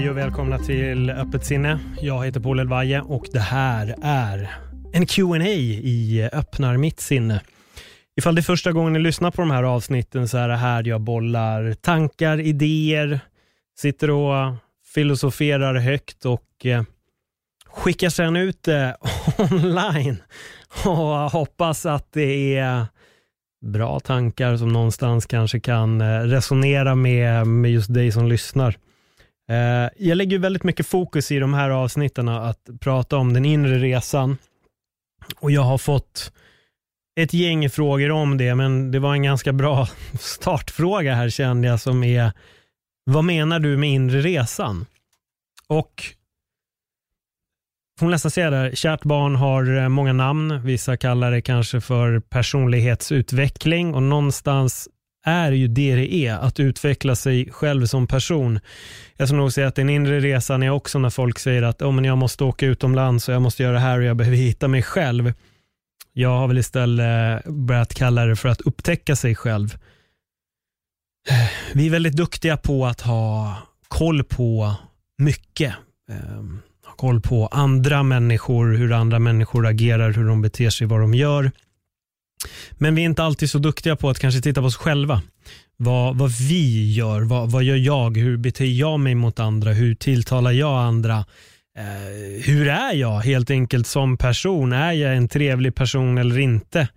[0.00, 1.80] Hej och välkomna till Öppet sinne.
[2.00, 4.50] Jag heter Paul Elvaje och det här är
[4.92, 7.40] en Q&A i Öppnar mitt sinne.
[8.16, 10.88] Ifall det är första gången ni lyssnar på de här avsnitten så är det här
[10.88, 13.20] jag bollar tankar, idéer,
[13.78, 14.54] sitter och
[14.94, 16.82] filosoferar högt och eh,
[17.66, 18.96] skickar sedan ut det
[19.38, 20.16] eh, online
[20.84, 22.86] och hoppas att det är
[23.64, 28.76] bra tankar som någonstans kanske kan eh, resonera med, med just dig som lyssnar.
[29.50, 33.78] Eh, jag lägger väldigt mycket fokus i de här avsnitten att prata om den inre
[33.78, 34.36] resan
[35.40, 36.32] och jag har fått
[37.20, 39.88] ett gäng frågor om det, men det var en ganska bra
[40.20, 42.32] startfråga här kände jag som är
[43.04, 44.86] vad menar du med inre resan?
[45.66, 46.04] Och
[48.00, 50.62] hon nästan säga där, kärt barn har eh, många namn.
[50.62, 54.88] Vissa kallar det kanske för personlighetsutveckling och någonstans
[55.24, 58.60] är ju det det är, att utveckla sig själv som person.
[59.16, 61.92] Jag skulle nog säga att den inre resan är också när folk säger att oh,
[61.92, 64.68] men jag måste åka utomlands och jag måste göra det här och jag behöver hitta
[64.68, 65.32] mig själv.
[66.12, 69.78] Jag har väl istället eh, börjat kalla det för att upptäcka sig själv.
[71.74, 73.56] Vi är väldigt duktiga på att ha
[73.88, 74.74] koll på
[75.18, 75.74] mycket.
[76.10, 81.00] Ehm, ha koll på andra människor, hur andra människor agerar, hur de beter sig, vad
[81.00, 81.50] de gör.
[82.72, 85.22] Men vi är inte alltid så duktiga på att kanske titta på oss själva.
[85.76, 89.94] Vad, vad vi gör, vad, vad gör jag, hur beter jag mig mot andra, hur
[89.94, 91.24] tilltalar jag andra?
[91.78, 94.72] Eh, hur är jag helt enkelt som person?
[94.72, 96.88] Är jag en trevlig person eller inte?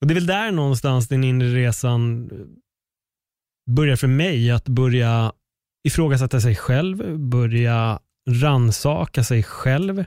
[0.00, 2.38] Och Det är väl där någonstans den inre resan eh,
[3.74, 5.32] börjar för mig, att börja
[5.84, 7.98] ifrågasätta sig själv, börja
[8.30, 10.04] ransaka sig själv.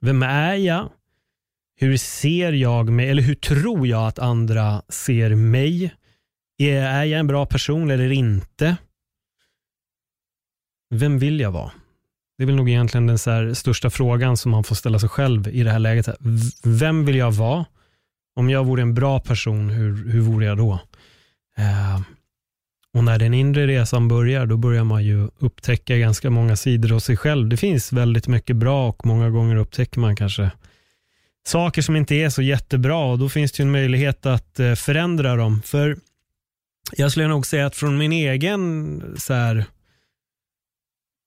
[0.00, 0.90] Vem är jag?
[1.82, 5.94] Hur ser jag mig, eller hur tror jag att andra ser mig?
[6.58, 8.76] Är jag en bra person eller inte?
[10.94, 11.70] Vem vill jag vara?
[12.38, 15.48] Det är väl nog egentligen den så största frågan som man får ställa sig själv
[15.48, 16.08] i det här läget.
[16.64, 17.64] Vem vill jag vara?
[18.36, 20.72] Om jag vore en bra person, hur, hur vore jag då?
[21.58, 22.00] Eh,
[22.94, 26.98] och när den inre resan börjar, då börjar man ju upptäcka ganska många sidor av
[26.98, 27.48] sig själv.
[27.48, 30.50] Det finns väldigt mycket bra och många gånger upptäcker man kanske
[31.46, 34.74] saker som inte är så jättebra och då finns det ju en möjlighet att eh,
[34.74, 35.62] förändra dem.
[35.64, 35.96] För
[36.92, 39.64] jag skulle nog säga att från min egen så här,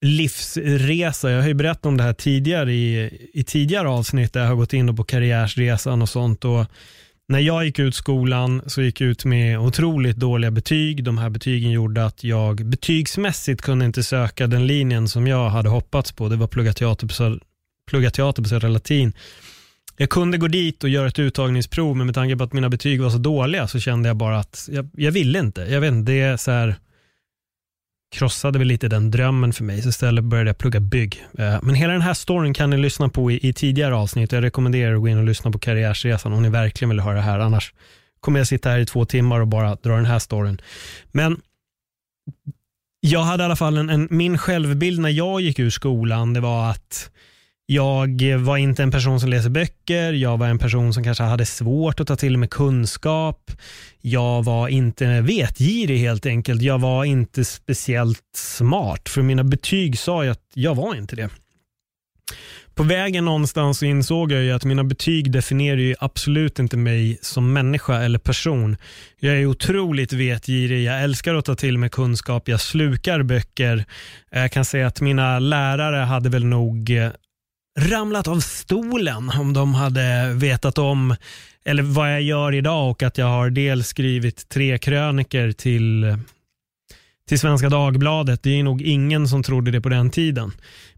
[0.05, 4.47] livsresa, jag har ju berättat om det här tidigare i, i tidigare avsnitt där jag
[4.47, 6.45] har gått in på karriärsresan och sånt.
[6.45, 6.65] Och
[7.27, 11.03] när jag gick ut skolan så gick jag ut med otroligt dåliga betyg.
[11.03, 15.69] De här betygen gjorde att jag betygsmässigt kunde inte söka den linjen som jag hade
[15.69, 16.29] hoppats på.
[16.29, 17.39] Det var plugga teater på,
[17.89, 19.13] plugga teater på Södra Latin.
[19.97, 23.01] Jag kunde gå dit och göra ett uttagningsprov, men med tanke på att mina betyg
[23.01, 25.61] var så dåliga så kände jag bara att jag, jag ville inte.
[25.61, 26.75] Jag vet inte, det är så här,
[28.15, 31.25] krossade väl lite den drömmen för mig, så istället började jag plugga bygg.
[31.37, 34.31] Eh, men hela den här storyn kan ni lyssna på i, i tidigare avsnitt.
[34.31, 37.21] Jag rekommenderar att gå in och lyssna på Karriärsresan om ni verkligen vill höra det
[37.21, 37.39] här.
[37.39, 37.73] Annars
[38.19, 40.61] kommer jag sitta här i två timmar och bara dra den här storyn.
[41.11, 41.41] Men
[42.99, 46.39] jag hade i alla fall en, en, min självbild när jag gick ur skolan, det
[46.39, 47.11] var att
[47.65, 51.45] jag var inte en person som läser böcker, jag var en person som kanske hade
[51.45, 53.51] svårt att ta till mig kunskap.
[54.01, 56.61] Jag var inte vetgirig helt enkelt.
[56.61, 61.29] Jag var inte speciellt smart, för mina betyg sa ju att jag var inte det.
[62.75, 67.17] På vägen någonstans så insåg jag ju att mina betyg definierar ju absolut inte mig
[67.21, 68.77] som människa eller person.
[69.19, 73.85] Jag är otroligt vetgirig, jag älskar att ta till mig kunskap, jag slukar böcker.
[74.31, 77.09] Jag kan säga att mina lärare hade väl nog eh,
[77.79, 81.15] ramlat av stolen om de hade vetat om
[81.65, 86.17] eller vad jag gör idag och att jag har dels skrivit tre kröniker till,
[87.27, 88.43] till Svenska Dagbladet.
[88.43, 90.51] Det är nog ingen som trodde det på den tiden.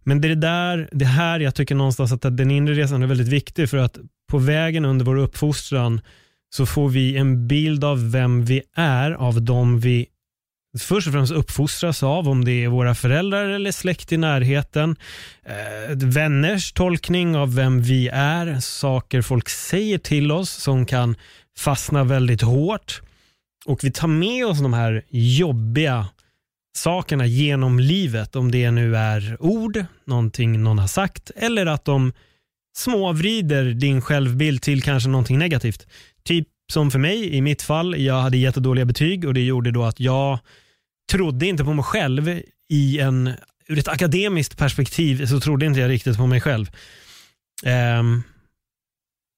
[0.04, 3.28] Men det är där, det här jag tycker någonstans att den inre resan är väldigt
[3.28, 3.98] viktig för att
[4.32, 6.02] på vägen under vår uppfostran
[6.50, 10.08] så får vi en bild av vem vi är av de vi
[10.84, 14.96] först och främst uppfostras av, om det är våra föräldrar eller släkt i närheten.
[15.46, 21.16] Eh, vänners tolkning av vem vi är, saker folk säger till oss som kan
[21.58, 23.02] fastna väldigt hårt.
[23.66, 26.08] Och vi tar med oss de här jobbiga
[26.78, 32.14] sakerna genom livet, om det nu är ord, någonting någon har sagt eller att de
[32.78, 35.88] småvrider din självbild till kanske någonting negativt.
[36.24, 39.84] Typ som för mig i mitt fall, jag hade jättedåliga betyg och det gjorde då
[39.84, 40.40] att jag
[41.12, 43.34] trodde inte på mig själv i en,
[43.68, 46.72] ur ett akademiskt perspektiv så trodde inte jag riktigt på mig själv.
[48.00, 48.24] Um,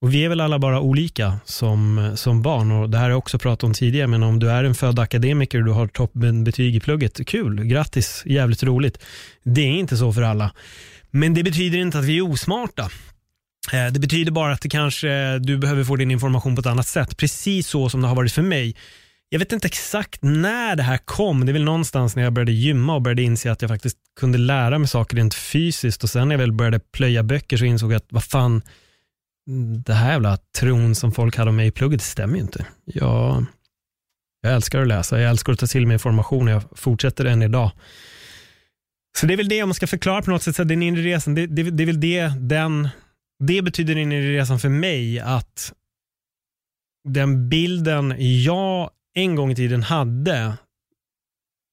[0.01, 3.17] och Vi är väl alla bara olika som, som barn och det här har jag
[3.17, 6.75] också pratat om tidigare, men om du är en född akademiker och du har toppenbetyg
[6.75, 8.97] i plugget, kul, grattis, jävligt roligt.
[9.43, 10.51] Det är inte så för alla.
[11.11, 12.89] Men det betyder inte att vi är osmarta.
[13.73, 16.87] Eh, det betyder bara att det kanske, du behöver få din information på ett annat
[16.87, 17.17] sätt.
[17.17, 18.75] Precis så som det har varit för mig.
[19.29, 21.45] Jag vet inte exakt när det här kom.
[21.45, 24.37] Det är väl någonstans när jag började gymma och började inse att jag faktiskt kunde
[24.37, 27.91] lära mig saker rent fysiskt och sen när jag väl började plöja böcker så insåg
[27.91, 28.61] jag att vad fan,
[29.85, 32.65] det här jävla tron som folk hade om mig i plugget stämmer ju inte.
[32.85, 33.45] Jag,
[34.41, 37.41] jag älskar att läsa, jag älskar att ta till mig information och jag fortsätter än
[37.41, 37.71] idag.
[39.17, 41.01] Så det är väl det, om man ska förklara på något sätt, så den inre
[41.01, 42.89] resan, det, det, det är väl det, den
[43.43, 45.73] det betyder den inre resan för mig att
[47.09, 50.53] den bilden jag en gång i tiden hade,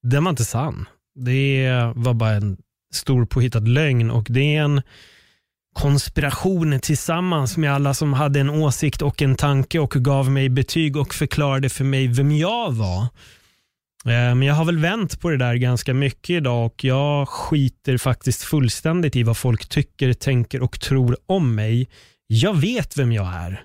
[0.03, 0.85] den var inte sann.
[1.15, 2.57] Det var bara en
[2.93, 4.81] stor påhittad lögn och det är en
[5.73, 10.97] konspiration tillsammans med alla som hade en åsikt och en tanke och gav mig betyg
[10.97, 13.01] och förklarade för mig vem jag var.
[14.05, 17.97] Eh, men jag har väl vänt på det där ganska mycket idag och jag skiter
[17.97, 21.89] faktiskt fullständigt i vad folk tycker, tänker och tror om mig.
[22.27, 23.63] Jag vet vem jag är.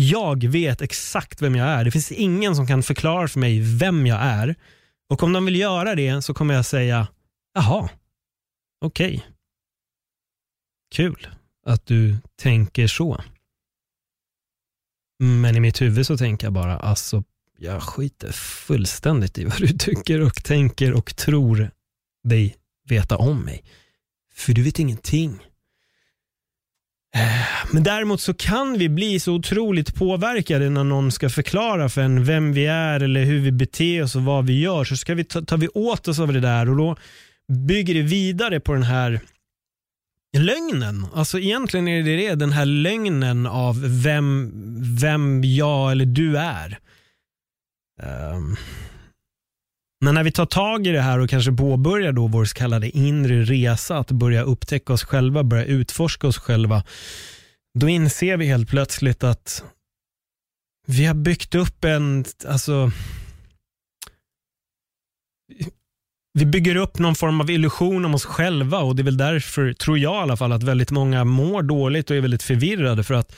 [0.00, 1.84] Jag vet exakt vem jag är.
[1.84, 4.54] Det finns ingen som kan förklara för mig vem jag är.
[5.10, 7.08] Och om de vill göra det så kommer jag säga,
[7.54, 7.88] jaha,
[8.80, 9.16] okej.
[9.16, 9.20] Okay.
[10.94, 11.28] Kul
[11.66, 13.24] att du tänker så.
[15.18, 17.24] Men i mitt huvud så tänker jag bara, alltså
[17.58, 21.70] jag skiter fullständigt i vad du tycker och tänker och tror
[22.24, 22.56] dig
[22.88, 23.64] veta om mig.
[24.34, 25.47] För du vet ingenting.
[27.14, 32.00] Eh, men däremot så kan vi bli så otroligt påverkade när någon ska förklara för
[32.00, 34.84] en vem vi är eller hur vi beter oss och vad vi gör.
[34.84, 36.96] Så ska vi ta, tar vi åt oss av det där och då
[37.52, 39.20] bygger det vidare på den här
[40.36, 41.06] lögnen.
[41.14, 44.52] Alltså egentligen är det det, den här lögnen av vem,
[45.00, 46.78] vem jag eller du är.
[48.02, 48.56] Um,
[50.00, 52.90] men när vi tar tag i det här och kanske påbörjar då vår så kallade
[52.90, 56.84] inre resa, att börja upptäcka oss själva, börja utforska oss själva,
[57.78, 59.64] då inser vi helt plötsligt att
[60.86, 62.90] vi har byggt upp en, alltså,
[66.32, 69.72] vi bygger upp någon form av illusion om oss själva och det är väl därför,
[69.72, 73.14] tror jag i alla fall, att väldigt många mår dåligt och är väldigt förvirrade för
[73.14, 73.36] att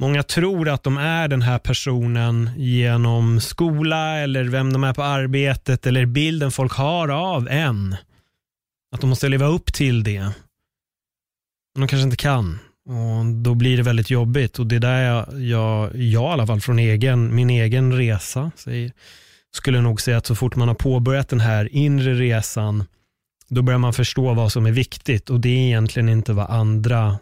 [0.00, 5.02] Många tror att de är den här personen genom skola eller vem de är på
[5.02, 7.96] arbetet eller bilden folk har av en.
[8.92, 10.20] Att de måste leva upp till det.
[11.74, 12.58] Men de kanske inte kan.
[12.88, 16.46] Och Då blir det väldigt jobbigt och det är där jag, jag, jag i alla
[16.46, 18.92] fall från egen, min egen resa säger,
[19.52, 22.84] skulle nog säga att så fort man har påbörjat den här inre resan
[23.48, 27.18] då börjar man förstå vad som är viktigt och det är egentligen inte vad andra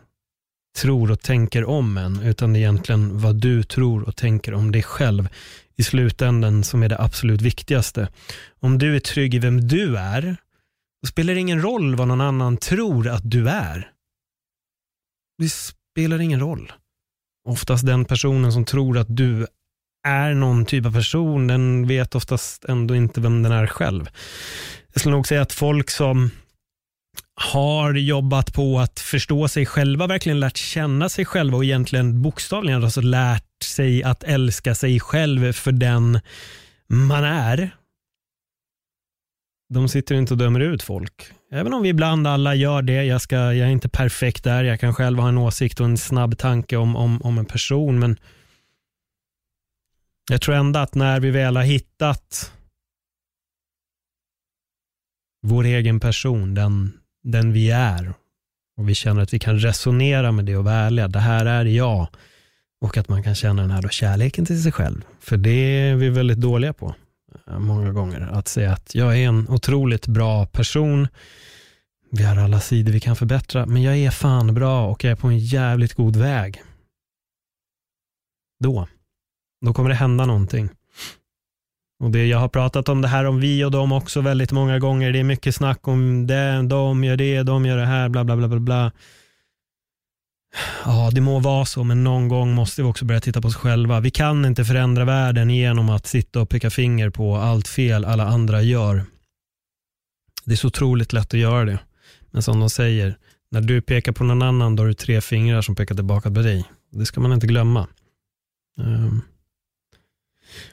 [0.82, 4.72] tror och tänker om en, utan det är egentligen vad du tror och tänker om
[4.72, 5.28] dig själv
[5.76, 8.08] i slutändan som är det absolut viktigaste.
[8.60, 10.36] Om du är trygg i vem du är,
[11.02, 13.90] då spelar det ingen roll vad någon annan tror att du är.
[15.38, 16.72] Det spelar ingen roll.
[17.48, 19.46] Oftast den personen som tror att du
[20.06, 24.08] är någon typ av person, den vet oftast ändå inte vem den är själv.
[24.92, 26.30] Jag skulle nog säga att folk som
[27.40, 32.84] har jobbat på att förstå sig själva, verkligen lärt känna sig själva och egentligen bokstavligen
[32.84, 36.20] alltså lärt sig att älska sig själv för den
[36.86, 37.70] man är.
[39.74, 41.32] De sitter inte och dömer ut folk.
[41.50, 43.04] Även om vi ibland alla gör det.
[43.04, 44.64] Jag, ska, jag är inte perfekt där.
[44.64, 47.98] Jag kan själv ha en åsikt och en snabb tanke om, om, om en person.
[47.98, 48.16] Men
[50.30, 52.52] jag tror ändå att när vi väl har hittat
[55.42, 58.14] vår egen person, den, den vi är
[58.78, 61.08] och vi känner att vi kan resonera med det och vara ärliga.
[61.08, 62.06] Det här är jag.
[62.80, 65.04] Och att man kan känna den här då kärleken till sig själv.
[65.20, 66.94] För det är vi väldigt dåliga på
[67.46, 68.20] eh, många gånger.
[68.20, 71.08] Att säga att jag är en otroligt bra person.
[72.10, 75.16] Vi har alla sidor vi kan förbättra, men jag är fan bra och jag är
[75.16, 76.62] på en jävligt god väg.
[78.64, 78.88] Då,
[79.64, 80.70] då kommer det hända någonting.
[82.00, 84.78] Och det, jag har pratat om det här om vi och dem också väldigt många
[84.78, 85.12] gånger.
[85.12, 88.36] Det är mycket snack om det, de gör det, de gör det här, bla bla
[88.36, 88.92] bla bla bla.
[90.84, 93.56] Ja, det må vara så, men någon gång måste vi också börja titta på oss
[93.56, 94.00] själva.
[94.00, 98.26] Vi kan inte förändra världen genom att sitta och peka finger på allt fel alla
[98.26, 99.04] andra gör.
[100.44, 101.78] Det är så otroligt lätt att göra det.
[102.30, 103.16] Men som de säger,
[103.50, 106.42] när du pekar på någon annan, då har du tre fingrar som pekar tillbaka på
[106.42, 106.64] dig.
[106.92, 107.86] Det ska man inte glömma.
[108.78, 109.22] Um.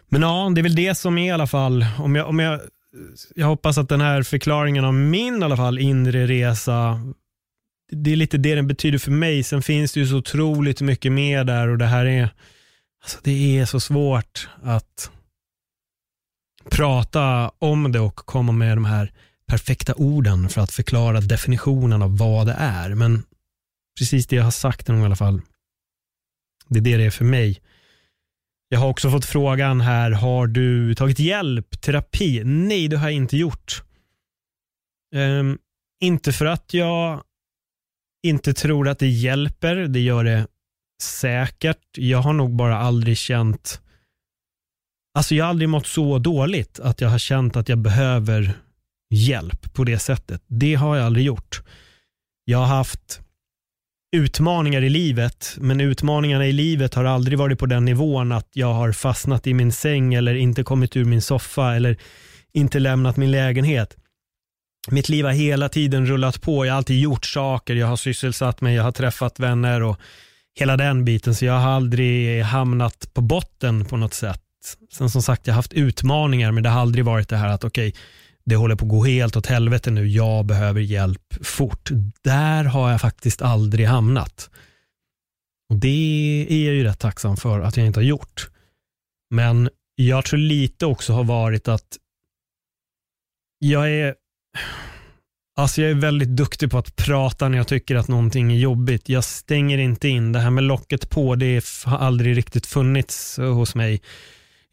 [0.08, 2.60] Men ja, det är väl det som är i alla fall, om jag, om jag,
[3.36, 7.00] jag hoppas att den här förklaringen av min i alla fall inre resa,
[7.92, 9.44] det är lite det den betyder för mig.
[9.44, 12.30] Sen finns det ju så otroligt mycket mer där och det här är,
[13.04, 15.12] alltså det är så svårt att
[16.70, 19.12] prata om det och komma med de här
[19.48, 22.96] perfekta orden för att förklara definitionen av vad det är.
[22.96, 23.24] Men
[24.00, 25.42] precis det jag har sagt någon i alla fall,
[26.68, 27.62] det är det det är för mig.
[28.70, 32.44] Jag har också fått frågan här, har du tagit hjälp, terapi?
[32.44, 33.84] Nej, det har jag inte gjort.
[35.16, 35.58] Um,
[36.02, 37.24] inte för att jag
[38.28, 40.48] inte tror att det hjälper, det gör det
[41.02, 41.98] säkert.
[41.98, 43.82] Jag har nog bara aldrig känt,
[45.18, 48.54] alltså jag har aldrig mått så dåligt att jag har känt att jag behöver
[49.10, 50.44] hjälp på det sättet.
[50.48, 51.62] Det har jag aldrig gjort.
[52.46, 53.25] Jag har haft
[54.16, 58.74] utmaningar i livet, men utmaningarna i livet har aldrig varit på den nivån att jag
[58.74, 61.98] har fastnat i min säng eller inte kommit ur min soffa eller
[62.54, 63.98] inte lämnat min lägenhet.
[64.88, 66.66] Mitt liv har hela tiden rullat på.
[66.66, 70.00] Jag har alltid gjort saker, jag har sysselsatt mig, jag har träffat vänner och
[70.60, 71.36] hela den biten.
[71.36, 74.42] Så jag har aldrig hamnat på botten på något sätt.
[74.94, 77.64] Sen som sagt, jag har haft utmaningar, men det har aldrig varit det här att
[77.64, 78.02] okej, okay,
[78.46, 81.90] det håller på att gå helt åt helvete nu, jag behöver hjälp fort.
[82.24, 84.50] Där har jag faktiskt aldrig hamnat.
[85.70, 88.50] Och Det är jag ju rätt tacksam för att jag inte har gjort.
[89.30, 91.98] Men jag tror lite också har varit att
[93.60, 94.16] jag är
[95.58, 99.10] Alltså jag är väldigt duktig på att prata när jag tycker att någonting är jobbigt.
[99.10, 100.32] Jag stänger inte in.
[100.32, 104.02] Det här med locket på, det har aldrig riktigt funnits hos mig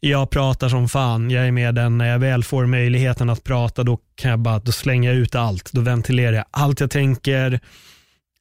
[0.09, 1.29] jag pratar som fan.
[1.29, 4.59] Jag är med den när jag väl får möjligheten att prata, då kan jag bara,
[4.59, 5.71] då slänger jag ut allt.
[5.71, 7.59] Då ventilerar jag allt jag tänker.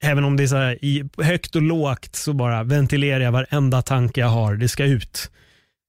[0.02, 3.82] Även om det är så här, i, högt och lågt så bara ventilerar jag varenda
[3.82, 4.54] tanke jag har.
[4.56, 5.30] Det ska ut.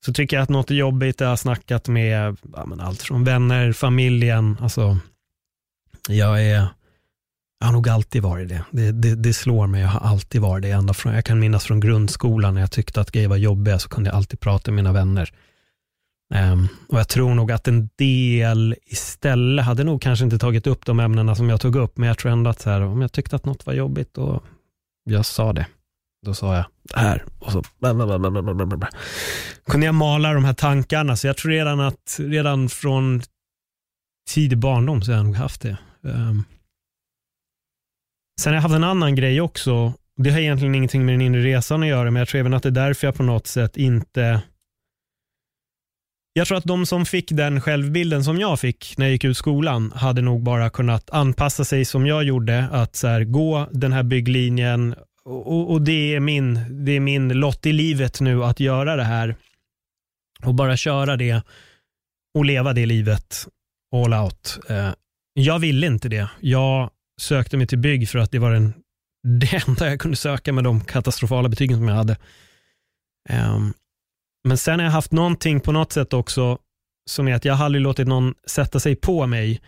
[0.06, 3.24] Så tycker jag att något är jobbigt, jag har snackat med ja, men allt från
[3.24, 4.58] vänner, familjen.
[4.62, 4.98] Alltså,
[6.10, 6.68] jag är
[7.60, 8.64] jag har nog alltid varit det.
[8.72, 9.16] Det, det.
[9.16, 10.72] det, slår mig, jag har alltid varit det.
[10.72, 13.90] Ända från, jag kan minnas från grundskolan när jag tyckte att grejer var jobbiga så
[13.90, 15.32] kunde jag alltid prata med mina vänner.
[16.36, 20.86] Um, och Jag tror nog att en del istället hade nog kanske inte tagit upp
[20.86, 23.12] de ämnena som jag tog upp, men jag tror ändå att så här, om jag
[23.12, 24.44] tyckte att något var jobbigt, och
[25.04, 25.68] jag sa det.
[26.26, 28.90] Då sa jag det här och så blablabla.
[29.66, 31.16] kunde jag mala de här tankarna.
[31.16, 33.22] Så jag tror redan att redan från
[34.30, 35.78] tidig barndom så har jag nog haft det.
[36.02, 36.44] Um,
[38.42, 39.94] sen har jag haft en annan grej också.
[40.18, 42.64] Det har egentligen ingenting med den inre resan att göra, men jag tror även att
[42.64, 44.42] det är därför jag på något sätt inte
[46.34, 49.38] jag tror att de som fick den självbilden som jag fick när jag gick ut
[49.38, 53.94] skolan hade nog bara kunnat anpassa sig som jag gjorde, att så här, gå den
[53.94, 58.60] här bygglinjen och, och, det, är min, det är min lott i livet nu att
[58.60, 59.36] göra det här
[60.44, 61.42] och bara köra det
[62.36, 63.48] och leva det livet
[63.96, 64.60] all out.
[64.70, 64.90] Eh,
[65.34, 66.30] jag ville inte det.
[66.40, 66.90] Jag
[67.22, 68.74] sökte mig till bygg för att det var den,
[69.40, 72.18] det enda jag kunde söka med de katastrofala betygen som jag hade.
[73.30, 73.74] Ehm,
[74.44, 76.58] men sen har jag haft någonting på något sätt också
[77.10, 79.62] som är att jag har aldrig låtit någon sätta sig på mig.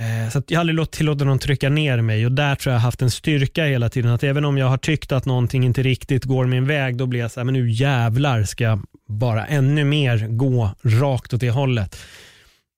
[0.00, 3.02] Eh, så jag har aldrig tillåtit någon trycka ner mig och där tror jag haft
[3.02, 4.10] en styrka hela tiden.
[4.10, 7.20] Att även om jag har tyckt att någonting inte riktigt går min väg, då blir
[7.20, 11.50] jag så här, men nu jävlar ska jag bara ännu mer gå rakt åt det
[11.50, 11.98] hållet.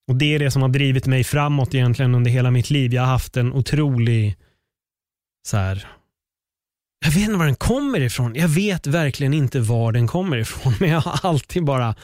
[0.08, 2.94] Och Det är det som har drivit mig framåt egentligen under hela mitt liv.
[2.94, 4.36] Jag har haft en otrolig
[5.46, 5.86] så här,
[7.04, 8.34] jag vet inte var den kommer ifrån.
[8.34, 10.74] Jag vet verkligen inte var den kommer ifrån.
[10.80, 11.94] Men jag har alltid bara,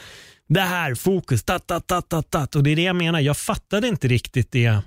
[0.47, 2.55] det här, fokus, tat, tat, tat, tat, tat.
[2.55, 3.19] Och det är det jag menar.
[3.19, 4.79] Jag fattade inte riktigt det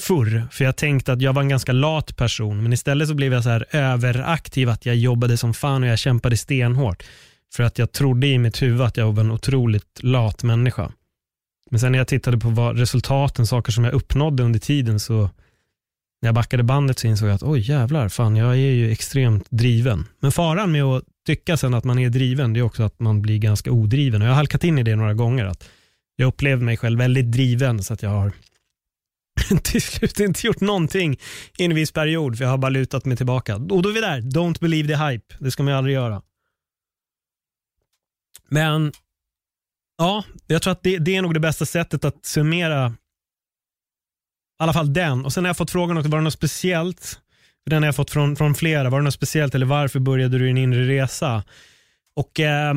[0.00, 0.48] förr.
[0.50, 2.62] För jag tänkte att jag var en ganska lat person.
[2.62, 5.98] Men istället så blev jag så här överaktiv att jag jobbade som fan och jag
[5.98, 7.02] kämpade stenhårt.
[7.54, 10.92] För att jag trodde i mitt huvud att jag var en otroligt lat människa.
[11.70, 15.30] Men sen när jag tittade på vad resultaten, saker som jag uppnådde under tiden så
[16.22, 19.50] när jag backade bandet så insåg jag att oj jävlar, fan jag är ju extremt
[19.50, 20.04] driven.
[20.20, 23.22] Men faran med att tycka sen att man är driven, det är också att man
[23.22, 24.22] blir ganska odriven.
[24.22, 25.44] Och jag har halkat in i det några gånger.
[25.44, 25.68] att
[26.16, 28.32] Jag upplevde mig själv väldigt driven så att jag har
[29.62, 31.18] till slut inte gjort någonting
[31.58, 33.56] i en viss period för jag har bara lutat mig tillbaka.
[33.56, 35.34] Och då är vi där, don't believe the hype.
[35.38, 36.22] Det ska man ju aldrig göra.
[38.48, 38.92] Men
[39.98, 42.94] Ja, jag tror att det, det, är nog det bästa sättet att summera
[44.60, 45.24] i alla fall den.
[45.24, 47.20] Och Sen har jag fått frågan också, var det något speciellt?
[47.70, 48.90] Den har jag fått från, från flera.
[48.90, 51.44] Var det något speciellt eller varför började du din inre resa?
[52.16, 52.74] Och eh,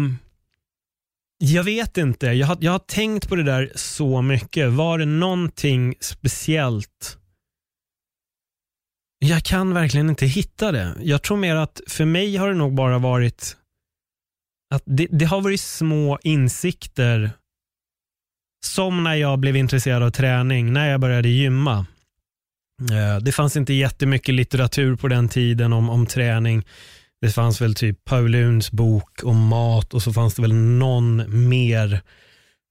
[1.37, 2.27] Jag vet inte.
[2.27, 4.69] Jag har, jag har tänkt på det där så mycket.
[4.69, 7.17] Var det någonting speciellt?
[9.25, 10.95] Jag kan verkligen inte hitta det.
[11.01, 13.57] Jag tror mer att för mig har det nog bara varit
[14.73, 17.31] att det, det har varit små insikter
[18.65, 21.85] som när jag blev intresserad av träning, när jag började gymma.
[22.91, 26.65] Eh, det fanns inte jättemycket litteratur på den tiden om, om träning.
[27.21, 32.01] Det fanns väl typ Pauluns bok om mat och så fanns det väl någon mer.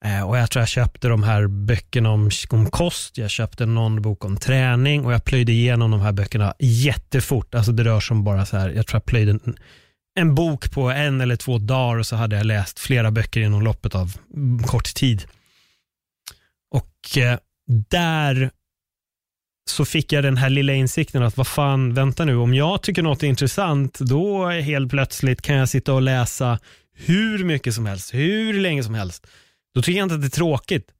[0.04, 4.02] Eh, och Jag tror jag köpte de här böckerna om, om kost, jag köpte någon
[4.02, 7.54] bok om träning och jag plöjde igenom de här böckerna jättefort.
[7.54, 9.56] Alltså det rör sig om bara så här, jag tror jag plöjde en,
[10.18, 13.62] en bok på en eller två dagar och så hade jag läst flera böcker inom
[13.62, 14.16] loppet av
[14.66, 15.24] kort tid.
[17.08, 17.38] Och eh,
[17.90, 18.50] där
[19.70, 23.02] så fick jag den här lilla insikten att vad fan, vänta nu, om jag tycker
[23.02, 26.58] något är intressant, då helt plötsligt kan jag sitta och läsa
[26.94, 29.26] hur mycket som helst, hur länge som helst.
[29.74, 30.90] Då tycker jag inte att det är tråkigt.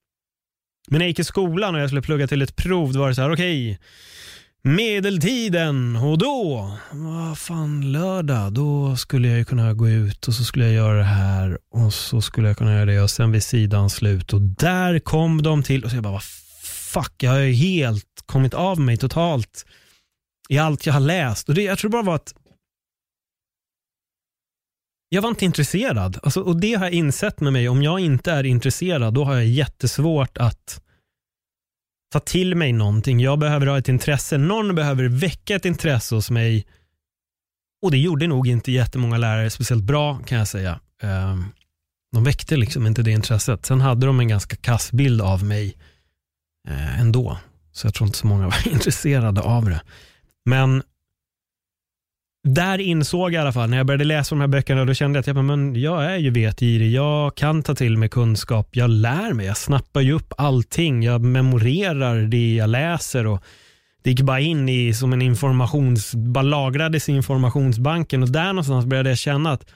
[0.88, 3.09] Men när jag gick i skolan och jag skulle plugga till ett prov, då var
[3.09, 3.87] det så här, okej, okay,
[4.62, 10.65] medeltiden och då, vad fan lördag, då skulle jag kunna gå ut och så skulle
[10.65, 13.91] jag göra det här och så skulle jag kunna göra det och sen vid sidan
[13.91, 16.23] slut och där kom de till och så jag bara, vad
[16.62, 19.67] fuck, jag har ju helt kommit av mig totalt
[20.49, 22.35] i allt jag har läst och det, jag tror bara var att
[25.09, 26.19] jag var inte intresserad.
[26.23, 27.69] Alltså, och det har jag insett med mig.
[27.69, 30.81] Om jag inte är intresserad, då har jag jättesvårt att
[32.12, 33.21] ta till mig någonting.
[33.21, 34.38] Jag behöver ha ett intresse.
[34.38, 36.67] Någon behöver väcka ett intresse hos mig.
[37.83, 40.81] Och det gjorde nog inte jättemånga lärare speciellt bra kan jag säga.
[41.03, 41.45] Ehm,
[42.12, 43.67] de väckte liksom inte det intresset.
[43.67, 45.77] Sen hade de en ganska kass bild av mig
[46.69, 47.38] eh, ändå.
[47.73, 49.81] Så jag tror inte så många var intresserade av det.
[50.45, 50.83] Men
[52.55, 55.17] där insåg jag i alla fall, när jag började läsa de här böckerna, då kände
[55.17, 56.92] jag att jag, men jag är ju vetgirig.
[56.92, 58.68] Jag kan ta till mig kunskap.
[58.73, 59.46] Jag lär mig.
[59.46, 61.03] Jag snappar ju upp allting.
[61.03, 63.27] Jag memorerar det jag läser.
[63.27, 63.42] och
[64.03, 68.87] Det gick bara in i som en informations, bara lagrades i informationsbanken och där någonstans
[68.87, 69.70] började jag känna att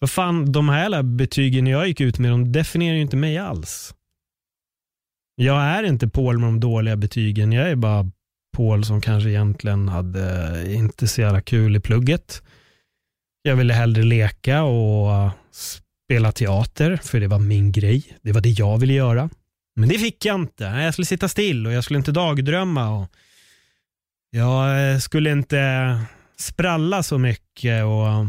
[0.00, 3.38] vad fan, de här alla betygen jag gick ut med, de definierar ju inte mig
[3.38, 3.94] alls.
[5.36, 7.52] Jag är inte Paul med de dåliga betygen.
[7.52, 8.10] Jag är bara
[8.56, 12.42] Paul som kanske egentligen hade inte så jävla kul i plugget.
[13.42, 18.18] Jag ville hellre leka och spela teater, för det var min grej.
[18.22, 19.30] Det var det jag ville göra.
[19.76, 20.64] Men det fick jag inte.
[20.64, 22.98] Jag skulle sitta still och jag skulle inte dagdrömma.
[22.98, 23.08] Och
[24.30, 26.00] jag eh, skulle inte
[26.38, 27.84] spralla så mycket.
[27.84, 28.26] Och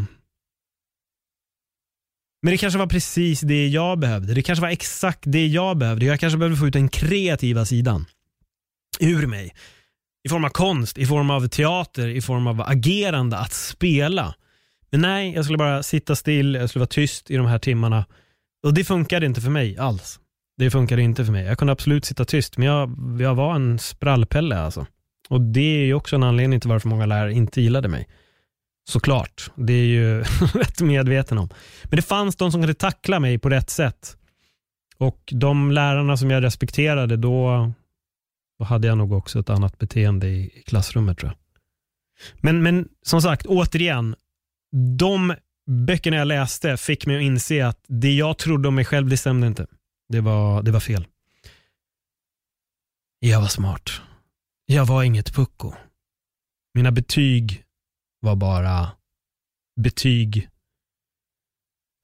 [2.43, 4.33] men det kanske var precis det jag behövde.
[4.33, 6.05] Det kanske var exakt det jag behövde.
[6.05, 8.05] Jag kanske behövde få ut den kreativa sidan
[8.99, 9.53] ur mig
[10.23, 14.35] i form av konst, i form av teater, i form av agerande, att spela.
[14.91, 18.05] Men nej, jag skulle bara sitta still, jag skulle vara tyst i de här timmarna.
[18.63, 20.19] Och det funkade inte för mig alls.
[20.57, 21.45] Det funkade inte för mig.
[21.45, 24.85] Jag kunde absolut sitta tyst, men jag, jag var en sprallpelle alltså.
[25.29, 28.07] Och det är ju också en anledning till varför många lärare inte gillade mig.
[28.89, 31.49] Såklart, det är ju rätt medveten om.
[31.83, 34.17] Men det fanns de som kunde tackla mig på rätt sätt.
[34.97, 37.71] Och de lärarna som jag respekterade, då,
[38.61, 41.37] då hade jag nog också ett annat beteende i, i klassrummet tror jag.
[42.41, 44.15] Men, men som sagt, återigen,
[44.97, 45.35] de
[45.87, 49.17] böckerna jag läste fick mig att inse att det jag trodde om mig själv, det
[49.17, 49.67] stämde inte.
[50.09, 51.07] Det var, det var fel.
[53.19, 54.01] Jag var smart.
[54.65, 55.73] Jag var inget pucko.
[56.73, 57.63] Mina betyg
[58.19, 58.91] var bara
[59.81, 60.49] betyg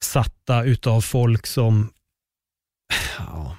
[0.04, 1.92] satta utav folk som
[3.18, 3.57] ja,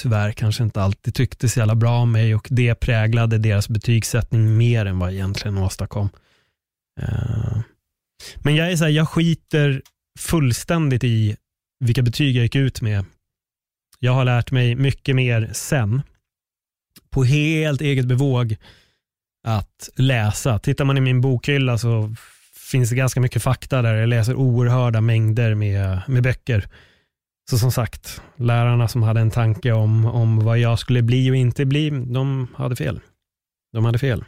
[0.00, 4.56] tyvärr kanske inte alltid tyckte så jävla bra om mig och det präglade deras betygssättning
[4.56, 6.08] mer än vad jag egentligen åstadkom.
[7.02, 7.60] Uh,
[8.36, 9.82] men jag är så här, jag skiter
[10.18, 11.36] fullständigt i
[11.84, 13.04] vilka betyg jag gick ut med.
[13.98, 16.02] Jag har lärt mig mycket mer sen.
[17.10, 18.56] På helt eget bevåg
[19.46, 20.58] att läsa.
[20.58, 22.14] Tittar man i min bokhylla så
[22.70, 23.94] finns det ganska mycket fakta där.
[23.94, 26.68] Jag läser oerhörda mängder med, med böcker.
[27.50, 31.36] Så som sagt, lärarna som hade en tanke om, om vad jag skulle bli och
[31.36, 33.00] inte bli, de hade fel.
[33.72, 34.24] De hade fel.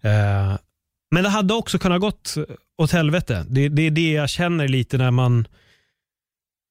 [0.00, 0.56] Eh,
[1.10, 2.34] men det hade också kunnat gått
[2.78, 3.46] åt helvete.
[3.48, 5.46] Det, det är det jag känner lite när man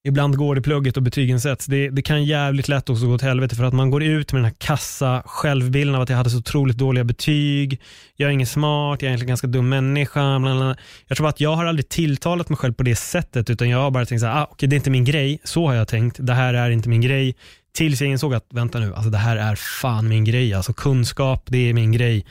[0.07, 1.65] ibland går det plugget och betygen sätts.
[1.65, 4.39] Det, det kan jävligt lätt också gå åt helvete för att man går ut med
[4.39, 7.81] den här kassa självbilden av att jag hade så otroligt dåliga betyg,
[8.15, 10.39] jag är ingen smart, jag är egentligen ganska dum människa.
[10.39, 10.75] Bla
[11.07, 13.91] Jag tror att jag har aldrig tilltalat mig själv på det sättet utan jag har
[13.91, 16.17] bara tänkt så här, ah, okay, det är inte min grej, så har jag tänkt,
[16.19, 17.35] det här är inte min grej.
[17.73, 20.53] Tills jag insåg att, vänta nu, alltså det här är fan min grej.
[20.53, 22.25] Alltså kunskap, det är min grej.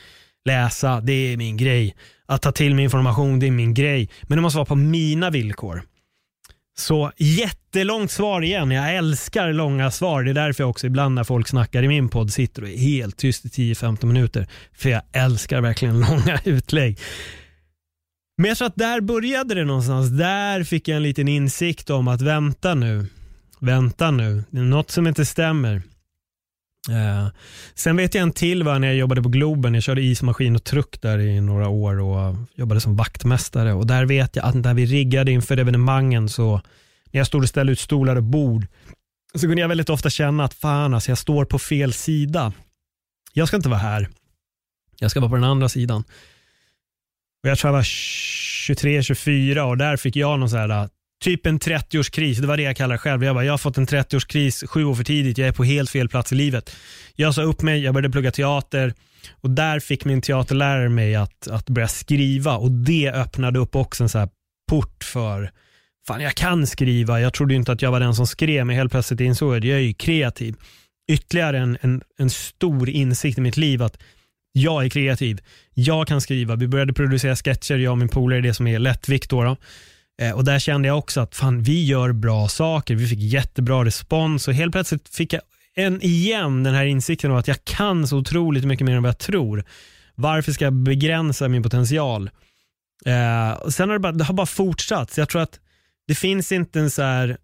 [0.45, 1.95] Läsa, det är min grej.
[2.25, 4.09] Att ta till mig information, det är min grej.
[4.23, 5.83] Men det måste vara på mina villkor.
[6.77, 8.71] Så jättelångt svar igen.
[8.71, 10.23] Jag älskar långa svar.
[10.23, 12.77] Det är därför jag också ibland när folk snackar i min podd sitter och är
[12.77, 14.47] helt tyst i 10-15 minuter.
[14.73, 16.99] För jag älskar verkligen långa utlägg.
[18.37, 20.09] Men jag tror att där började det någonstans.
[20.09, 23.05] Där fick jag en liten insikt om att vänta nu.
[23.59, 24.43] Vänta nu.
[24.49, 25.81] Det är något som inte stämmer.
[26.89, 27.27] Eh,
[27.75, 29.73] sen vet jag en till var när jag jobbade på Globen.
[29.73, 33.73] Jag körde ismaskin och truck där i några år och jobbade som vaktmästare.
[33.73, 36.61] Och där vet jag att när vi riggade inför evenemangen så
[37.11, 38.67] när jag stod och ställde ut stolar och bord
[39.33, 42.53] så kunde jag väldigt ofta känna att fan alltså, jag står på fel sida.
[43.33, 44.09] Jag ska inte vara här.
[44.99, 46.03] Jag ska vara på den andra sidan.
[47.43, 50.89] Och jag tror jag var 23-24 och där fick jag någon så här
[51.25, 52.41] typ en 30-årskris.
[52.41, 53.23] Det var det jag kallar det själv.
[53.23, 55.37] Jag, bara, jag har fått en 30-årskris sju år för tidigt.
[55.37, 56.75] Jag är på helt fel plats i livet.
[57.15, 58.93] Jag sa upp mig, jag började plugga teater
[59.41, 64.03] och där fick min teaterlärare mig att, att börja skriva och det öppnade upp också
[64.03, 64.29] en så här
[64.69, 65.51] port för
[66.07, 67.21] Fan, jag kan skriva.
[67.21, 69.63] Jag trodde inte att jag var den som skrev, men helt plötsligt insåg jag att
[69.63, 70.55] jag är ju kreativ.
[71.11, 73.97] Ytterligare en, en, en stor insikt i mitt liv att
[74.51, 75.39] jag är kreativ.
[75.73, 76.55] Jag kan skriva.
[76.55, 79.29] Vi började producera sketcher, jag och min polare, det som är lättvikt.
[79.29, 79.57] Då, då.
[80.21, 82.95] Eh, och där kände jag också att fan, vi gör bra saker.
[82.95, 85.41] Vi fick jättebra respons och helt plötsligt fick jag
[85.75, 89.09] en, igen den här insikten av att jag kan så otroligt mycket mer än vad
[89.09, 89.63] jag tror.
[90.15, 92.29] Varför ska jag begränsa min potential?
[93.05, 95.11] Eh, sen har det, bara, det har bara fortsatt.
[95.11, 95.59] Så jag tror att
[96.07, 97.37] det finns inte en så här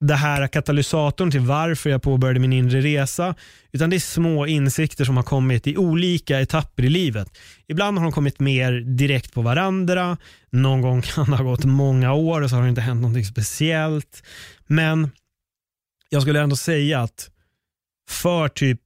[0.00, 3.34] det här katalysatorn till varför jag påbörjade min inre resa.
[3.72, 7.38] Utan det är små insikter som har kommit i olika etapper i livet.
[7.66, 10.16] Ibland har de kommit mer direkt på varandra.
[10.50, 13.24] Någon gång kan det ha gått många år och så har det inte hänt någonting
[13.24, 14.22] speciellt.
[14.66, 15.10] Men
[16.08, 17.30] jag skulle ändå säga att
[18.10, 18.80] för typ,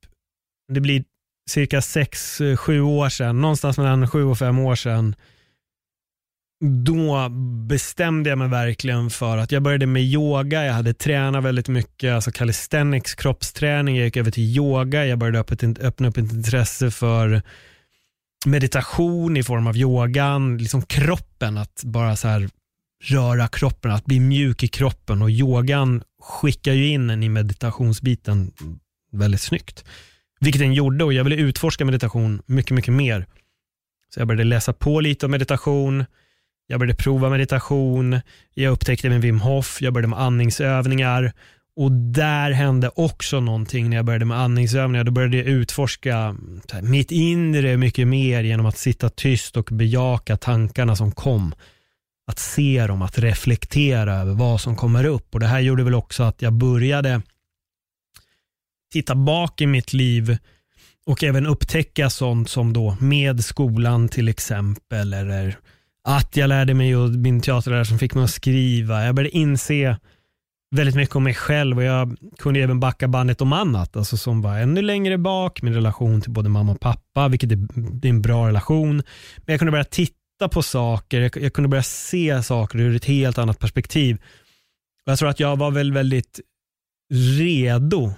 [0.73, 1.05] det blir
[1.51, 5.15] cirka 6-7 år sedan, någonstans mellan 7 och 5 år sedan,
[6.61, 7.29] då
[7.69, 12.15] bestämde jag mig verkligen för att jag började med yoga, jag hade tränat väldigt mycket,
[12.15, 15.39] alltså calisthenics, kroppsträning, jag gick över till yoga, jag började
[15.81, 17.43] öppna upp ett intresse för
[18.47, 22.49] meditation i form av yogan, liksom kroppen, att bara så här
[23.03, 25.23] röra kroppen, att bli mjuk i kroppen.
[25.23, 28.53] Och yogan skickar ju in en i meditationsbiten
[29.13, 29.85] väldigt snyggt.
[30.41, 33.27] Vilket den gjorde och jag ville utforska meditation mycket, mycket mer.
[34.15, 36.05] Så jag började läsa på lite om meditation,
[36.71, 38.21] jag började prova meditation,
[38.55, 41.33] jag upptäckte med Wim Hof, jag började med andningsövningar
[41.77, 45.05] och där hände också någonting när jag började med andningsövningar.
[45.05, 46.37] Då började jag utforska
[46.83, 51.55] mitt inre mycket mer genom att sitta tyst och bejaka tankarna som kom.
[52.27, 55.35] Att se dem, att reflektera över vad som kommer upp.
[55.35, 57.23] Och Det här gjorde väl också att jag började
[58.93, 60.39] titta bak i mitt liv
[61.07, 65.59] och även upptäcka sånt som då med skolan till exempel eller
[66.17, 69.05] att jag lärde mig och min teaterlärare som fick mig att skriva.
[69.05, 69.97] Jag började inse
[70.77, 74.43] väldigt mycket om mig själv och jag kunde även backa bandet om annat, alltså som
[74.43, 78.11] var ännu längre bak, min relation till både mamma och pappa, vilket är, det är
[78.11, 78.97] en bra relation.
[79.37, 83.05] Men jag kunde börja titta på saker, jag, jag kunde börja se saker ur ett
[83.05, 84.17] helt annat perspektiv.
[85.07, 86.41] Och jag tror att jag var väl väldigt
[87.39, 88.13] redo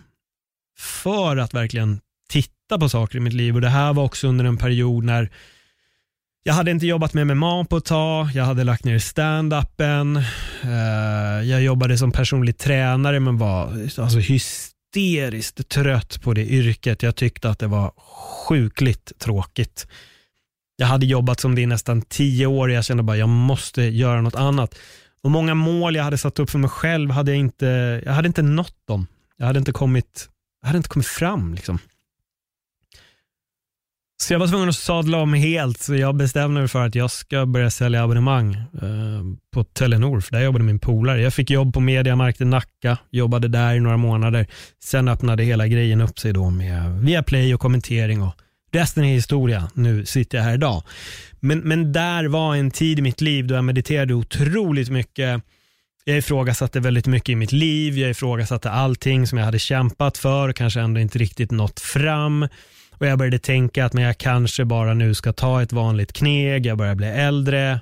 [0.79, 4.45] för att verkligen titta på saker i mitt liv och det här var också under
[4.45, 5.31] en period när
[6.43, 10.17] jag hade inte jobbat med MMA på ett tag, jag hade lagt ner stand-upen.
[10.63, 13.63] Eh, jag jobbade som personlig tränare men var
[13.99, 17.03] alltså, hysteriskt trött på det yrket.
[17.03, 17.93] Jag tyckte att det var
[18.49, 19.87] sjukligt tråkigt.
[20.77, 23.83] Jag hade jobbat som det i nästan tio år och jag kände bara jag måste
[23.83, 24.79] göra något annat.
[25.25, 28.29] Och Många mål jag hade satt upp för mig själv hade jag inte, jag hade
[28.29, 29.07] inte nått dem.
[29.37, 30.29] Jag hade inte kommit,
[30.61, 31.55] jag hade inte kommit fram.
[31.55, 31.79] Liksom.
[34.23, 37.11] Så jag var tvungen att sadla om helt, så jag bestämde mig för att jag
[37.11, 39.23] ska börja sälja abonnemang eh,
[39.55, 41.23] på Telenor, för där jobbade min polare.
[41.23, 44.47] Jag fick jobb på Mediamarkt i Nacka, jobbade där i några månader.
[44.85, 48.35] Sen öppnade hela grejen upp sig då med Viaplay och kommentering och
[48.73, 49.71] resten är historia.
[49.75, 50.83] Nu sitter jag här idag.
[51.41, 55.43] Men, men där var en tid i mitt liv då jag mediterade otroligt mycket.
[56.05, 57.99] Jag ifrågasatte väldigt mycket i mitt liv.
[57.99, 62.49] Jag ifrågasatte allting som jag hade kämpat för och kanske ändå inte riktigt nått fram.
[63.03, 66.67] Och jag började tänka att men jag kanske bara nu ska ta ett vanligt kneg,
[66.67, 67.81] jag börjar bli äldre.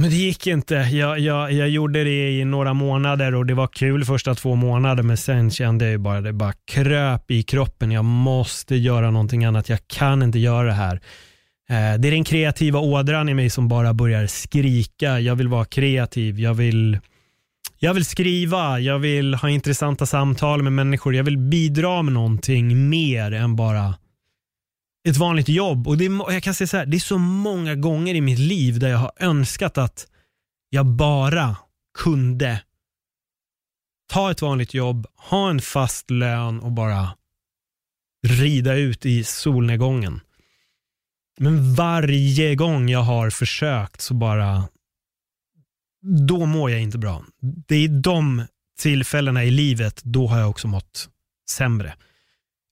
[0.00, 0.74] Men det gick inte.
[0.74, 5.02] Jag, jag, jag gjorde det i några månader och det var kul första två månader
[5.02, 7.90] men sen kände jag ju bara det bara kröp i kroppen.
[7.90, 9.68] Jag måste göra någonting annat.
[9.68, 10.94] Jag kan inte göra det här.
[11.68, 15.20] Eh, det är den kreativa ådran i mig som bara börjar skrika.
[15.20, 16.40] Jag vill vara kreativ.
[16.40, 16.98] Jag vill,
[17.84, 18.80] jag vill skriva.
[18.80, 21.14] Jag vill ha intressanta samtal med människor.
[21.14, 23.94] Jag vill bidra med någonting mer än bara
[25.08, 25.88] ett vanligt jobb.
[25.88, 28.38] Och det är, jag kan säga så här, det är så många gånger i mitt
[28.38, 30.06] liv där jag har önskat att
[30.70, 31.56] jag bara
[31.98, 32.62] kunde
[34.12, 37.08] ta ett vanligt jobb, ha en fast lön och bara
[38.26, 40.20] rida ut i solnedgången.
[41.38, 44.64] Men varje gång jag har försökt så bara,
[46.04, 47.24] då mår jag inte bra.
[47.40, 48.46] Det är de
[48.78, 51.08] tillfällena i livet, då har jag också mått
[51.50, 51.94] sämre.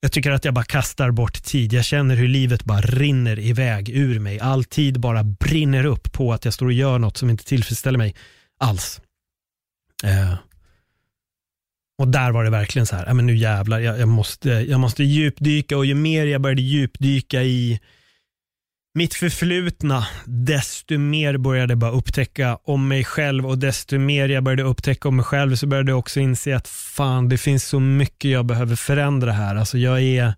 [0.01, 1.73] Jag tycker att jag bara kastar bort tid.
[1.73, 4.41] Jag känner hur livet bara rinner iväg ur mig.
[4.41, 7.99] All tid bara brinner upp på att jag står och gör något som inte tillfredsställer
[7.99, 8.15] mig
[8.59, 9.01] alls.
[10.05, 10.35] Eh.
[11.99, 14.81] Och där var det verkligen så här, äh, men nu jävlar, jag, jag, måste, jag
[14.81, 17.81] måste djupdyka och ju mer jag började djupdyka i
[18.95, 24.45] mitt förflutna, desto mer började jag bara upptäcka om mig själv och desto mer jag
[24.45, 27.81] började upptäcka om mig själv så började jag också inse att fan, det finns så
[27.81, 29.57] mycket jag behöver förändra här.
[29.57, 30.35] Alltså jag är,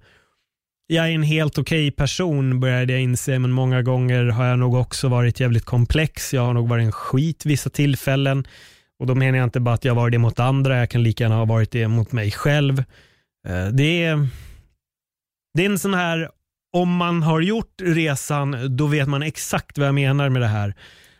[0.87, 4.59] jag är en helt okej okay person började jag inse, men många gånger har jag
[4.59, 6.35] nog också varit jävligt komplex.
[6.35, 8.45] Jag har nog varit en skit vissa tillfällen.
[8.99, 11.25] Och då menar jag inte bara att jag varit det mot andra, jag kan lika
[11.25, 12.79] gärna ha varit det mot mig själv.
[13.49, 14.29] Eh, det är,
[15.55, 16.29] det är en sån här
[16.75, 20.75] om man har gjort resan, då vet man exakt vad jag menar med det här.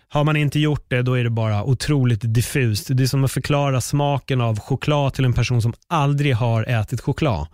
[0.09, 2.89] Har man inte gjort det, då är det bara otroligt diffust.
[2.91, 7.01] Det är som att förklara smaken av choklad till en person som aldrig har ätit
[7.01, 7.47] choklad.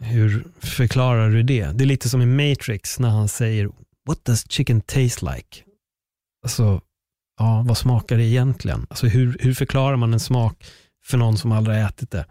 [0.00, 1.64] Hur förklarar du det?
[1.64, 3.70] Det är lite som i Matrix när han säger
[4.08, 5.62] What does chicken taste like?
[6.42, 6.80] Alltså,
[7.38, 8.86] ja, vad smakar det egentligen?
[8.90, 10.64] Alltså hur, hur förklarar man en smak
[11.10, 12.26] för någon som aldrig har ätit det?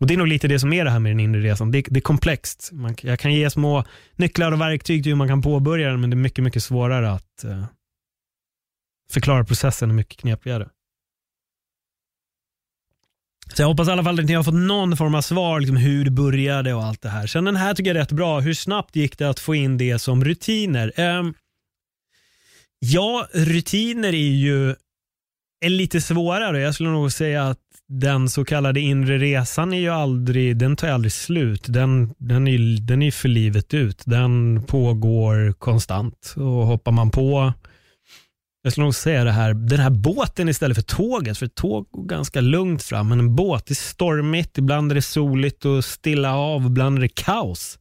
[0.00, 1.70] Och Det är nog lite det som är det här med den inre resan.
[1.70, 2.70] Det, det är komplext.
[2.72, 3.84] Man, jag kan ge små
[4.16, 7.10] nycklar och verktyg till hur man kan påbörja den, men det är mycket, mycket svårare
[7.10, 7.64] att eh,
[9.10, 10.68] förklara processen och mycket knepigare.
[13.54, 15.76] Så jag hoppas i alla fall att ni har fått någon form av svar, liksom
[15.76, 17.26] hur det började och allt det här.
[17.26, 18.40] Sen den här tycker jag är rätt bra.
[18.40, 20.92] Hur snabbt gick det att få in det som rutiner?
[20.96, 21.22] Eh,
[22.78, 24.74] ja, rutiner är ju
[25.60, 26.60] är lite svårare.
[26.60, 30.88] Jag skulle nog säga att den så kallade inre resan är ju aldrig, den tar
[30.88, 31.64] aldrig slut.
[31.68, 34.02] Den, den, är, den är för livet ut.
[34.06, 36.34] Den pågår konstant.
[36.36, 37.52] Och hoppar man på,
[38.62, 41.38] jag skulle nog säga det här, den här båten istället för tåget.
[41.38, 45.02] För ett tåg går ganska lugnt fram, men en båt är stormigt, ibland är det
[45.02, 47.78] soligt och stilla av, ibland är det kaos.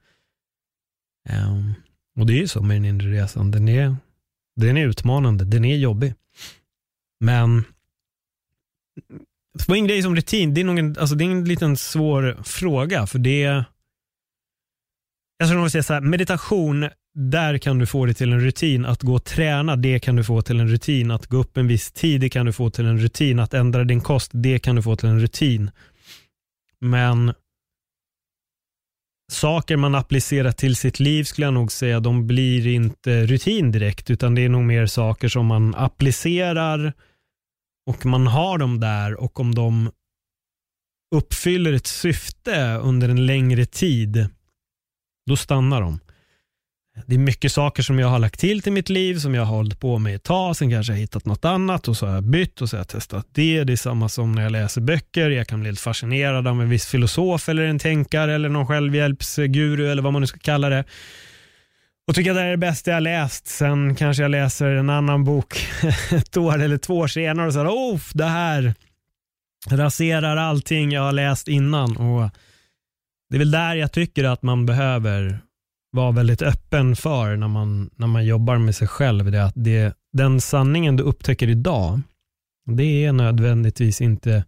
[1.29, 1.73] Um,
[2.19, 3.51] och det är ju så med den inre resan.
[3.51, 3.95] Den är,
[4.55, 6.13] den är utmanande, den är jobbig.
[7.19, 7.63] Men
[9.67, 13.07] på en som rutin, det är, någon, en, alltså det är en liten svår fråga.
[13.07, 13.63] För det
[15.37, 18.85] Jag skulle nog säga så här, meditation, där kan du få det till en rutin.
[18.85, 21.11] Att gå och träna, det kan du få till en rutin.
[21.11, 23.39] Att gå upp en viss tid, det kan du få till en rutin.
[23.39, 25.71] Att ändra din kost, det kan du få till en rutin.
[26.79, 27.33] Men
[29.31, 34.09] saker man applicerar till sitt liv skulle jag nog säga, de blir inte rutin direkt,
[34.09, 36.93] utan det är nog mer saker som man applicerar
[37.85, 39.91] och man har dem där och om de
[41.15, 44.27] uppfyller ett syfte under en längre tid,
[45.25, 45.99] då stannar de.
[47.05, 49.55] Det är mycket saker som jag har lagt till till mitt liv som jag har
[49.55, 50.55] hållit på med ett tag.
[50.55, 52.79] Sen kanske jag har hittat något annat och så har jag bytt och så har
[52.79, 53.63] jag testat det.
[53.63, 55.29] Det är samma som när jag läser böcker.
[55.29, 59.91] Jag kan bli helt fascinerad av en viss filosof eller en tänkare eller någon självhjälpsguru
[59.91, 60.83] eller vad man nu ska kalla det
[62.07, 63.47] och tycker att det här är det bästa jag läst.
[63.47, 65.67] Sen kanske jag läser en annan bok
[66.11, 68.73] ett år eller två år senare och säger oh, det här
[69.69, 71.97] raserar allting jag har läst innan.
[71.97, 72.29] Och
[73.29, 75.39] Det är väl där jag tycker att man behöver
[75.91, 79.31] vara väldigt öppen för när man, när man jobbar med sig själv.
[79.31, 82.01] Det att det, den sanningen du upptäcker idag,
[82.71, 84.45] det är nödvändigtvis inte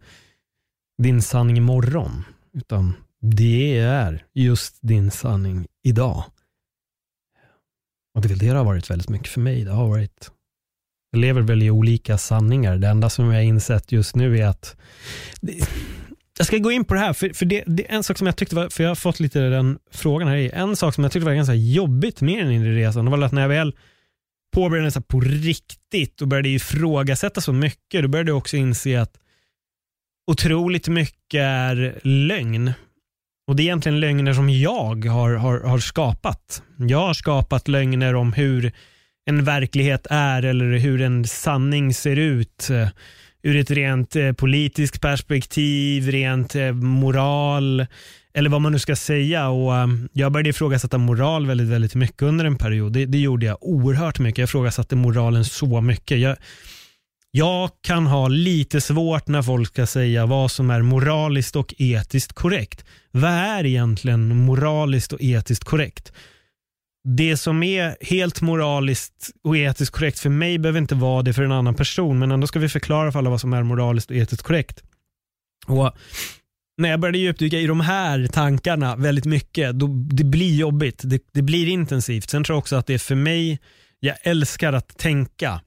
[1.04, 6.24] din sanning imorgon, utan det är just din sanning idag.
[8.18, 9.64] Och det det har varit väldigt mycket för mig.
[9.64, 10.32] Det har varit,
[11.12, 12.78] jag lever väl i olika sanningar.
[12.78, 14.76] Det enda som jag har insett just nu är att
[16.38, 18.28] jag ska gå in på det här, för, för det, det, är en sak som
[18.28, 20.50] jag tyckte var, för jag har fått lite den frågan här, i.
[20.54, 23.32] en sak som jag tyckte var ganska jobbigt med den inre resan, det var att
[23.32, 23.76] när jag väl
[24.54, 29.18] påbörjade den på riktigt och började ifrågasätta så mycket, då började jag också inse att
[30.32, 32.74] otroligt mycket är lögn.
[33.48, 36.62] Och Det är egentligen lögner som jag har, har, har skapat.
[36.78, 38.72] Jag har skapat lögner om hur
[39.26, 42.88] en verklighet är eller hur en sanning ser ut eh,
[43.44, 47.86] ur ett rent eh, politiskt perspektiv, rent eh, moral
[48.34, 49.50] eller vad man nu ska säga.
[49.50, 49.74] Och
[50.14, 52.94] Jag började ifrågasätta moral väldigt, väldigt mycket under en period.
[52.94, 54.38] Det, det gjorde jag oerhört mycket.
[54.38, 56.20] Jag ifrågasatte moralen så mycket.
[56.20, 56.38] Jag,
[57.32, 62.34] jag kan ha lite svårt när folk ska säga vad som är moraliskt och etiskt
[62.34, 62.86] korrekt.
[63.12, 66.12] Vad är egentligen moraliskt och etiskt korrekt?
[67.16, 71.44] det som är helt moraliskt och etiskt korrekt för mig behöver inte vara det för
[71.44, 74.18] en annan person, men ändå ska vi förklara för alla vad som är moraliskt och
[74.18, 74.84] etiskt korrekt.
[75.68, 75.96] Och
[76.78, 81.02] när jag började djupdyka i de här tankarna väldigt mycket, då, det blir jobbigt.
[81.04, 82.30] Det, det blir intensivt.
[82.30, 83.60] Sen tror jag också att det är för mig,
[84.00, 85.62] jag älskar att tänka.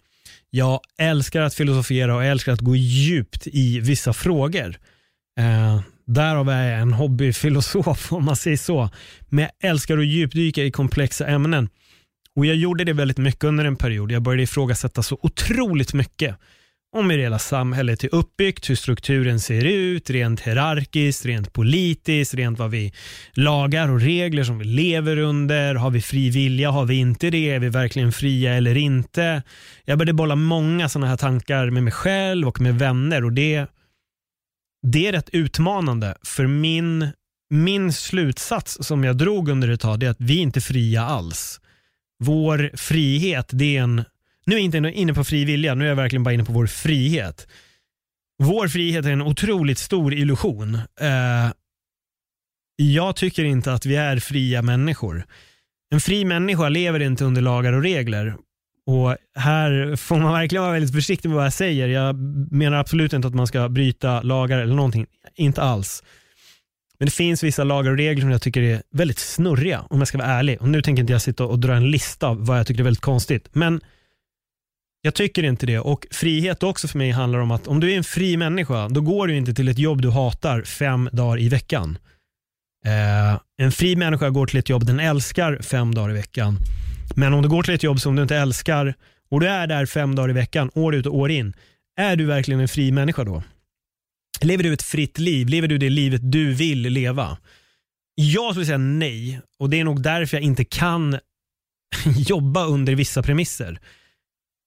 [0.50, 4.76] Jag älskar att filosofera och jag älskar att gå djupt i vissa frågor.
[5.38, 8.90] Eh, Därav är jag en hobbyfilosof om man säger så.
[9.28, 11.68] Men jag älskar att djupdyka i komplexa ämnen.
[12.36, 14.12] Och Jag gjorde det väldigt mycket under en period.
[14.12, 16.36] Jag började ifrågasätta så otroligt mycket
[16.96, 22.58] om hur hela samhället är uppbyggt, hur strukturen ser ut, rent hierarkiskt, rent politiskt, rent
[22.58, 22.92] vad vi
[23.32, 25.74] lagar och regler som vi lever under.
[25.74, 26.70] Har vi fri vilja?
[26.70, 27.50] Har vi inte det?
[27.50, 29.42] Är vi verkligen fria eller inte?
[29.84, 33.66] Jag började bolla många sådana här tankar med mig själv och med vänner och det
[34.82, 37.08] det är rätt utmanande för min,
[37.50, 41.60] min slutsats som jag drog under ett tag är att vi är inte fria alls.
[42.22, 44.04] Vår frihet, det är en,
[44.46, 46.52] nu är jag inte inne på fri vilja, nu är jag verkligen bara inne på
[46.52, 47.46] vår frihet.
[48.42, 50.74] Vår frihet är en otroligt stor illusion.
[51.00, 51.52] Eh,
[52.76, 55.26] jag tycker inte att vi är fria människor.
[55.92, 58.34] En fri människa lever inte under lagar och regler.
[58.86, 61.88] Och Här får man verkligen vara väldigt försiktig med vad jag säger.
[61.88, 62.16] Jag
[62.52, 65.06] menar absolut inte att man ska bryta lagar eller någonting.
[65.36, 66.02] Inte alls.
[66.98, 70.08] Men det finns vissa lagar och regler som jag tycker är väldigt snurriga om jag
[70.08, 70.60] ska vara ärlig.
[70.60, 72.84] Och Nu tänker inte jag sitta och dra en lista av vad jag tycker är
[72.84, 73.48] väldigt konstigt.
[73.52, 73.80] Men
[75.02, 75.78] jag tycker inte det.
[75.78, 79.00] Och frihet också för mig handlar om att om du är en fri människa, då
[79.00, 81.98] går du inte till ett jobb du hatar fem dagar i veckan.
[82.86, 86.56] Eh, en fri människa går till ett jobb den älskar fem dagar i veckan.
[87.16, 88.94] Men om du går till ett jobb som du inte älskar
[89.30, 91.54] och du är där fem dagar i veckan, år ut och år in,
[91.96, 93.42] är du verkligen en fri människa då?
[94.40, 95.48] Lever du ett fritt liv?
[95.48, 97.38] Lever du det livet du vill leva?
[98.14, 101.18] Jag skulle säga nej och det är nog därför jag inte kan
[102.16, 103.80] jobba under vissa premisser.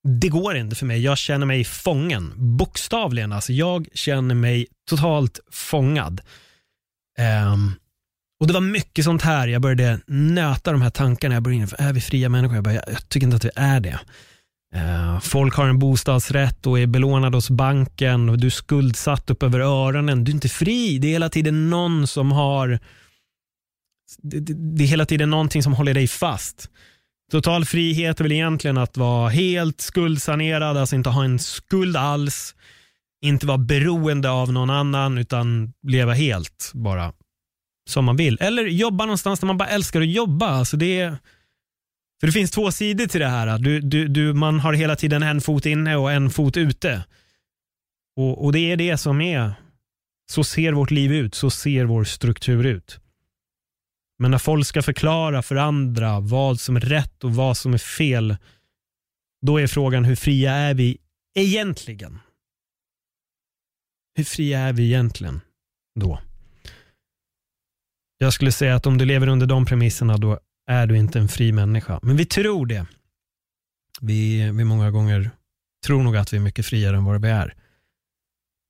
[0.07, 1.01] Det går inte för mig.
[1.01, 2.33] Jag känner mig fången.
[2.57, 3.31] Bokstavligen.
[3.31, 6.21] Alltså, jag känner mig totalt fångad.
[7.53, 7.75] Um,
[8.39, 11.35] och Det var mycket sånt här, jag började nöta de här tankarna.
[11.35, 12.55] Jag började är vi fria människor?
[12.55, 13.99] Jag, bara, jag, jag tycker inte att vi är det.
[14.75, 19.43] Uh, folk har en bostadsrätt och är belånade hos banken och du är skuldsatt upp
[19.43, 20.23] över öronen.
[20.23, 20.97] Du är inte fri.
[20.99, 22.79] Det är hela tiden någon som har
[24.17, 26.69] det, det, det är hela tiden någonting som håller dig fast.
[27.33, 32.55] Total frihet är väl egentligen att vara helt skuldsanerad, alltså inte ha en skuld alls,
[33.25, 37.13] inte vara beroende av någon annan utan leva helt bara
[37.89, 38.37] som man vill.
[38.41, 40.47] Eller jobba någonstans där man bara älskar att jobba.
[40.47, 41.15] Alltså det,
[42.19, 43.57] för det finns två sidor till det här.
[43.57, 47.03] Du, du, du, man har hela tiden en fot inne och en fot ute.
[48.15, 49.53] Och, och det är det som är,
[50.31, 52.99] så ser vårt liv ut, så ser vår struktur ut.
[54.19, 57.77] Men när folk ska förklara för andra vad som är rätt och vad som är
[57.77, 58.37] fel,
[59.41, 60.97] då är frågan hur fria är vi
[61.35, 62.19] egentligen?
[64.15, 65.41] Hur fria är vi egentligen
[65.99, 66.19] då?
[68.17, 71.27] Jag skulle säga att om du lever under de premisserna då är du inte en
[71.27, 71.99] fri människa.
[72.03, 72.85] Men vi tror det.
[74.01, 75.31] Vi, vi många gånger
[75.85, 77.55] tror nog att vi är mycket friare än vad vi är.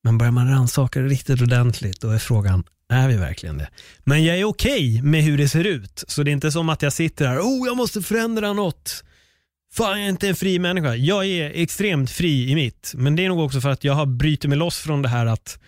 [0.03, 3.69] Men börjar man rannsaka det riktigt ordentligt då är frågan, är vi verkligen det?
[4.03, 6.03] Men jag är okej okay med hur det ser ut.
[6.07, 9.03] Så det är inte som att jag sitter här, oh jag måste förändra något.
[9.73, 10.95] Fan jag är inte en fri människa.
[10.95, 12.91] Jag är extremt fri i mitt.
[12.95, 15.25] Men det är nog också för att jag har brutit mig loss från det här
[15.25, 15.59] att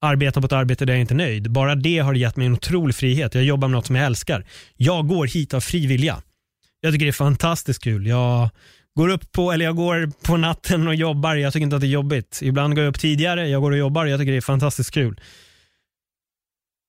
[0.00, 1.50] arbeta på ett arbete där jag inte är nöjd.
[1.50, 3.34] Bara det har gett mig en otrolig frihet.
[3.34, 4.44] Jag jobbar med något som jag älskar.
[4.76, 6.22] Jag går hit av fri vilja.
[6.80, 8.06] Jag tycker det är fantastiskt kul.
[8.06, 8.50] Jag
[8.96, 11.34] går upp på, eller jag går på natten och jobbar.
[11.34, 12.40] Jag tycker inte att det är jobbigt.
[12.42, 14.06] Ibland går jag upp tidigare, jag går och jobbar.
[14.06, 15.20] Jag tycker det är fantastiskt kul.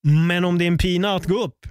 [0.03, 1.67] Men om det är en pina att gå upp,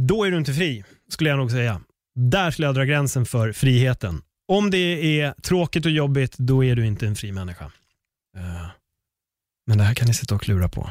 [0.00, 1.80] då är du inte fri, skulle jag nog säga.
[2.14, 4.22] Där skulle jag dra gränsen för friheten.
[4.48, 7.64] Om det är tråkigt och jobbigt, då är du inte en fri människa.
[8.36, 8.66] Eh,
[9.66, 10.90] men det här kan ni sitta och klura på.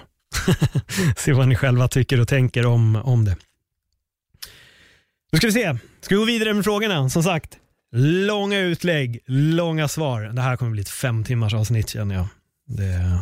[1.18, 3.36] se vad ni själva tycker och tänker om, om det.
[5.32, 5.78] Då ska vi se.
[6.02, 7.10] Ska vi gå vidare med frågorna?
[7.10, 7.58] Som sagt,
[7.96, 10.22] långa utlägg, långa svar.
[10.22, 12.28] Det här kommer bli ett fem timmars avsnitt känner jag.
[12.66, 13.20] Det,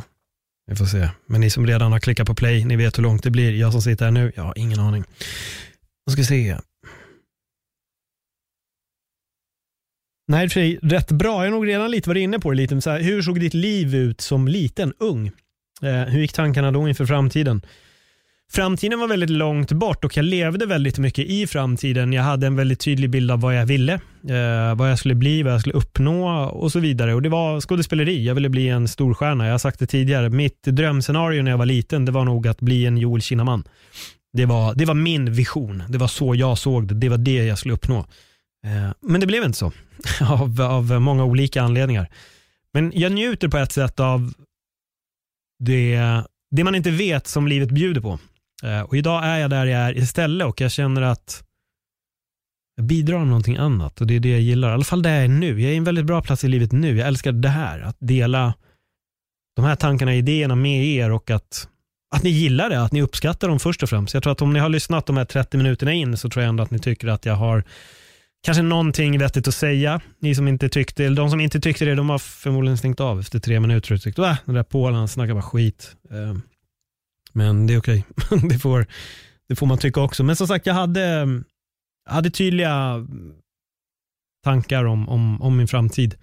[0.70, 1.10] vi får se.
[1.26, 3.52] Men ni som redan har klickat på play, ni vet hur långt det blir.
[3.56, 5.04] Jag som sitter här nu, jag har ingen aning.
[6.06, 6.58] Då ska vi se.
[10.28, 11.46] Nej, för sig, rätt bra.
[11.46, 12.58] Jag har nog redan lite varit inne på det.
[12.58, 12.82] Lite.
[12.82, 15.28] Så här, hur såg ditt liv ut som liten, ung?
[15.82, 17.62] Eh, hur gick tankarna då inför framtiden?
[18.52, 22.14] Framtiden var väldigt långt bort och jag levde väldigt mycket i framtiden.
[22.14, 25.44] Jag hade en väldigt tydlig bild av vad jag ville, eh, vad jag skulle bli,
[25.44, 27.14] vad jag skulle uppnå och så vidare.
[27.14, 28.26] Och Det var skådespeleri.
[28.26, 29.46] Jag ville bli en storstjärna.
[29.46, 30.30] Jag har sagt det tidigare.
[30.30, 33.64] Mitt drömscenario när jag var liten det var nog att bli en Joel Kinnaman.
[34.34, 35.84] Det var, det var min vision.
[35.90, 36.94] Det var så jag såg det.
[36.94, 38.00] Det var det jag skulle uppnå.
[38.66, 39.72] Eh, men det blev inte så,
[40.22, 42.08] av, av många olika anledningar.
[42.74, 44.34] Men jag njuter på ett sätt av
[45.60, 46.00] det,
[46.52, 48.20] det man inte vet som livet bjuder på.
[48.64, 51.44] Eh, och idag är jag där jag är istället och jag känner att
[52.76, 54.70] jag bidrar med någonting annat och det är det jag gillar.
[54.70, 55.62] I alla fall där jag är nu.
[55.62, 56.98] Jag är i en väldigt bra plats i livet nu.
[56.98, 58.54] Jag älskar det här, att dela
[59.56, 61.68] de här tankarna och idéerna med er och att,
[62.16, 64.14] att ni gillar det, att ni uppskattar dem först och främst.
[64.14, 66.50] Jag tror att om ni har lyssnat de här 30 minuterna in så tror jag
[66.50, 67.64] ändå att ni tycker att jag har
[68.44, 70.02] kanske någonting vettigt att säga.
[70.20, 73.20] Ni som inte tyckte, eller de som inte tyckte det, de har förmodligen stängt av
[73.20, 75.96] efter tre minuter och tyckt att den där Polen snackar bara skit.
[76.12, 76.38] Eh,
[77.32, 78.06] men det är okej.
[78.18, 78.40] Okay.
[78.50, 78.86] det, får,
[79.50, 80.24] det får man tycka också.
[80.24, 81.28] Men som sagt, jag hade,
[82.10, 83.08] hade tydliga
[84.44, 86.16] tankar om, om, om min framtid.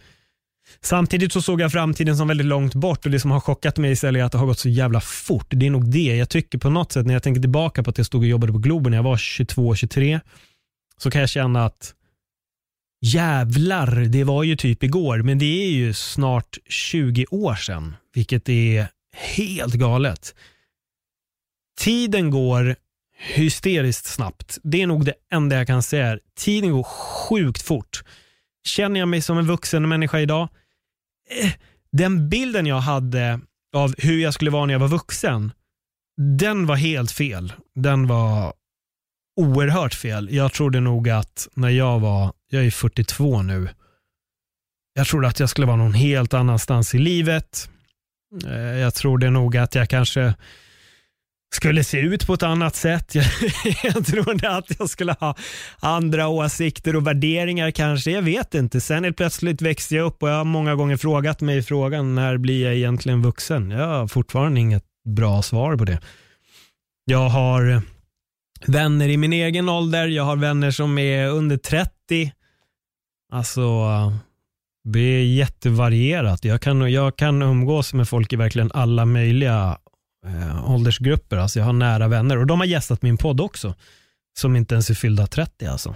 [0.80, 3.92] Samtidigt så såg jag framtiden som väldigt långt bort och det som har chockat mig
[3.92, 5.46] istället är att det har gått så jävla fort.
[5.48, 7.98] Det är nog det jag tycker på något sätt när jag tänker tillbaka på att
[7.98, 10.20] jag stod och jobbade på Globen när jag var 22-23
[10.98, 11.94] så kan jag känna att
[13.00, 18.48] jävlar, det var ju typ igår, men det är ju snart 20 år sedan, vilket
[18.48, 20.34] är helt galet.
[21.78, 22.76] Tiden går
[23.18, 24.58] hysteriskt snabbt.
[24.62, 26.18] Det är nog det enda jag kan säga.
[26.38, 28.02] Tiden går sjukt fort.
[28.66, 30.48] Känner jag mig som en vuxen människa idag?
[31.42, 31.52] Eh,
[31.92, 33.40] den bilden jag hade
[33.74, 35.52] av hur jag skulle vara när jag var vuxen,
[36.38, 37.52] den var helt fel.
[37.74, 38.52] Den var
[39.36, 40.28] oerhört fel.
[40.32, 43.68] Jag trodde nog att när jag var, jag är 42 nu,
[44.94, 47.70] jag trodde att jag skulle vara någon helt annanstans i livet.
[48.46, 50.34] Eh, jag trodde nog att jag kanske
[51.54, 53.14] skulle se ut på ett annat sätt.
[53.14, 53.24] Jag,
[53.82, 55.34] jag trodde att jag skulle ha
[55.80, 58.10] andra åsikter och värderingar kanske.
[58.10, 58.80] Jag vet inte.
[58.80, 62.38] Sen helt plötsligt växte jag upp och jag har många gånger frågat mig frågan när
[62.38, 63.70] blir jag egentligen vuxen?
[63.70, 64.84] Jag har fortfarande inget
[65.16, 66.00] bra svar på det.
[67.04, 67.80] Jag har eh,
[68.66, 70.08] vänner i min egen ålder.
[70.08, 72.32] Jag har vänner som är under 30.
[73.32, 73.62] Alltså,
[74.84, 76.44] det är jättevarierat.
[76.44, 79.78] Jag kan, jag kan umgås med folk i verkligen alla möjliga
[80.26, 81.36] eh, åldersgrupper.
[81.36, 83.74] Alltså jag har nära vänner och de har gästat min podd också.
[84.38, 85.94] Som inte ens är fyllda 30 alltså.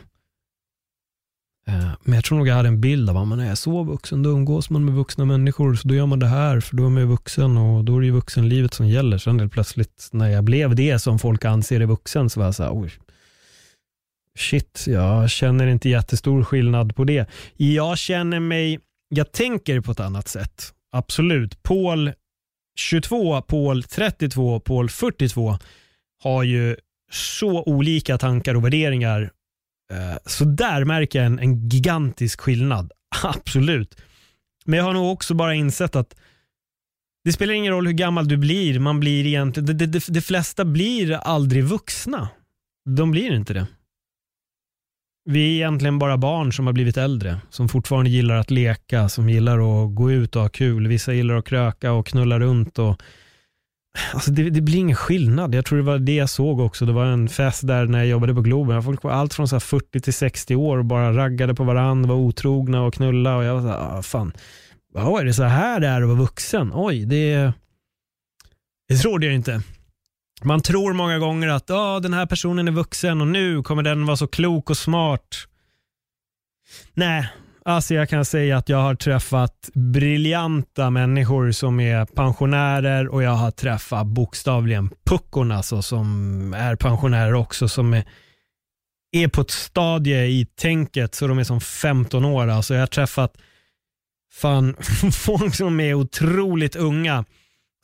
[1.66, 4.22] Eh, men jag tror nog jag hade en bild av att man är så vuxen,
[4.22, 6.91] då umgås man med vuxna människor, så då gör man det här, för då är
[6.91, 9.18] man vuxen och då är det ju vuxenlivet som gäller.
[9.18, 12.55] Sen helt plötsligt när jag blev det som folk anser är vuxen så var jag
[12.55, 12.91] så här, oj,
[14.39, 17.31] shit, jag känner inte jättestor skillnad på det.
[17.57, 21.62] Jag känner mig, jag tänker på ett annat sätt, absolut.
[21.62, 22.12] Paul
[22.77, 25.59] 22, Paul 32, Paul 42
[26.23, 26.77] har ju
[27.12, 29.31] så olika tankar och värderingar
[29.93, 32.93] eh, så där märker jag en, en gigantisk skillnad.
[33.23, 33.97] Absolut.
[34.64, 36.14] Men jag har nog också bara insett att
[37.25, 38.79] det spelar ingen roll hur gammal du blir.
[38.79, 42.29] Man blir egentligen, de, de, de, de flesta blir aldrig vuxna.
[42.85, 43.66] De blir inte det.
[45.25, 49.29] Vi är egentligen bara barn som har blivit äldre, som fortfarande gillar att leka, som
[49.29, 50.89] gillar att gå ut och ha kul.
[50.89, 53.03] Vissa gillar att kröka och knulla runt och
[54.14, 55.55] Alltså det, det, blir ingen skillnad.
[55.55, 56.87] Jag tror det var det jag såg också.
[56.87, 58.83] Det var en fest där när jag jobbade på Globen.
[58.83, 62.16] Folk var allt från så 40 till 60 år och bara raggade på varandra, var
[62.16, 64.33] otrogna och knulla och jag var så här, ah, fan.
[64.95, 66.73] Oh, är det så här det är att vara vuxen?
[66.75, 67.53] Oj, det,
[68.89, 69.62] det trodde jag inte.
[70.45, 74.07] Man tror många gånger att oh, den här personen är vuxen och nu kommer den
[74.07, 75.47] vara så klok och smart.
[76.95, 77.28] Nej,
[77.64, 83.30] Alltså jag kan säga att jag har träffat briljanta människor som är pensionärer och jag
[83.30, 88.05] har träffat bokstavligen puckorna alltså, som är pensionärer också som är,
[89.12, 92.49] är på ett stadie i tänket så de är som 15 år.
[92.49, 93.36] Alltså jag har träffat
[94.32, 94.76] fan,
[95.12, 97.24] folk som är otroligt unga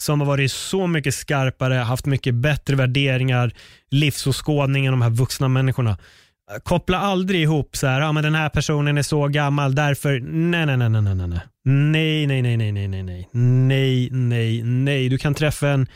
[0.03, 3.53] som har varit så mycket skarpare, haft mycket bättre värderingar,
[3.90, 5.99] livsåskådning än de här vuxna människorna.
[6.62, 10.66] Koppla aldrig ihop så här, ja men den här personen är så gammal därför, nej
[10.66, 11.40] nej nej nej nej nej nej.
[11.64, 13.28] Nej nej nej nej nej nej nej.
[14.12, 15.86] Nej nej du kan träffa en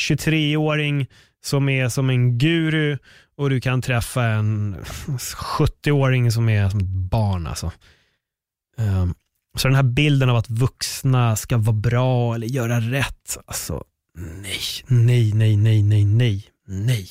[0.00, 1.06] 23-åring
[1.44, 2.98] som är som en guru
[3.36, 4.76] och du kan träffa en
[5.58, 7.72] 70-åring som är som ett barn alltså.
[8.76, 9.14] Um,
[9.56, 13.84] så den här bilden av att vuxna ska vara bra eller göra rätt, alltså
[14.14, 17.08] nej, nej, nej, nej, nej, nej, nej.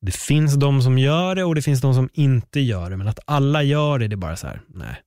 [0.00, 2.96] Det finns de som gör det och det finns de som inte gör det.
[2.96, 5.02] Men att alla gör det, det är bara så här, nej.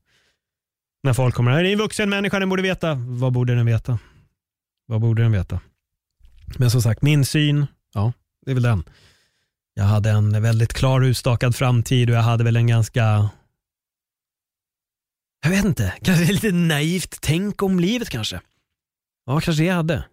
[1.04, 2.94] När folk kommer, här, det är en vuxen människa, den borde veta.
[2.94, 4.00] Vad borde den veta?
[4.86, 5.60] Vad borde den veta?
[6.58, 8.14] Men som sagt, min syn, ja,
[8.46, 8.84] det är väl den.
[9.74, 13.30] Jag hade en väldigt klar utstakad framtid och jag hade väl en ganska
[15.44, 18.42] jag vet inte, kanske lite naivt tänk om livet kanske.
[19.26, 20.06] Ja, kanske det jag hade.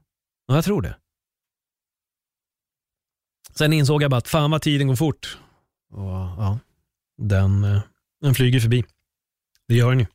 [0.47, 0.97] Ja, jag tror det.
[3.55, 5.39] Sen insåg jag bara att fan vad tiden går fort.
[5.93, 6.59] Och ja,
[7.23, 7.81] den, eh,
[8.21, 8.85] den flyger förbi.
[9.69, 10.07] Det gör den ju.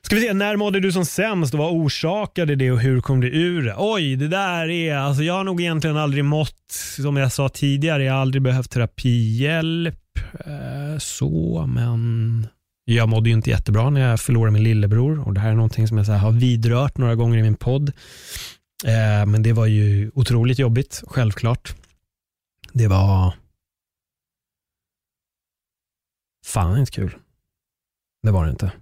[0.00, 3.20] Ska vi se, när mådde du som sämst och vad orsakade det och hur kom
[3.20, 3.74] du ur det?
[3.78, 8.04] Oj, det där är, alltså jag har nog egentligen aldrig mått, som jag sa tidigare,
[8.04, 10.18] jag har aldrig behövt terapihjälp.
[10.46, 12.46] Eh, så, men
[12.94, 15.88] jag mådde ju inte jättebra när jag förlorade min lillebror och det här är någonting
[15.88, 17.88] som jag så har vidrört några gånger i min podd.
[18.84, 21.74] Eh, men det var ju otroligt jobbigt, självklart.
[22.72, 23.34] Det var
[26.46, 27.16] fan inte kul.
[28.22, 28.72] Det var det inte.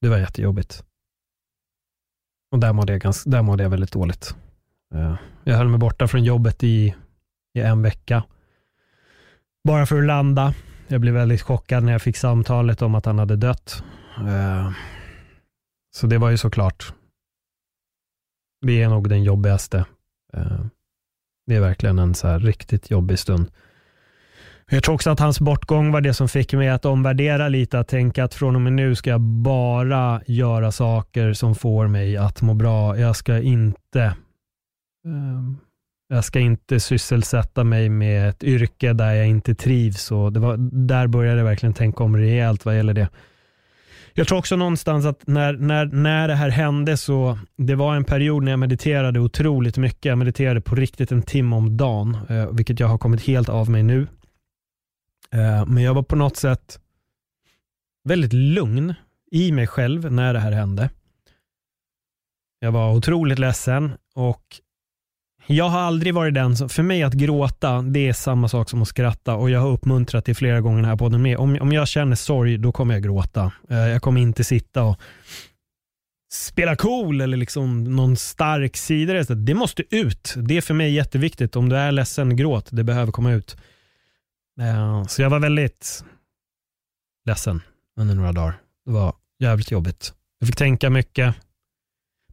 [0.00, 0.84] Det var jättejobbigt.
[2.52, 4.34] Och där mådde jag, ganska, där mådde jag väldigt dåligt.
[4.94, 6.94] Eh, jag höll mig borta från jobbet i,
[7.54, 8.22] i en vecka.
[9.64, 10.54] Bara för att landa.
[10.92, 13.84] Jag blev väldigt chockad när jag fick samtalet om att han hade dött.
[14.18, 14.70] Eh,
[15.96, 16.92] så det var ju såklart,
[18.66, 19.84] det är nog den jobbigaste.
[20.32, 20.60] Eh,
[21.46, 23.50] det är verkligen en så riktigt jobbig stund.
[24.70, 27.88] Jag tror också att hans bortgång var det som fick mig att omvärdera lite, att
[27.88, 32.42] tänka att från och med nu ska jag bara göra saker som får mig att
[32.42, 32.98] må bra.
[32.98, 34.16] Jag ska inte
[35.04, 35.58] um,
[36.12, 40.10] jag ska inte sysselsätta mig med ett yrke där jag inte trivs.
[40.10, 40.56] Och det var,
[40.86, 43.08] där började jag verkligen tänka om rejält vad gäller det.
[44.14, 48.04] Jag tror också någonstans att när, när, när det här hände så, det var en
[48.04, 50.04] period när jag mediterade otroligt mycket.
[50.04, 53.70] Jag mediterade på riktigt en timme om dagen, eh, vilket jag har kommit helt av
[53.70, 54.06] mig nu.
[55.32, 56.80] Eh, men jag var på något sätt
[58.04, 58.94] väldigt lugn
[59.30, 60.90] i mig själv när det här hände.
[62.60, 64.60] Jag var otroligt ledsen och
[65.54, 68.82] jag har aldrig varit den som, för mig att gråta, det är samma sak som
[68.82, 71.38] att skratta och jag har uppmuntrat det flera gånger här på den med.
[71.38, 73.52] Om, om jag känner sorg, då kommer jag gråta.
[73.70, 75.00] Eh, jag kommer inte sitta och
[76.32, 79.34] spela cool eller liksom någon stark sida.
[79.34, 80.34] Det måste ut.
[80.36, 81.56] Det är för mig jätteviktigt.
[81.56, 82.68] Om du är ledsen, gråt.
[82.70, 83.56] Det behöver komma ut.
[84.60, 86.04] Eh, så jag var väldigt
[87.26, 87.60] ledsen
[88.00, 88.54] under några dagar.
[88.86, 90.14] Det var jävligt jobbigt.
[90.38, 91.34] Jag fick tänka mycket.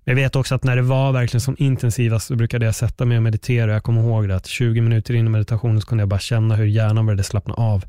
[0.09, 3.17] Jag vet också att när det var verkligen som intensivast så brukade jag sätta mig
[3.17, 3.73] och meditera.
[3.73, 6.55] Jag kommer ihåg det att 20 minuter in i meditationen så kunde jag bara känna
[6.55, 7.85] hur hjärnan började slappna av.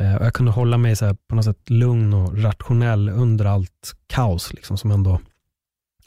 [0.00, 3.96] Eh, och jag kunde hålla mig så på något sätt lugn och rationell under allt
[4.06, 5.20] kaos liksom, som ändå,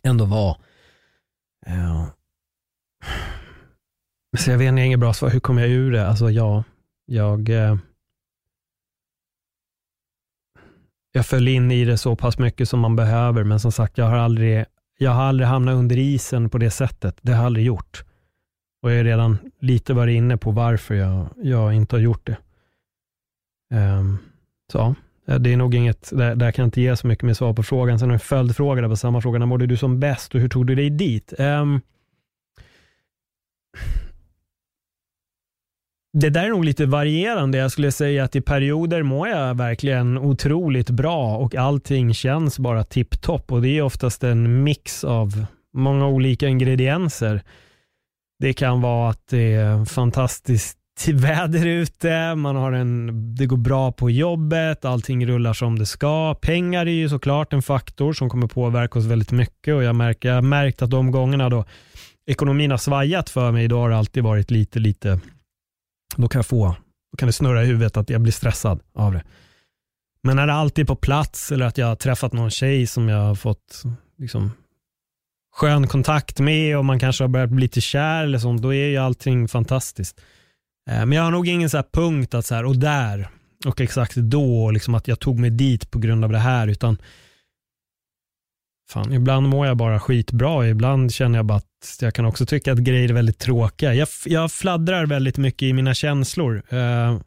[0.04, 0.58] ändå var.
[1.66, 2.10] Ja.
[4.38, 5.30] så jag vet inte, inget bra svar.
[5.30, 6.08] Hur kom jag ur det?
[6.08, 6.64] Alltså ja,
[7.06, 7.76] jag eh,
[11.12, 14.06] jag föll in i det så pass mycket som man behöver, men som sagt, jag
[14.06, 14.66] har aldrig
[15.02, 17.18] jag har aldrig hamnat under isen på det sättet.
[17.22, 18.04] Det har jag aldrig gjort.
[18.82, 22.38] Och jag är redan lite varit inne på varför jag, jag inte har gjort det.
[23.78, 24.18] Um,
[24.72, 24.96] så
[25.26, 27.64] det är nog inget, där, där kan jag inte ge så mycket mer svar på
[27.64, 28.00] frågan.
[28.00, 29.40] Sen har jag en följdfråga på samma fråga.
[29.40, 31.34] När mådde du som bäst och hur tog du dig dit?
[31.40, 31.82] Um,
[36.14, 37.58] det där är nog lite varierande.
[37.58, 42.84] Jag skulle säga att i perioder mår jag verkligen otroligt bra och allting känns bara
[42.84, 47.42] tipptopp och det är oftast en mix av många olika ingredienser.
[48.40, 50.78] Det kan vara att det är fantastiskt
[51.14, 56.36] väder ute, man har en, det går bra på jobbet, allting rullar som det ska.
[56.42, 60.30] Pengar är ju såklart en faktor som kommer påverka oss väldigt mycket och jag, märker,
[60.30, 61.66] jag har märkt att de gångerna då
[62.26, 65.20] ekonomin har svajat för mig, då har det alltid varit lite, lite
[66.18, 66.76] då kan jag få,
[67.12, 69.24] då kan det snurra i huvudet att jag blir stressad av det.
[70.24, 73.10] Men när det alltid är på plats eller att jag har träffat någon tjej som
[73.10, 73.84] jag har fått
[74.18, 74.52] liksom,
[75.56, 78.88] skön kontakt med och man kanske har börjat bli lite kär eller sånt, då är
[78.88, 80.22] ju allting fantastiskt.
[80.90, 83.30] Eh, men jag har nog ingen så punkt att så här, och där
[83.66, 86.98] och exakt då, liksom att jag tog mig dit på grund av det här, utan
[88.92, 90.68] fan, ibland mår jag bara skitbra.
[90.68, 93.94] Ibland känner jag bara att jag kan också tycka att grejer är väldigt tråkiga.
[93.94, 96.64] Jag, jag fladdrar väldigt mycket i mina känslor.
[96.74, 97.20] Uh,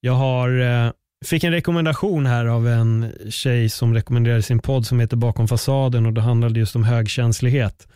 [0.00, 0.92] jag har, uh,
[1.24, 6.06] fick en rekommendation här av en tjej som rekommenderade sin podd som heter Bakom fasaden
[6.06, 7.88] och det handlade just om högkänslighet.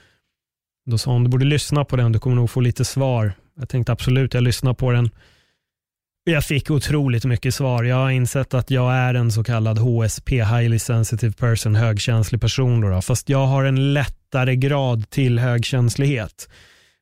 [0.91, 3.33] Då sa hon, du borde lyssna på den, du kommer nog få lite svar.
[3.59, 5.11] Jag tänkte absolut, jag lyssnar på den.
[6.29, 7.85] Jag fick otroligt mycket svar.
[7.85, 12.81] Jag har insett att jag är en så kallad HSP, highly sensitive person, högkänslig person.
[12.81, 16.49] Då, då Fast jag har en lättare grad till högkänslighet.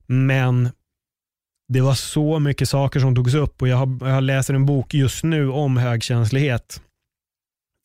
[0.07, 0.71] Men
[1.69, 4.95] det var så mycket saker som togs upp och jag, har, jag läser en bok
[4.95, 6.81] just nu om högkänslighet.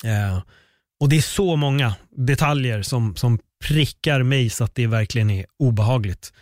[0.05, 0.41] Eh,
[0.99, 5.45] och det är så många detaljer som, som prickar mig så att det verkligen är
[5.59, 6.33] obehagligt.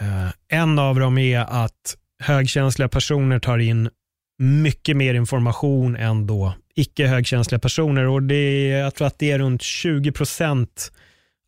[0.00, 3.90] Eh, en av dem är att högkänsliga personer tar in
[4.38, 9.38] mycket mer information än då icke högkänsliga personer och det jag tror att det är
[9.38, 10.92] runt 20 procent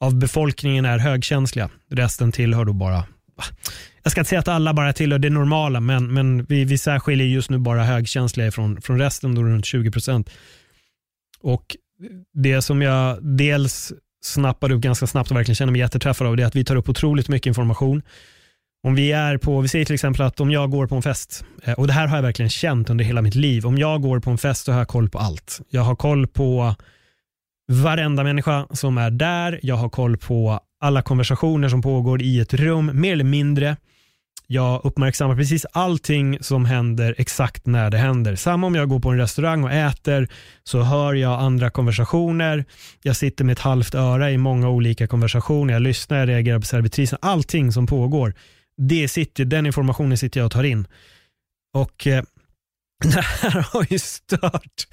[0.00, 1.70] av befolkningen är högkänsliga.
[1.90, 3.04] Resten tillhör då bara
[4.02, 7.26] jag ska inte säga att alla bara tillhör det normala, men, men vi, vi särskiljer
[7.26, 10.30] just nu bara högkänsliga från, från resten, då runt 20 procent.
[11.40, 11.76] Och
[12.34, 13.92] det som jag dels
[14.24, 16.76] snappade upp ganska snabbt och verkligen känner mig jätteträffad av, det är att vi tar
[16.76, 18.02] upp otroligt mycket information.
[18.84, 21.44] Om vi är på, vi säger till exempel att om jag går på en fest,
[21.64, 23.66] eh, och det här har jag verkligen känt under hela mitt liv.
[23.66, 25.60] Om jag går på en fest så har jag koll på allt.
[25.68, 26.74] Jag har koll på
[27.72, 29.60] varenda människa som är där.
[29.62, 33.76] Jag har koll på alla konversationer som pågår i ett rum, mer eller mindre.
[34.46, 38.36] Jag uppmärksammar precis allting som händer exakt när det händer.
[38.36, 40.28] Samma om jag går på en restaurang och äter
[40.64, 42.64] så hör jag andra konversationer.
[43.02, 45.72] Jag sitter med ett halvt öra i många olika konversationer.
[45.72, 47.18] Jag lyssnar, jag reagerar på servitrisen.
[47.22, 48.34] Allting som pågår,
[48.76, 50.86] det sitter, den informationen sitter jag och tar in.
[51.74, 52.22] Och eh,
[53.04, 54.86] det här har ju stört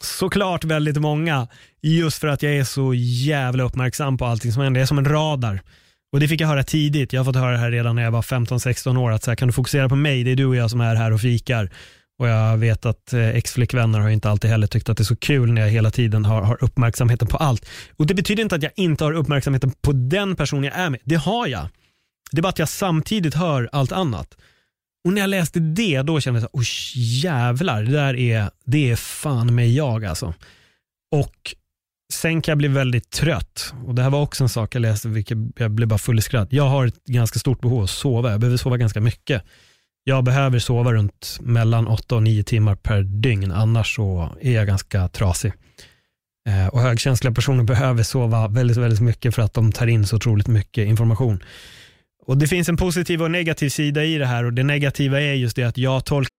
[0.00, 1.48] såklart väldigt många.
[1.82, 4.78] Just för att jag är så jävla uppmärksam på allting som händer.
[4.80, 5.62] Jag är som en radar.
[6.12, 7.12] Och Det fick jag höra tidigt.
[7.12, 9.10] Jag har fått höra det här redan när jag var 15-16 år.
[9.10, 10.24] Att så här, kan du fokusera på mig?
[10.24, 11.70] Det är du och jag som är här och fikar.
[12.18, 15.16] Och Jag vet att eh, ex-flickvänner har inte alltid heller tyckt att det är så
[15.16, 17.66] kul när jag hela tiden har, har uppmärksamheten på allt.
[17.96, 21.00] Och Det betyder inte att jag inte har uppmärksamheten på den person jag är med.
[21.04, 21.68] Det har jag.
[22.30, 24.36] Det är bara att jag samtidigt hör allt annat.
[25.04, 26.66] Och när jag läste det, då kände jag så oj
[27.22, 30.34] jävlar, det där är, det är fan mig jag alltså.
[31.12, 31.54] Och
[32.12, 33.74] sen kan jag bli väldigt trött.
[33.86, 36.22] Och Det här var också en sak jag läste, vilket jag blev bara full i
[36.22, 36.52] skratt.
[36.52, 38.30] Jag har ett ganska stort behov av att sova.
[38.30, 39.42] Jag behöver sova ganska mycket.
[40.04, 44.66] Jag behöver sova runt mellan 8 och 9 timmar per dygn, annars så är jag
[44.66, 45.52] ganska trasig.
[46.48, 50.16] Eh, och högkänsliga personer behöver sova väldigt, väldigt mycket för att de tar in så
[50.16, 51.42] otroligt mycket information.
[52.26, 55.34] Och Det finns en positiv och negativ sida i det här och det negativa är
[55.34, 56.34] just det att jag tolkar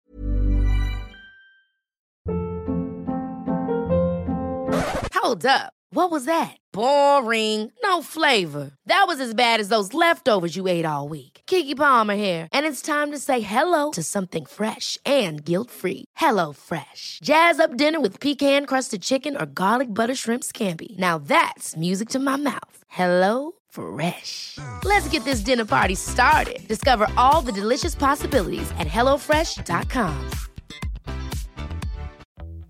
[5.23, 5.73] Hold up.
[5.91, 6.57] What was that?
[6.73, 7.71] Boring.
[7.83, 8.71] No flavor.
[8.85, 11.41] That was as bad as those leftovers you ate all week.
[11.47, 16.05] Kiki Palmer here, and it's time to say hello to something fresh and guilt-free.
[16.15, 17.19] Hello Fresh.
[17.23, 20.97] Jazz up dinner with pecan-crusted chicken or garlic butter shrimp scampi.
[20.97, 22.77] Now that's music to my mouth.
[22.87, 24.57] Hello Fresh.
[24.83, 26.67] Let's get this dinner party started.
[26.67, 30.31] Discover all the delicious possibilities at hellofresh.com.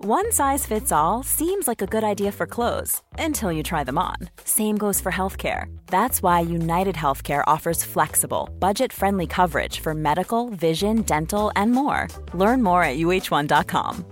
[0.06, 3.98] One size fits all seems like a good idea for clothes until you try them
[3.98, 4.18] on.
[4.44, 5.66] Same goes for healthcare.
[5.88, 12.08] That's why United Healthcare offers flexible, budget friendly coverage for medical, vision, dental, and more.
[12.36, 14.06] Learn more at uh1.com.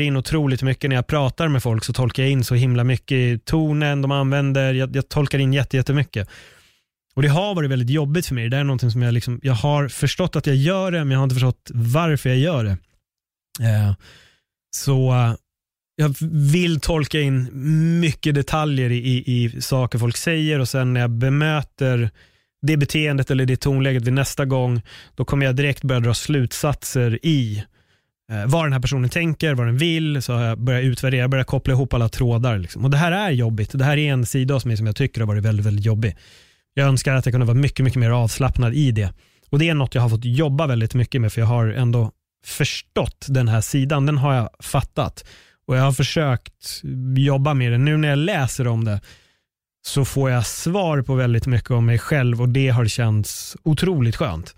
[0.00, 3.16] in otroligt mycket när jag pratar med folk så tolkar jag in så himla mycket
[3.16, 4.74] i tonen de använder.
[4.74, 6.28] Jag, jag tolkar in jättemycket.
[7.14, 8.48] Och det har varit väldigt jobbigt för mig.
[8.48, 11.18] Det är någonting som jag, liksom, jag har förstått att jag gör det, men jag
[11.18, 12.76] har inte förstått varför jag gör det.
[13.68, 13.94] Eh,
[14.76, 15.34] så eh,
[15.96, 16.14] jag
[16.52, 17.50] vill tolka in
[18.00, 22.10] mycket detaljer i, i, i, saker folk säger och sen när jag bemöter
[22.62, 24.82] det beteendet eller det tonläget vid nästa gång,
[25.14, 27.64] då kommer jag direkt börja dra slutsatser i eh,
[28.32, 31.46] Eh, vad den här personen tänker, vad den vill, så har jag börjat utvärdera, börjat
[31.46, 32.58] koppla ihop alla trådar.
[32.58, 32.84] Liksom.
[32.84, 33.70] Och Det här är jobbigt.
[33.78, 36.16] Det här är en sida hos mig som jag tycker har varit väldigt, väldigt jobbig.
[36.74, 39.12] Jag önskar att jag kunde vara mycket, mycket mer avslappnad i det.
[39.50, 42.10] Och Det är något jag har fått jobba väldigt mycket med, för jag har ändå
[42.44, 44.06] förstått den här sidan.
[44.06, 45.24] Den har jag fattat.
[45.66, 46.82] Och jag har försökt
[47.16, 47.78] jobba med det.
[47.78, 49.00] Nu när jag läser om det
[49.86, 54.16] så får jag svar på väldigt mycket om mig själv och det har känts otroligt
[54.16, 54.54] skönt.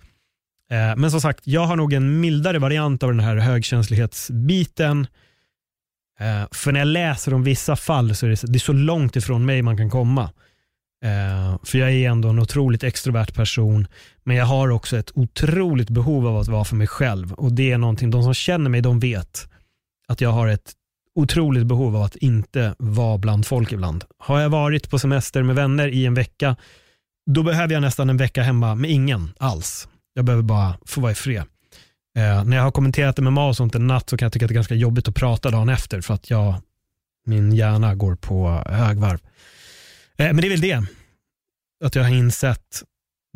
[0.71, 5.07] Eh, men som sagt, jag har nog en mildare variant av den här högkänslighetsbiten.
[6.21, 9.17] Eh, för när jag läser om vissa fall så är det, det är så långt
[9.17, 10.31] ifrån mig man kan komma.
[11.05, 13.87] Eh, för jag är ändå en otroligt extrovert person,
[14.25, 17.33] men jag har också ett otroligt behov av att vara för mig själv.
[17.33, 19.49] Och det är någonting, de som känner mig, de vet
[20.09, 20.73] att jag har ett
[21.15, 24.05] otroligt behov av att inte vara bland folk ibland.
[24.19, 26.57] Har jag varit på semester med vänner i en vecka,
[27.31, 29.89] då behöver jag nästan en vecka hemma med ingen alls.
[30.17, 31.45] Jag behöver bara få vara i fred.
[32.17, 34.49] Eh, när jag har kommenterat MMA och sånt en natt så kan jag tycka att
[34.49, 36.55] det är ganska jobbigt att prata dagen efter för att jag,
[37.27, 39.19] min hjärna går på högvarv.
[40.17, 40.83] Eh, men det är väl det.
[41.85, 42.83] Att jag har insett,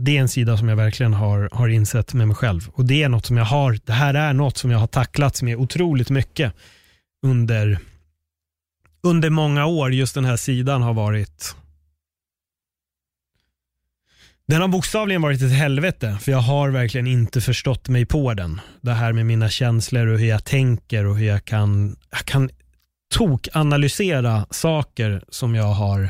[0.02, 2.68] det är en sida som jag verkligen har, har insett med mig själv.
[2.72, 5.42] Och det är något som jag har, det här är något som jag har tacklats
[5.42, 6.52] med otroligt mycket
[7.26, 7.78] under,
[9.02, 9.92] under många år.
[9.92, 11.56] Just den här sidan har varit
[14.50, 18.60] den har bokstavligen varit ett helvete, för jag har verkligen inte förstått mig på den.
[18.80, 22.50] Det här med mina känslor och hur jag tänker och hur jag kan, jag kan
[23.14, 26.08] tokanalysera saker som jag har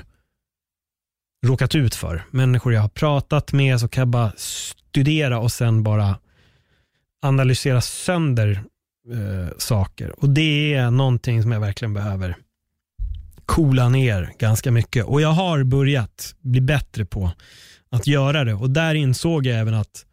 [1.47, 2.23] råkat ut för.
[2.31, 6.19] Människor jag har pratat med så kan jag bara studera och sen bara
[7.23, 8.51] analysera sönder
[9.13, 10.21] eh, saker.
[10.21, 12.37] Och det är någonting som jag verkligen behöver
[13.47, 15.05] coola ner ganska mycket.
[15.05, 17.31] Och jag har börjat bli bättre på
[17.91, 18.55] att göra det.
[18.55, 20.07] Och där insåg jag även att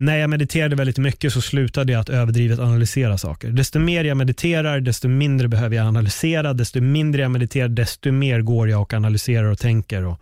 [0.00, 3.48] när jag mediterade väldigt mycket så slutade jag att överdrivet analysera saker.
[3.48, 6.52] Desto mer jag mediterar, desto mindre behöver jag analysera.
[6.52, 10.20] Desto mindre jag mediterar, desto mer går jag och analyserar och tänker och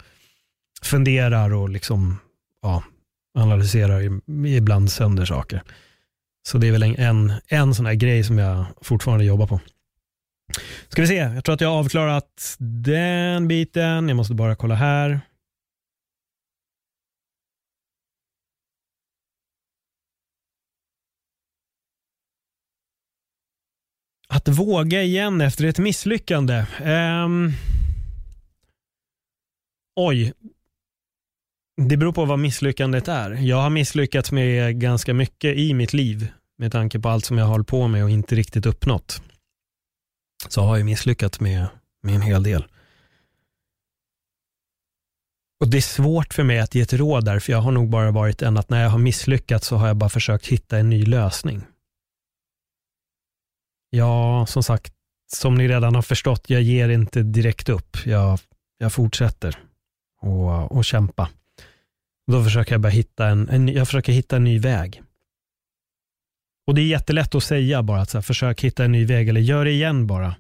[0.82, 2.18] funderar och liksom,
[2.62, 2.82] ja,
[3.38, 5.62] analyserar ibland sönder saker.
[6.48, 9.60] Så det är väl en, en, en sån här grej som jag fortfarande jobbar på.
[10.88, 14.08] Ska vi se, jag tror att jag har avklarat den biten.
[14.08, 15.20] Jag måste bara kolla här.
[24.43, 26.66] Att våga igen efter ett misslyckande.
[27.24, 27.53] Um,
[29.97, 30.32] oj.
[31.88, 33.30] Det beror på vad misslyckandet är.
[33.30, 37.45] Jag har misslyckats med ganska mycket i mitt liv med tanke på allt som jag
[37.45, 39.22] har hållit på med och inte riktigt uppnått.
[40.49, 41.66] Så har jag misslyckats med,
[42.03, 42.64] med en hel del.
[45.61, 47.90] Och Det är svårt för mig att ge ett råd där, för jag har nog
[47.90, 50.90] bara varit en att när jag har misslyckats så har jag bara försökt hitta en
[50.90, 51.62] ny lösning.
[53.95, 54.93] Ja, som sagt,
[55.32, 57.97] som ni redan har förstått, jag ger inte direkt upp.
[58.05, 58.38] Jag,
[58.78, 59.59] jag fortsätter
[60.20, 61.28] och, och kämpa.
[62.26, 65.03] Då försöker jag bara hitta en, en, jag försöker hitta en ny väg.
[66.66, 69.28] Och det är jättelätt att säga bara att så här, försök hitta en ny väg
[69.28, 70.34] eller gör det igen bara.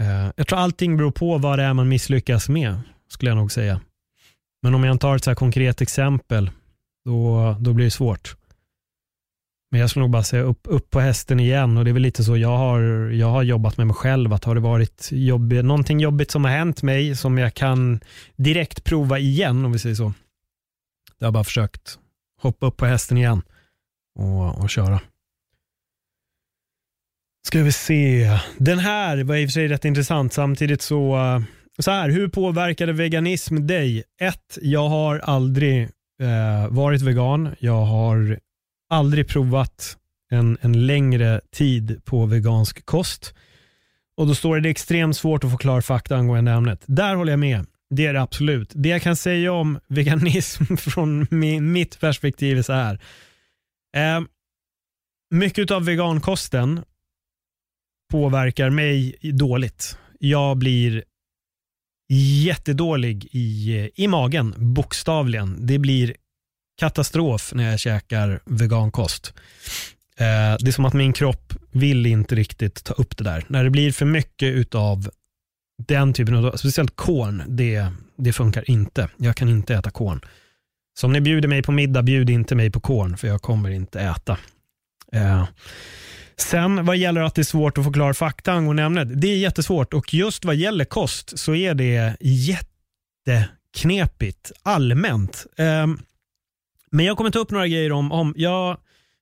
[0.00, 3.52] Eh, jag tror allting beror på vad det är man misslyckas med, skulle jag nog
[3.52, 3.80] säga.
[4.62, 6.50] Men om jag tar ett så konkret exempel,
[7.04, 8.36] då, då blir det svårt.
[9.70, 12.02] Men jag skulle nog bara säga upp, upp på hästen igen och det är väl
[12.02, 14.32] lite så jag har, jag har jobbat med mig själv.
[14.32, 18.00] Att har det varit jobb, någonting jobbigt som har hänt mig som jag kan
[18.36, 20.12] direkt prova igen om vi säger så.
[21.18, 21.98] Jag har bara försökt
[22.40, 23.42] hoppa upp på hästen igen
[24.18, 25.00] och, och köra.
[27.46, 28.38] Ska vi se.
[28.58, 30.32] Den här var i och för sig rätt intressant.
[30.32, 31.40] Samtidigt så, eh,
[31.78, 34.04] så här, hur påverkade veganism dig?
[34.20, 35.82] Ett, jag har aldrig
[36.22, 37.54] eh, varit vegan.
[37.58, 38.38] Jag har
[38.88, 39.96] aldrig provat
[40.30, 43.34] en, en längre tid på vegansk kost.
[44.16, 46.84] Och då står det, det är extremt svårt att få klar fakta angående ämnet.
[46.86, 47.66] Där håller jag med.
[47.90, 48.72] Det är det absolut.
[48.74, 51.26] Det jag kan säga om veganism från
[51.72, 53.00] mitt perspektiv är så här.
[53.96, 54.20] Eh,
[55.30, 56.84] mycket av vegankosten
[58.10, 59.98] påverkar mig dåligt.
[60.18, 61.04] Jag blir
[62.44, 65.66] jättedålig i, i magen, bokstavligen.
[65.66, 66.16] Det blir
[66.78, 69.34] katastrof när jag käkar vegankost.
[70.18, 73.44] Eh, det är som att min kropp vill inte riktigt ta upp det där.
[73.48, 75.10] När det blir för mycket utav
[75.88, 79.08] den typen av, speciellt korn, det, det funkar inte.
[79.16, 80.20] Jag kan inte äta korn.
[81.00, 83.70] Så om ni bjuder mig på middag, bjud inte mig på korn, för jag kommer
[83.70, 84.38] inte äta.
[85.12, 85.44] Eh.
[86.36, 89.20] Sen vad gäller att det är svårt att förklara fakta angående ämnet.
[89.20, 95.46] Det är jättesvårt och just vad gäller kost så är det jätteknepigt allmänt.
[95.56, 95.86] Eh.
[96.90, 98.78] Men jag kommer ta upp några grejer om, om jag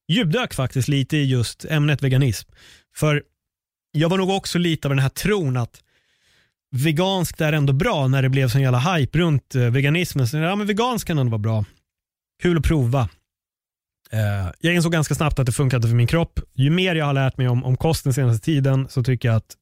[0.08, 2.50] djupdök faktiskt lite i just ämnet veganism.
[2.96, 3.22] För
[3.92, 5.82] jag var nog också lite av den här tron att
[6.70, 10.28] veganskt är ändå bra när det blev sån jävla hype runt eh, veganismen.
[10.28, 11.64] Så ja, men veganskt kan ändå vara bra.
[12.42, 13.08] Kul att prova.
[14.14, 16.40] Uh, jag insåg ganska snabbt att det funkade för min kropp.
[16.54, 19.56] Ju mer jag har lärt mig om, om kosten senaste tiden så tycker jag att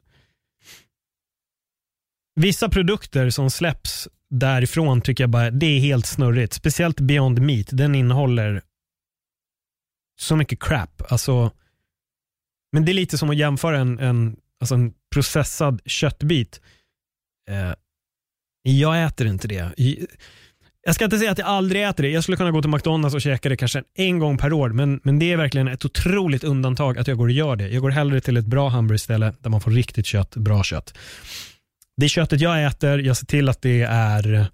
[2.35, 6.53] vissa produkter som släpps därifrån tycker jag bara det är helt snurrigt.
[6.53, 7.67] Speciellt Beyond Meat.
[7.71, 8.63] Den innehåller
[10.21, 11.03] så mycket crap.
[11.09, 11.51] Alltså,
[12.73, 16.61] men det är lite som att jämföra en, en, alltså en processad köttbit.
[17.51, 17.73] Eh,
[18.63, 19.73] jag äter inte det.
[20.87, 22.11] Jag ska inte säga att jag aldrig äter det.
[22.11, 24.71] Jag skulle kunna gå till McDonalds och käka det kanske en gång per år.
[24.71, 27.69] Men, men det är verkligen ett otroligt undantag att jag går och gör det.
[27.69, 30.95] Jag går hellre till ett bra hamburgerställe där man får riktigt kött, bra kött
[31.97, 34.47] det köttet jag äter, jag ser till att det är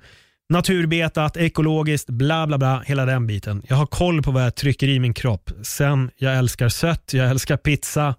[0.50, 3.62] naturbetat, ekologiskt, bla bla bla, hela den biten.
[3.68, 5.50] Jag har koll på vad jag trycker i min kropp.
[5.62, 8.14] Sen, jag älskar sött, jag älskar pizza.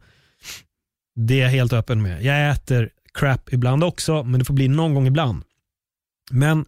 [1.16, 2.24] Det är jag helt öppen med.
[2.24, 5.44] Jag äter crap ibland också, men det får bli någon gång ibland.
[6.32, 6.66] Men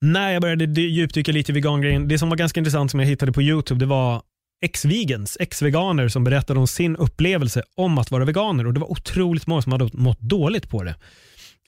[0.00, 3.32] när jag började djupdyka lite i vegangrejen, det som var ganska intressant som jag hittade
[3.32, 4.22] på YouTube, det var
[4.60, 9.46] ex-vegans, ex-veganer som berättade om sin upplevelse om att vara veganer och det var otroligt
[9.46, 10.94] många som hade mått dåligt på det.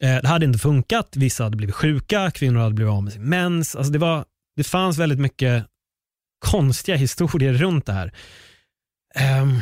[0.03, 3.23] Eh, det hade inte funkat, vissa hade blivit sjuka, kvinnor hade blivit av med sin
[3.23, 3.77] mens.
[3.77, 4.25] Alltså det var
[4.57, 5.67] det fanns väldigt mycket
[6.39, 8.13] konstiga historier runt det här.
[9.43, 9.61] Um,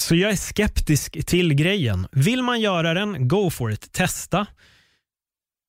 [0.00, 2.06] så jag är skeptisk till grejen.
[2.12, 3.92] Vill man göra den, go for it.
[3.92, 4.46] Testa.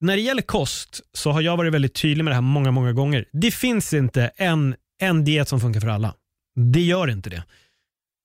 [0.01, 2.93] När det gäller kost så har jag varit väldigt tydlig med det här många, många
[2.93, 3.25] gånger.
[3.31, 6.15] Det finns inte en, en diet som funkar för alla.
[6.55, 7.43] Det gör inte det.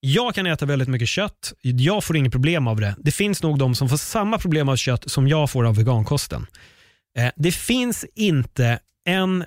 [0.01, 1.53] Jag kan äta väldigt mycket kött.
[1.61, 2.95] Jag får inget problem av det.
[2.99, 6.47] Det finns nog de som får samma problem av kött som jag får av vegankosten.
[7.19, 9.45] Eh, det finns inte en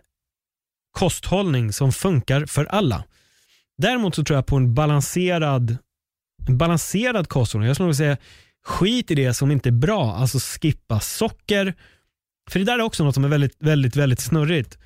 [0.92, 3.04] kosthållning som funkar för alla.
[3.78, 5.78] Däremot så tror jag på en balanserad,
[6.48, 7.68] en balanserad kosthållning.
[7.68, 8.18] Jag skulle nog säga
[8.66, 10.16] skit i det som inte är bra.
[10.16, 11.74] Alltså skippa socker.
[12.50, 14.78] För det där är också något som är väldigt, väldigt, väldigt snurrigt.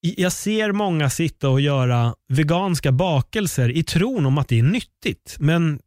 [0.00, 5.36] Jag ser många sitta och göra veganska bakelser i tron om att det är nyttigt.
[5.38, 5.78] Men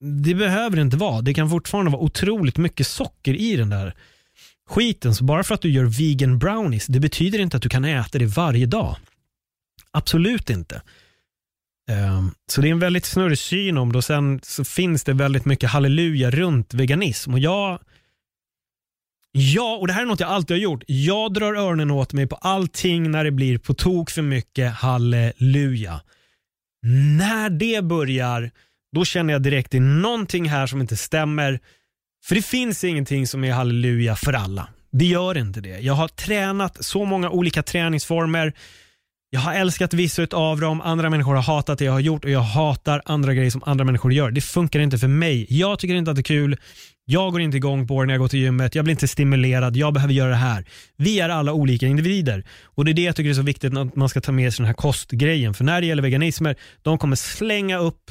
[0.00, 1.20] det behöver det inte vara.
[1.20, 3.94] Det kan fortfarande vara otroligt mycket socker i den där
[4.68, 5.14] skiten.
[5.14, 8.18] Så bara för att du gör vegan brownies, det betyder inte att du kan äta
[8.18, 8.96] det varje dag.
[9.90, 10.82] Absolut inte.
[11.90, 15.12] Ehm, så det är en väldigt snurrig syn om det och sen så finns det
[15.12, 17.32] väldigt mycket halleluja runt veganism.
[17.32, 17.78] Och jag,
[19.32, 20.84] ja, och det här är något jag alltid har gjort.
[20.86, 26.00] Jag drar öronen åt mig på allting när det blir på tok för mycket halleluja.
[27.18, 28.50] När det börjar,
[28.92, 31.60] då känner jag direkt det är någonting här som inte stämmer.
[32.24, 34.68] För det finns ingenting som är halleluja för alla.
[34.92, 35.78] Det gör inte det.
[35.80, 38.52] Jag har tränat så många olika träningsformer.
[39.32, 42.30] Jag har älskat vissa av dem, andra människor har hatat det jag har gjort och
[42.30, 44.30] jag hatar andra grejer som andra människor gör.
[44.30, 45.46] Det funkar inte för mig.
[45.48, 46.56] Jag tycker inte att det är kul.
[47.04, 48.74] Jag går inte igång på det när jag går till gymmet.
[48.74, 49.76] Jag blir inte stimulerad.
[49.76, 50.64] Jag behöver göra det här.
[50.96, 53.96] Vi är alla olika individer och det är det jag tycker är så viktigt att
[53.96, 55.54] man ska ta med sig den här kostgrejen.
[55.54, 58.10] För när det gäller veganismer, de kommer slänga upp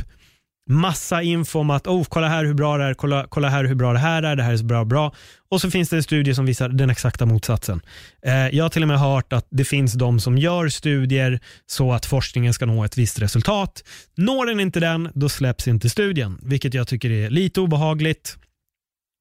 [0.69, 3.75] massa info om att oh, kolla här hur bra det är, kolla, kolla här hur
[3.75, 5.13] bra det här är, det här är så bra bra.
[5.49, 7.81] Och så finns det en studie som visar den exakta motsatsen.
[8.25, 11.93] Eh, jag har till och med hört att det finns de som gör studier så
[11.93, 13.83] att forskningen ska nå ett visst resultat.
[14.17, 18.37] Når den inte den, då släpps inte studien, vilket jag tycker är lite obehagligt.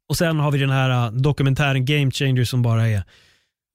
[0.08, 3.02] Och sen har vi den här eh, dokumentären Game Changer som bara är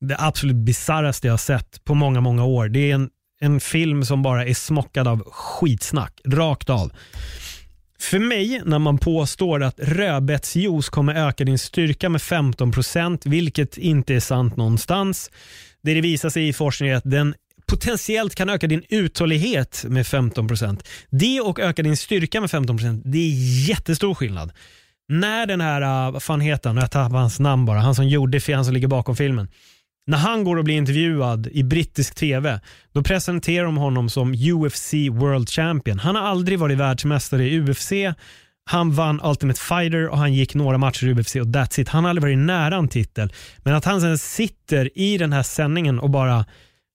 [0.05, 2.69] det absolut bisarraste jag har sett på många, många år.
[2.69, 3.09] Det är en,
[3.41, 6.91] en film som bara är smockad av skitsnack, rakt av.
[8.09, 14.15] För mig, när man påstår att rödbetsjuice kommer öka din styrka med 15%, vilket inte
[14.15, 15.31] är sant någonstans.
[15.83, 17.35] Det det visar sig i forskning är att den
[17.65, 20.83] potentiellt kan öka din uthållighet med 15%.
[21.09, 24.51] Det och öka din styrka med 15%, det är jättestor skillnad.
[25.09, 28.07] När den här, ah, vad fan heter han, jag tappar hans namn bara, han som
[28.07, 29.47] gjorde, han som ligger bakom filmen.
[30.07, 32.59] När han går och blir intervjuad i brittisk tv,
[32.93, 35.99] då presenterar de honom som UFC World Champion.
[35.99, 37.91] Han har aldrig varit världsmästare i UFC.
[38.65, 41.89] Han vann Ultimate Fighter och han gick några matcher i UFC och that's it.
[41.89, 43.33] Han har aldrig varit nära en titel.
[43.57, 46.45] Men att han sen sitter i den här sändningen och bara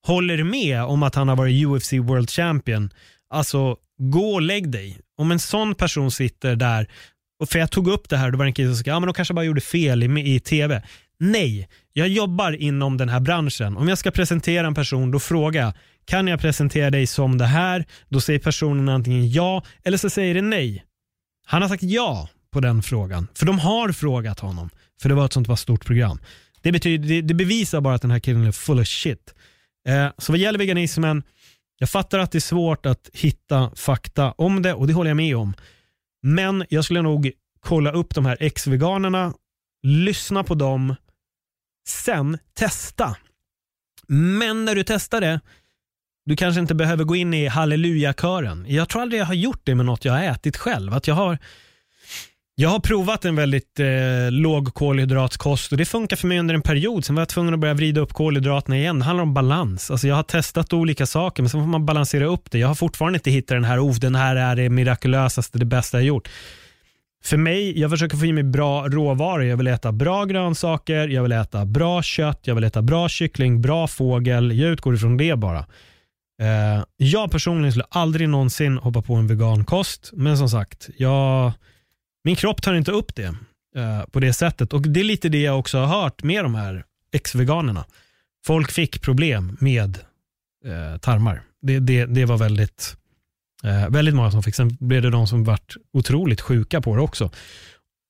[0.06, 2.90] håller med om att han har varit UFC World Champion.
[3.30, 4.98] Alltså, gå och lägg dig.
[5.18, 6.88] Om en sån person sitter där,
[7.40, 9.00] och för jag tog upp det här, då var det en kille som sa, ja
[9.00, 10.82] men de kanske bara gjorde fel i, i tv.
[11.20, 13.76] Nej, jag jobbar inom den här branschen.
[13.76, 15.72] Om jag ska presentera en person, då frågar jag,
[16.04, 17.84] kan jag presentera dig som det här?
[18.08, 20.84] Då säger personen antingen ja, eller så säger det nej.
[21.46, 24.70] Han har sagt ja på den frågan, för de har frågat honom,
[25.02, 26.18] för det var ett sånt var stort program.
[26.62, 29.34] Det, betyder, det, det bevisar bara att den här killen är full of shit.
[29.88, 31.22] Eh, så vad gäller veganismen,
[31.78, 35.16] jag fattar att det är svårt att hitta fakta om det och det håller jag
[35.16, 35.54] med om.
[36.22, 39.34] Men jag skulle nog kolla upp de här ex-veganerna,
[39.82, 40.94] lyssna på dem
[41.88, 43.16] Sen testa.
[44.08, 45.40] Men när du testar det,
[46.24, 48.66] du kanske inte behöver gå in i hallelujakören.
[48.68, 50.94] Jag tror aldrig jag har gjort det med något jag har ätit själv.
[50.94, 51.38] Att jag har
[52.54, 56.62] jag har provat en väldigt eh, låg kolhydratkost och det funkar för mig under en
[56.62, 57.04] period.
[57.04, 58.98] Sen var jag tvungen att börja vrida upp kolhydraterna igen.
[58.98, 59.90] Det handlar om balans.
[59.90, 62.58] Alltså jag har testat olika saker men sen får man balansera upp det.
[62.58, 65.98] Jag har fortfarande inte hittat den här, oh, den här är det mirakulösaste, det bästa
[65.98, 66.28] jag gjort.
[67.24, 69.44] För mig, jag försöker få i mig bra råvaror.
[69.44, 73.60] Jag vill äta bra grönsaker, jag vill äta bra kött, jag vill äta bra kyckling,
[73.60, 74.58] bra fågel.
[74.58, 75.66] Jag utgår ifrån det bara.
[76.42, 81.52] Eh, jag personligen skulle aldrig någonsin hoppa på en vegankost, men som sagt, jag,
[82.24, 83.34] min kropp tar inte upp det
[83.76, 84.72] eh, på det sättet.
[84.72, 87.84] Och Det är lite det jag också har hört med de här ex-veganerna.
[88.46, 89.98] Folk fick problem med
[90.64, 91.42] eh, tarmar.
[91.62, 92.96] Det, det, det var väldigt
[93.64, 94.54] Eh, väldigt många som fick.
[94.54, 97.30] Sen blev det de som vart otroligt sjuka på det också.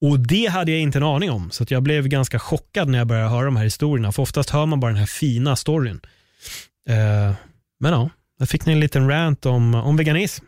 [0.00, 3.06] Och det hade jag inte en aning om, så jag blev ganska chockad när jag
[3.06, 4.12] började höra de här historierna.
[4.12, 6.00] För oftast hör man bara den här fina storyn.
[6.88, 7.34] Eh,
[7.80, 10.44] men ja, där fick ni en liten rant om, om veganism.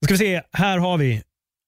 [0.00, 1.22] Då ska vi se, här har vi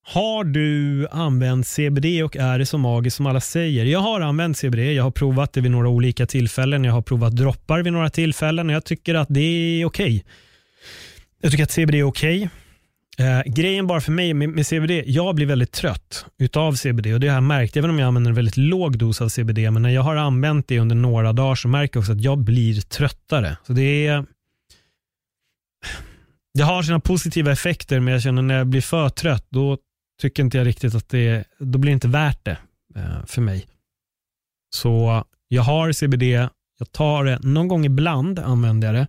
[0.06, 3.84] Har du använt CBD och är det så magiskt som alla säger?
[3.84, 6.84] Jag har använt CBD, jag har provat det vid några olika tillfällen.
[6.84, 10.16] Jag har provat droppar vid några tillfällen och jag tycker att det är okej.
[10.16, 10.22] Okay.
[11.42, 12.48] Jag tycker att CBD är okej.
[13.16, 13.26] Okay.
[13.26, 17.20] Eh, grejen bara för mig med, med, CBD, jag blir väldigt trött utav CBD och
[17.20, 19.82] det har jag märkt, även om jag använder en väldigt låg dos av CBD, men
[19.82, 22.80] när jag har använt det under några dagar så märker jag också att jag blir
[22.80, 23.56] tröttare.
[23.66, 24.24] Så det är
[26.54, 29.78] det har sina positiva effekter, men jag känner när jag blir för trött, då
[30.20, 32.58] tycker inte jag riktigt att det, då blir det inte värt det
[32.96, 33.66] eh, för mig.
[34.74, 36.22] Så jag har CBD,
[36.78, 39.06] jag tar det någon gång ibland, använder jag det.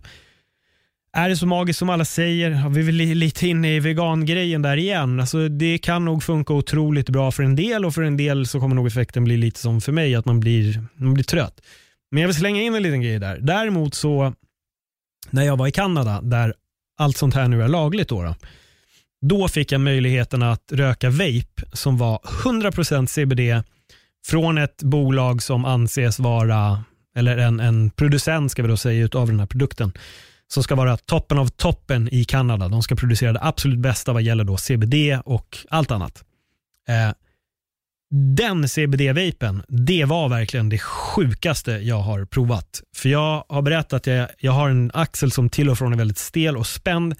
[1.16, 2.68] Är det så magiskt som alla säger?
[2.68, 5.20] Vi vi väl lite inne i vegangrejen där igen.
[5.20, 8.60] Alltså, det kan nog funka otroligt bra för en del och för en del så
[8.60, 11.60] kommer nog effekten bli lite som för mig, att man blir, man blir trött.
[12.10, 13.38] Men jag vill slänga in en liten grej där.
[13.40, 14.34] Däremot så,
[15.30, 16.54] när jag var i Kanada, där
[16.98, 18.34] allt sånt här nu är lagligt, då, då,
[19.20, 23.66] då fick jag möjligheten att röka vape som var 100% CBD
[24.26, 26.84] från ett bolag som anses vara,
[27.16, 29.92] eller en, en producent ska vi då säga, av den här produkten
[30.48, 32.68] som ska vara toppen av toppen i Kanada.
[32.68, 36.24] De ska producera det absolut bästa vad gäller då CBD och allt annat.
[36.88, 37.12] Eh,
[38.36, 42.82] den CBD-vapen, det var verkligen det sjukaste jag har provat.
[42.96, 45.96] För jag har berättat att jag, jag har en axel som till och från är
[45.96, 47.14] väldigt stel och spänd.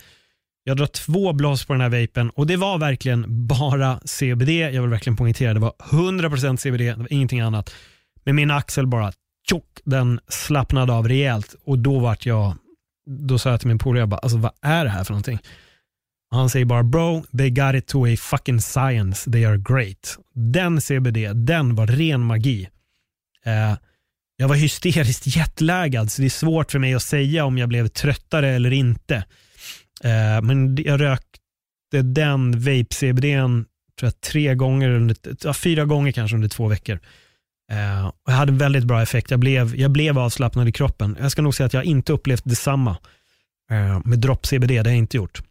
[0.65, 4.49] Jag drar två blås på den här vapen och det var verkligen bara CBD.
[4.49, 7.75] Jag vill verkligen poängtera, det var 100% CBD, det var ingenting annat.
[8.25, 9.13] Men min axel bara
[9.49, 12.55] tjock, den slappnade av rejält och då vart jag,
[13.07, 15.39] då sa jag till min polare, jag bara, alltså vad är det här för någonting?
[16.31, 20.19] Han säger bara bro, they got it to a fucking science, they are great.
[20.35, 22.69] Den CBD, den var ren magi.
[23.45, 23.77] Eh,
[24.37, 27.89] jag var hysteriskt jetlaggad så det är svårt för mig att säga om jag blev
[27.89, 29.17] tröttare eller inte.
[30.05, 33.65] Eh, men jag rökte den vape-CBDn
[33.99, 37.01] tror jag, tre gånger, under, fyra gånger kanske under två veckor.
[37.73, 39.31] Eh, och jag hade väldigt bra effekt.
[39.31, 41.17] Jag blev, jag blev avslappnad i kroppen.
[41.21, 42.97] Jag ska nog säga att jag inte upplevt detsamma
[43.71, 45.43] eh, med dropp-CBD, det har jag inte gjort.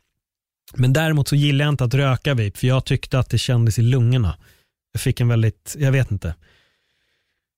[0.74, 3.80] Men däremot så gillar jag inte att röka vape, för jag tyckte att det kändes
[3.80, 4.38] i lungorna.
[4.92, 6.36] Jag fick en väldigt, jag vet inte.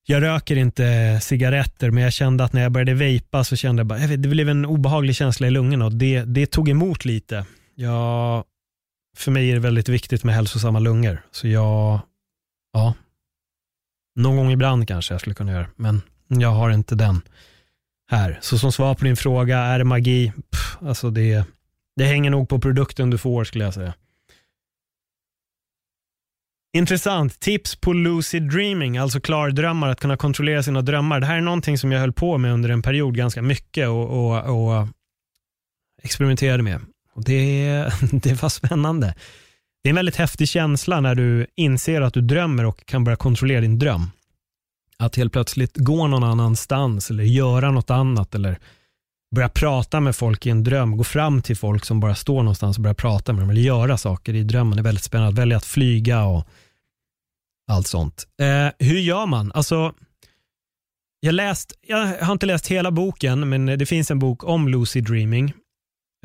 [0.07, 3.87] Jag röker inte cigaretter, men jag kände att när jag började vejpa så kände jag
[3.87, 7.05] bara, jag vet, det blev en obehaglig känsla i lungorna och det, det tog emot
[7.05, 7.45] lite.
[7.75, 8.43] Jag,
[9.17, 11.99] för mig är det väldigt viktigt med hälsosamma lungor, så jag,
[12.73, 12.93] ja,
[14.15, 17.21] någon gång ibland kanske jag skulle kunna göra, men jag har inte den
[18.09, 18.39] här.
[18.41, 20.33] Så som svar på din fråga, är det magi?
[20.51, 21.45] Pff, alltså det,
[21.95, 23.93] det hänger nog på produkten du får skulle jag säga.
[26.75, 27.39] Intressant.
[27.39, 31.19] Tips på lucid dreaming, alltså klardrömmar, att kunna kontrollera sina drömmar.
[31.19, 34.09] Det här är någonting som jag höll på med under en period ganska mycket och,
[34.09, 34.87] och, och
[36.03, 36.81] experimenterade med.
[37.13, 39.15] Och det, det var spännande.
[39.85, 43.15] Det är en väldigt häftig känsla när du inser att du drömmer och kan börja
[43.15, 44.11] kontrollera din dröm.
[44.99, 48.59] Att helt plötsligt gå någon annanstans eller göra något annat eller
[49.35, 52.77] börja prata med folk i en dröm, gå fram till folk som bara står någonstans
[52.77, 54.75] och börja prata med dem eller göra saker i drömmen.
[54.75, 55.41] Det är väldigt spännande.
[55.41, 56.47] Välja att flyga och
[57.71, 58.27] allt sånt.
[58.41, 59.51] Eh, hur gör man?
[59.51, 59.93] Alltså,
[61.19, 65.01] jag, läst, jag har inte läst hela boken, men det finns en bok om Lucy
[65.01, 65.53] dreaming.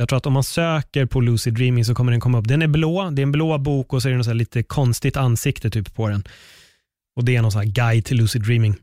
[0.01, 2.49] Jag tror att om man söker på lucid dreaming så kommer den komma upp.
[2.49, 5.17] Den är blå, det är en blå bok och så är det något lite konstigt
[5.17, 6.25] ansikte typ på den.
[7.17, 8.77] Och Det är någon sån guide till lucid dreaming.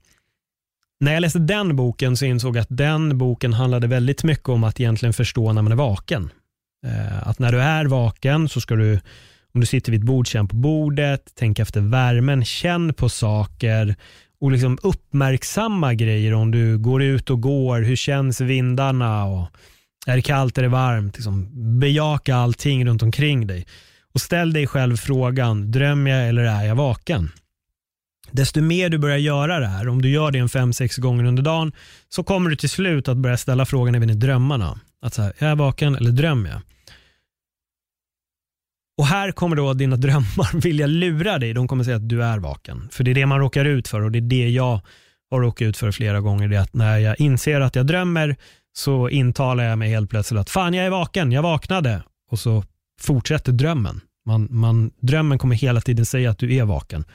[0.99, 4.63] När jag läste den boken så insåg jag att den boken handlade väldigt mycket om
[4.63, 6.29] att egentligen förstå när man är vaken.
[6.85, 8.93] Eh, att när du är vaken så ska du,
[9.53, 13.95] om du sitter vid ett bord, känn på bordet, tänk efter värmen, känn på saker
[14.39, 19.47] och liksom uppmärksamma grejer om du går ut och går, hur känns vindarna och
[20.07, 21.15] är det kallt, är det varmt?
[21.15, 21.49] Liksom,
[21.79, 23.65] bejaka allting runt omkring dig.
[24.13, 27.31] Och ställ dig själv frågan, drömmer jag eller är jag vaken?
[28.31, 31.23] Desto mer du börjar göra det här, om du gör det en fem, sex gånger
[31.23, 31.71] under dagen,
[32.09, 34.79] så kommer du till slut att börja ställa frågan även i drömmarna.
[35.01, 36.61] Att så här, är jag vaken eller drömmer jag?
[38.97, 41.53] Och här kommer då dina drömmar vilja lura dig.
[41.53, 42.89] De kommer säga att du är vaken.
[42.91, 44.81] För det är det man råkar ut för och det är det jag
[45.31, 46.47] har råkat ut för flera gånger.
[46.47, 48.35] Det är att när jag inser att jag drömmer
[48.77, 52.03] så intalar jag mig helt plötsligt att fan jag är vaken, jag vaknade.
[52.31, 52.63] Och så
[53.01, 54.01] fortsätter drömmen.
[54.25, 57.05] Man, man, drömmen kommer hela tiden säga att du är vaken.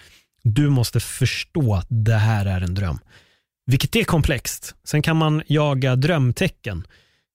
[0.43, 2.99] Du måste förstå att det här är en dröm.
[3.67, 4.75] Vilket är komplext.
[4.85, 6.87] Sen kan man jaga drömtecken.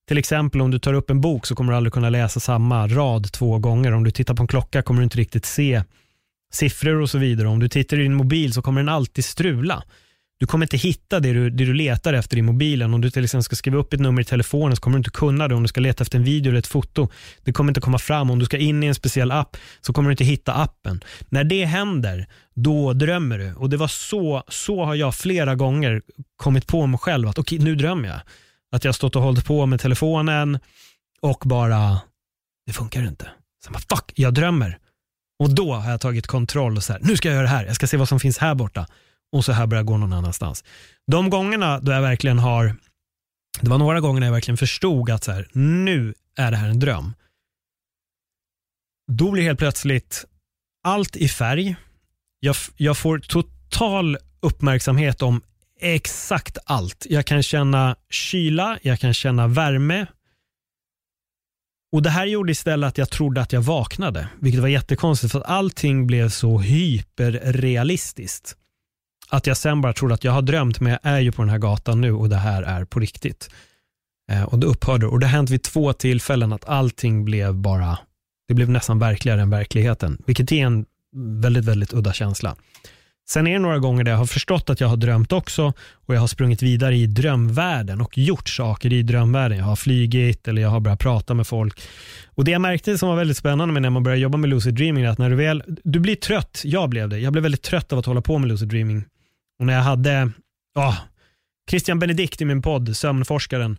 [0.07, 2.87] Till exempel om du tar upp en bok så kommer du aldrig kunna läsa samma
[2.87, 3.91] rad två gånger.
[3.91, 5.83] Om du tittar på en klocka kommer du inte riktigt se
[6.53, 7.47] siffror och så vidare.
[7.47, 9.83] Om du tittar i din mobil så kommer den alltid strula.
[10.39, 12.93] Du kommer inte hitta det du, det du letar efter i mobilen.
[12.93, 15.09] Om du till exempel ska skriva upp ett nummer i telefonen så kommer du inte
[15.09, 15.55] kunna det.
[15.55, 17.09] Om du ska leta efter en video eller ett foto,
[17.43, 18.31] det kommer inte komma fram.
[18.31, 21.03] Om du ska in i en speciell app så kommer du inte hitta appen.
[21.29, 23.53] När det händer, då drömmer du.
[23.53, 26.01] Och det var så, så har jag flera gånger
[26.35, 28.19] kommit på mig själv att okej, okay, nu drömmer jag.
[28.71, 30.59] Att jag stått och hållit på med telefonen
[31.21, 31.99] och bara,
[32.65, 33.27] det funkar inte.
[33.65, 34.77] Så bara, fuck, jag drömmer.
[35.39, 37.65] Och då har jag tagit kontroll och så här, nu ska jag göra det här.
[37.65, 38.85] Jag ska se vad som finns här borta
[39.31, 40.63] och så här börjar jag gå någon annanstans.
[41.07, 42.75] De gångerna då jag verkligen har,
[43.61, 46.69] det var några gånger när jag verkligen förstod att så här, nu är det här
[46.69, 47.13] en dröm.
[49.11, 50.25] Då blir helt plötsligt
[50.83, 51.75] allt i färg.
[52.39, 55.41] Jag, jag får total uppmärksamhet om
[55.79, 57.05] exakt allt.
[57.09, 60.05] Jag kan känna kyla, jag kan känna värme.
[61.91, 65.39] Och Det här gjorde istället att jag trodde att jag vaknade, vilket var jättekonstigt för
[65.39, 68.57] att allting blev så hyperrealistiskt
[69.29, 71.49] att jag sen bara trodde att jag har drömt, men jag är ju på den
[71.49, 73.49] här gatan nu och det här är på riktigt.
[74.31, 77.97] Eh, och det upphörde och det har hänt vid två tillfällen att allting blev bara,
[78.47, 80.85] det blev nästan verkligare än verkligheten, vilket är en
[81.41, 82.55] väldigt, väldigt udda känsla.
[83.29, 85.73] Sen är det några gånger där jag har förstått att jag har drömt också
[86.05, 89.57] och jag har sprungit vidare i drömvärlden och gjort saker i drömvärlden.
[89.57, 91.81] Jag har flygit eller jag har börjat prata med folk.
[92.25, 94.73] Och Det jag märkte som var väldigt spännande med när man började jobba med lucid
[94.73, 97.61] dreaming är att när du väl, du blir trött, jag blev det, jag blev väldigt
[97.61, 99.05] trött av att hålla på med lucid dreaming
[99.59, 100.31] och när jag hade
[100.75, 100.97] oh,
[101.69, 103.77] Christian Benedikt i min podd, sömnforskaren,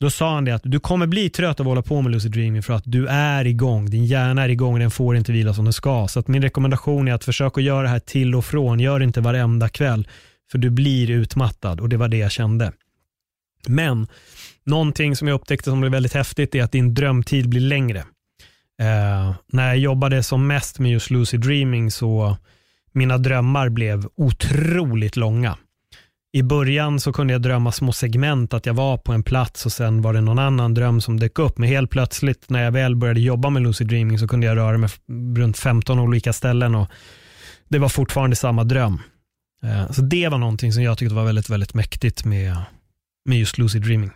[0.00, 2.32] då sa han det att du kommer bli trött av att hålla på med lucid
[2.32, 3.90] dreaming för att du är igång.
[3.90, 6.08] Din hjärna är igång och den får inte vila som den ska.
[6.08, 8.80] Så att min rekommendation är att försöka göra det här till och från.
[8.80, 10.08] Gör det inte varenda kväll
[10.50, 12.72] för du blir utmattad och det var det jag kände.
[13.66, 14.06] Men
[14.64, 17.98] någonting som jag upptäckte som blev väldigt häftigt är att din drömtid blir längre.
[18.80, 22.36] Eh, när jag jobbade som mest med just lucid dreaming så
[22.98, 25.58] mina drömmar blev otroligt långa.
[26.32, 29.72] I början så kunde jag drömma små segment att jag var på en plats och
[29.72, 31.58] sen var det någon annan dröm som dök upp.
[31.58, 34.78] Men helt plötsligt när jag väl började jobba med lucid dreaming så kunde jag röra
[34.78, 34.90] mig
[35.36, 36.88] runt 15 olika ställen och
[37.68, 39.00] det var fortfarande samma dröm.
[39.62, 42.56] Eh, så det var någonting som jag tyckte var väldigt, väldigt mäktigt med,
[43.28, 44.10] med just lucid dreaming.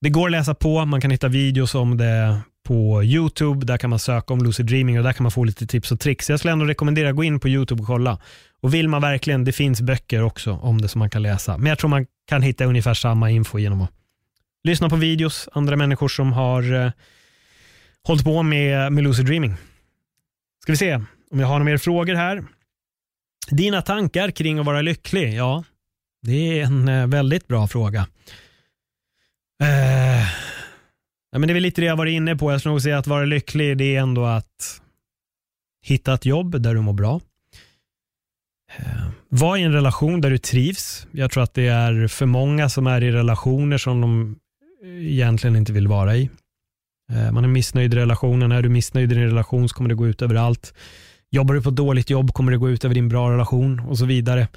[0.00, 2.40] Det går att läsa på, man kan hitta videos om det
[2.70, 3.66] på YouTube.
[3.66, 6.00] Där kan man söka om lucid dreaming och där kan man få lite tips och
[6.00, 6.30] tricks.
[6.30, 8.18] Jag skulle ändå rekommendera att gå in på YouTube och kolla.
[8.60, 11.58] Och vill man verkligen, det finns böcker också om det som man kan läsa.
[11.58, 13.90] Men jag tror man kan hitta ungefär samma info genom att
[14.64, 16.90] lyssna på videos, andra människor som har eh,
[18.06, 19.54] hållit på med, med lucid dreaming.
[20.62, 20.94] Ska vi se
[21.30, 22.44] om jag har några mer frågor här.
[23.50, 25.34] Dina tankar kring att vara lycklig?
[25.34, 25.64] Ja,
[26.22, 28.06] det är en eh, väldigt bra fråga.
[29.62, 30.26] Eh,
[31.32, 32.52] Ja, men det är väl lite det jag varit inne på.
[32.52, 34.80] Jag skulle nog säga att vara lycklig, det är ändå att
[35.82, 37.20] hitta ett jobb där du mår bra.
[38.76, 38.84] Eh,
[39.28, 41.06] Var i en relation där du trivs.
[41.12, 44.36] Jag tror att det är för många som är i relationer som de
[44.84, 46.30] egentligen inte vill vara i.
[47.12, 48.52] Eh, man är missnöjd i relationen.
[48.52, 50.74] Är du missnöjd i din relation så kommer det gå ut över allt.
[51.30, 53.98] Jobbar du på ett dåligt jobb kommer det gå ut över din bra relation och
[53.98, 54.48] så vidare.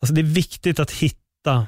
[0.00, 1.66] Alltså det är viktigt att hitta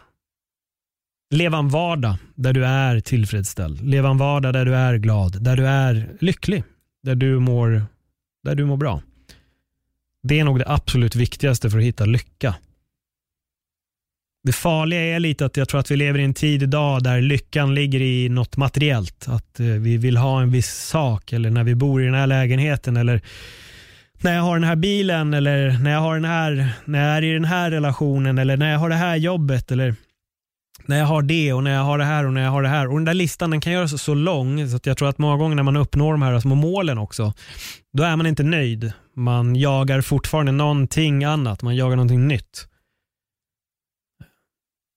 [1.31, 3.81] Leva en vardag där du är tillfredsställd.
[3.81, 6.65] Leva en vardag där du är glad, där du är lycklig,
[7.03, 7.83] där du mår,
[8.45, 9.03] där du mår bra.
[10.23, 12.55] Det är nog det absolut viktigaste för att hitta lycka.
[14.43, 17.21] Det farliga är lite att jag tror att vi lever i en tid idag där
[17.21, 19.29] lyckan ligger i något materiellt.
[19.29, 22.27] Att eh, vi vill ha en viss sak eller när vi bor i den här
[22.27, 23.21] lägenheten eller
[24.21, 27.25] när jag har den här bilen eller när jag har den här, när jag är
[27.25, 29.95] i den här relationen eller när jag har det här jobbet eller
[30.87, 32.69] när jag har det och när jag har det här och när jag har det
[32.69, 32.87] här.
[32.89, 35.37] Och den där listan den kan göras så lång så att jag tror att många
[35.37, 37.33] gånger när man uppnår de här små målen också,
[37.93, 38.93] då är man inte nöjd.
[39.15, 42.69] Man jagar fortfarande någonting annat, man jagar någonting nytt.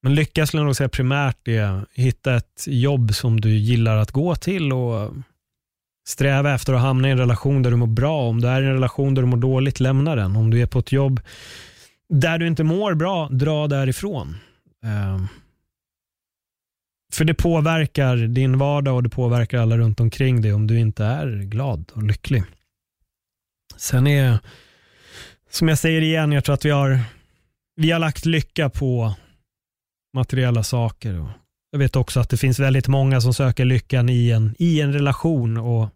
[0.03, 4.11] Men lyckas skulle jag nog säga primärt är hitta ett jobb som du gillar att
[4.11, 5.13] gå till och
[6.07, 8.21] sträva efter att hamna i en relation där du mår bra.
[8.21, 10.35] Om du är i en relation där du mår dåligt, lämna den.
[10.35, 11.21] Om du är på ett jobb
[12.09, 14.37] där du inte mår bra, dra därifrån.
[14.83, 15.27] Ehm,
[17.11, 21.05] för det påverkar din vardag och det påverkar alla runt omkring dig om du inte
[21.05, 22.43] är glad och lycklig.
[23.77, 24.39] Sen är,
[25.49, 26.99] som jag säger igen, jag tror att vi har,
[27.75, 29.15] vi har lagt lycka på
[30.13, 31.27] materiella saker.
[31.71, 34.93] jag vet också att det finns väldigt många som söker lyckan i en, i en
[34.93, 35.89] relation och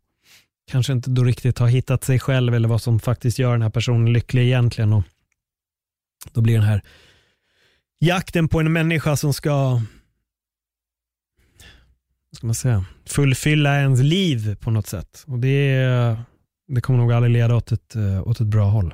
[0.72, 3.70] kanske inte då riktigt har hittat sig själv eller vad som faktiskt gör den här
[3.70, 4.94] personen lycklig egentligen.
[4.94, 5.04] Och
[6.34, 6.82] då blir den här
[8.00, 9.82] jakten på en människa som ska
[12.36, 15.24] ska man säga, fullfylla ens liv på något sätt.
[15.28, 16.18] Och det,
[16.68, 18.94] det kommer nog aldrig leda åt ett, eh, åt ett bra håll.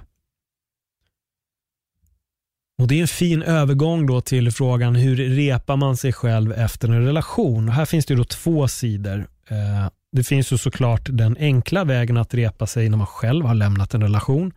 [2.81, 6.89] Och Det är en fin övergång då till frågan hur repar man sig själv efter
[6.89, 7.69] en relation?
[7.69, 9.27] Och här finns det då två sidor.
[9.47, 13.55] Eh, det finns ju såklart den enkla vägen att repa sig när man själv har
[13.55, 14.53] lämnat en relation.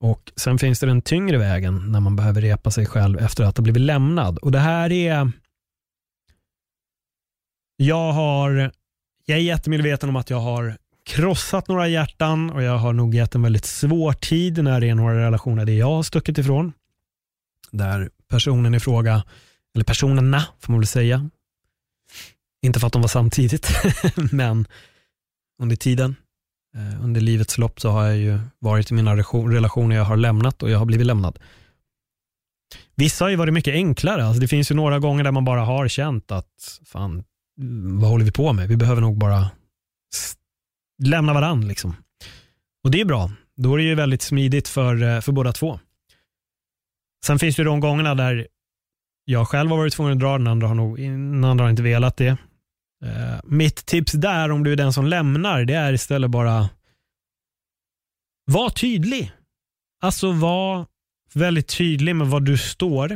[0.00, 3.56] Och Sen finns det den tyngre vägen när man behöver repa sig själv efter att
[3.56, 4.38] ha blivit lämnad.
[4.38, 5.32] Och Det här är...
[7.76, 8.72] Jag, har,
[9.26, 10.76] jag är jättemedveten om att jag har
[11.06, 14.94] krossat några hjärtan och jag har nog gett en väldigt svår tid när det är
[14.94, 16.72] några relationer där jag har stuckit ifrån.
[17.70, 19.24] Där personen i fråga,
[19.74, 21.30] eller personerna får man väl säga,
[22.62, 23.68] inte för att de var samtidigt,
[24.32, 24.66] men
[25.62, 26.16] under tiden,
[26.76, 30.62] eh, under livets lopp så har jag ju varit i mina relationer jag har lämnat
[30.62, 31.38] och jag har blivit lämnad.
[32.94, 34.24] Vissa har ju varit mycket enklare.
[34.24, 37.24] Alltså det finns ju några gånger där man bara har känt att fan,
[38.00, 38.68] vad håller vi på med?
[38.68, 39.50] Vi behöver nog bara
[41.02, 41.68] lämna varandra.
[41.68, 41.96] Liksom.
[42.84, 43.30] Och det är bra.
[43.56, 45.80] Då är det ju väldigt smidigt för, eh, för båda två.
[47.26, 48.46] Sen finns det ju de gångerna där
[49.24, 51.82] jag själv har varit tvungen att dra, den andra har, nog, den andra har inte
[51.82, 52.36] velat det.
[53.04, 56.68] Uh, mitt tips där, om du är den som lämnar, det är istället bara
[58.44, 59.32] var tydlig.
[60.00, 60.86] Alltså var
[61.32, 63.12] väldigt tydlig med var du står.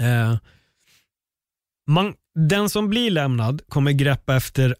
[0.00, 0.38] Uh,
[1.86, 4.76] man, den som blir lämnad kommer greppa efter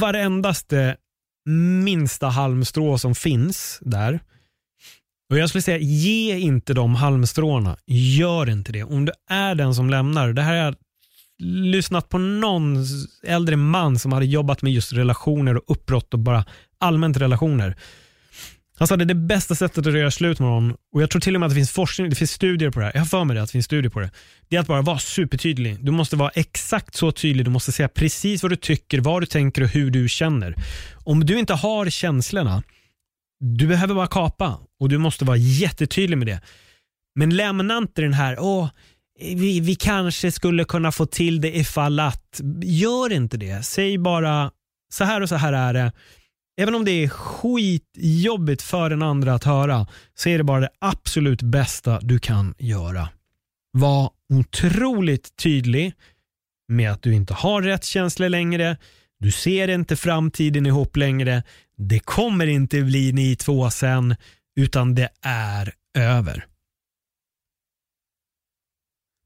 [0.00, 0.96] varendaste
[1.84, 4.20] minsta halmstrå som finns där.
[5.30, 7.76] Och Jag skulle säga, ge inte de halmstråna.
[7.86, 8.82] Gör inte det.
[8.82, 10.32] Om du är den som lämnar.
[10.32, 10.74] Det här har jag
[11.42, 12.84] lyssnat på någon
[13.22, 16.44] äldre man som hade jobbat med just relationer och uppbrott och bara
[16.78, 17.76] allmänt relationer.
[18.78, 21.34] Han sa att det bästa sättet att göra slut med någon, och jag tror till
[21.34, 22.92] och med att det finns forskning, det finns studier på det här.
[22.94, 24.10] Jag har för mig det, att det finns studier på det.
[24.48, 25.84] Det är att bara vara supertydlig.
[25.84, 27.46] Du måste vara exakt så tydlig.
[27.46, 30.54] Du måste säga precis vad du tycker, vad du tänker och hur du känner.
[31.04, 32.62] Om du inte har känslorna,
[33.40, 36.40] du behöver bara kapa och du måste vara jättetydlig med det.
[37.14, 38.68] Men lämna inte den här, åh,
[39.20, 42.40] vi, vi kanske skulle kunna få till det ifall att.
[42.62, 43.62] Gör inte det.
[43.64, 44.50] Säg bara,
[44.92, 45.92] så här och så här är det
[46.56, 50.70] Även om det är skitjobbigt för den andra att höra så är det bara det
[50.78, 53.08] absolut bästa du kan göra.
[53.72, 55.92] Var otroligt tydlig
[56.68, 58.76] med att du inte har rätt känslor längre.
[59.18, 61.42] Du ser inte framtiden ihop längre.
[61.76, 64.16] Det kommer inte bli ni två sen
[64.56, 66.44] utan det är över.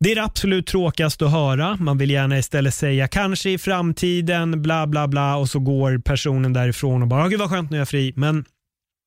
[0.00, 1.76] Det är det absolut tråkigaste att höra.
[1.76, 6.52] Man vill gärna istället säga kanske i framtiden, bla bla bla och så går personen
[6.52, 8.12] därifrån och bara, gud vad skönt nu är jag fri.
[8.16, 8.44] Men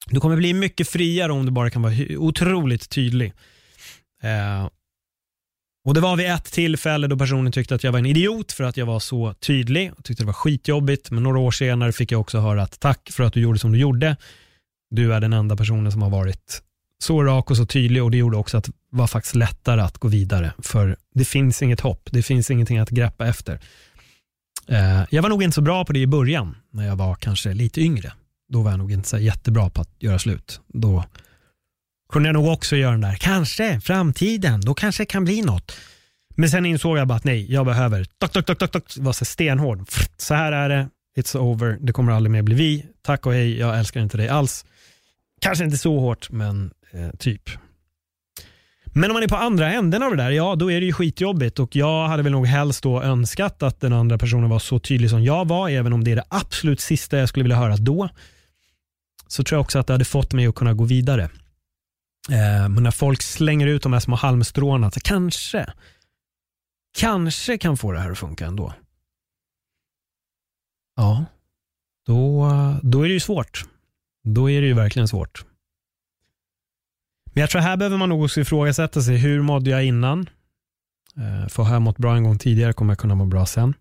[0.10, 3.34] du kommer bli mycket friare om du bara kan vara otroligt tydlig.
[4.24, 4.70] Eh,
[5.86, 8.64] och Det var vid ett tillfälle då personen tyckte att jag var en idiot för
[8.64, 11.12] att jag var så tydlig och tyckte det var skitjobbigt.
[11.12, 13.72] Men några år senare fick jag också höra att tack för att du gjorde som
[13.72, 14.18] du gjorde.
[14.90, 16.62] Du är den enda personen som har varit
[17.04, 20.08] så rak och så tydlig och det gjorde också att var faktiskt lättare att gå
[20.08, 20.54] vidare.
[20.60, 23.60] För det finns inget hopp, det finns ingenting att greppa efter.
[24.68, 27.54] Eh, jag var nog inte så bra på det i början, när jag var kanske
[27.54, 28.14] lite yngre.
[28.50, 30.62] Då var jag nog inte så jättebra på att göra slut.
[30.68, 31.04] Då
[32.12, 35.72] kunde jag nog också göra den där, kanske framtiden, då kanske det kan bli något.
[36.36, 39.14] Men sen insåg jag bara att nej, jag behöver, tok, tok, tok, tok, tok, var
[39.14, 39.90] så stenhård.
[40.18, 42.86] Så här är det, it's over, det kommer aldrig mer bli vi.
[43.02, 44.66] Tack och hej, jag älskar inte dig alls.
[45.42, 47.50] Kanske inte så hårt, men eh, typ.
[48.94, 50.94] Men om man är på andra änden av det där, ja då är det ju
[50.94, 54.80] skitjobbigt och jag hade väl nog helst då önskat att den andra personen var så
[54.80, 57.78] tydlig som jag var, även om det är det absolut sista jag skulle vilja höra
[57.78, 58.10] då.
[59.28, 61.24] Så tror jag också att det hade fått mig att kunna gå vidare.
[62.30, 65.74] Eh, men när folk slänger ut de här små halmstråna, så kanske,
[66.98, 68.74] kanske kan få det här att funka ändå.
[70.96, 71.26] Ja,
[72.06, 72.50] då,
[72.84, 73.66] då är det ju svårt.
[74.24, 75.46] Då är det ju verkligen svårt.
[77.34, 79.18] Men jag tror här behöver man nog också ifrågasätta sig.
[79.18, 80.30] Hur mådde jag innan?
[81.18, 83.74] Eh, för har jag mått bra en gång tidigare kommer jag kunna må bra sen.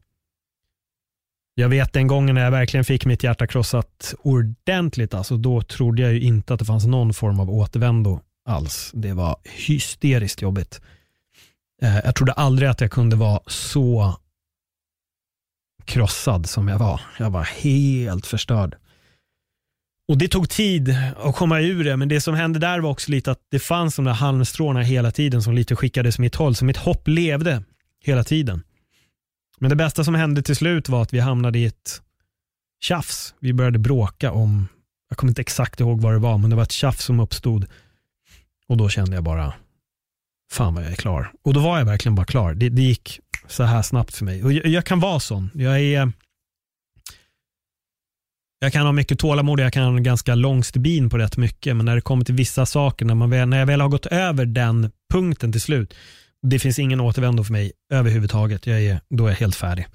[1.55, 6.03] Jag vet den gången när jag verkligen fick mitt hjärta krossat ordentligt, alltså, då trodde
[6.03, 8.91] jag ju inte att det fanns någon form av återvändo alls.
[8.95, 10.81] Det var hysteriskt jobbigt.
[11.83, 14.15] Eh, jag trodde aldrig att jag kunde vara så
[15.85, 17.01] krossad som jag var.
[17.19, 18.77] Jag var helt förstörd.
[20.11, 23.11] Och Det tog tid att komma ur det, men det som hände där var också
[23.11, 26.65] lite att det fanns de där halmstråna hela tiden som lite skickades mitt håll, så
[26.65, 27.63] mitt hopp levde
[28.05, 28.63] hela tiden.
[29.59, 32.03] Men det bästa som hände till slut var att vi hamnade i ett
[32.81, 33.35] tjafs.
[33.41, 34.69] Vi började bråka om,
[35.09, 37.67] jag kommer inte exakt ihåg vad det var, men det var ett tjafs som uppstod.
[38.69, 39.55] Och då kände jag bara,
[40.53, 41.33] fan vad jag är klar.
[41.43, 42.55] Och då var jag verkligen bara klar.
[42.55, 44.45] Det, det gick så här snabbt för mig.
[44.45, 45.51] Och jag, jag kan vara sån.
[45.55, 46.13] Jag är
[48.63, 51.37] jag kan ha mycket tålamod och jag kan ha en ganska lång stubin på rätt
[51.37, 53.89] mycket, men när det kommer till vissa saker, när, man väl, när jag väl har
[53.89, 55.95] gått över den punkten till slut.
[56.43, 58.67] Det finns ingen återvändo för mig överhuvudtaget.
[58.67, 59.87] Jag är, då är jag helt färdig.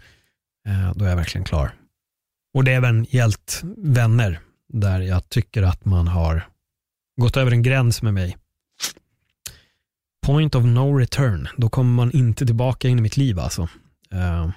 [0.68, 1.72] Eh, då är jag verkligen klar.
[2.54, 4.40] Och det är även gällt vänner
[4.74, 6.48] där jag tycker att man har
[7.22, 8.38] gått över en gräns med mig.
[10.26, 11.48] Point of no return.
[11.58, 13.70] Då kommer man inte tillbaka in i mitt liv alltså.
[14.12, 14.50] Eh,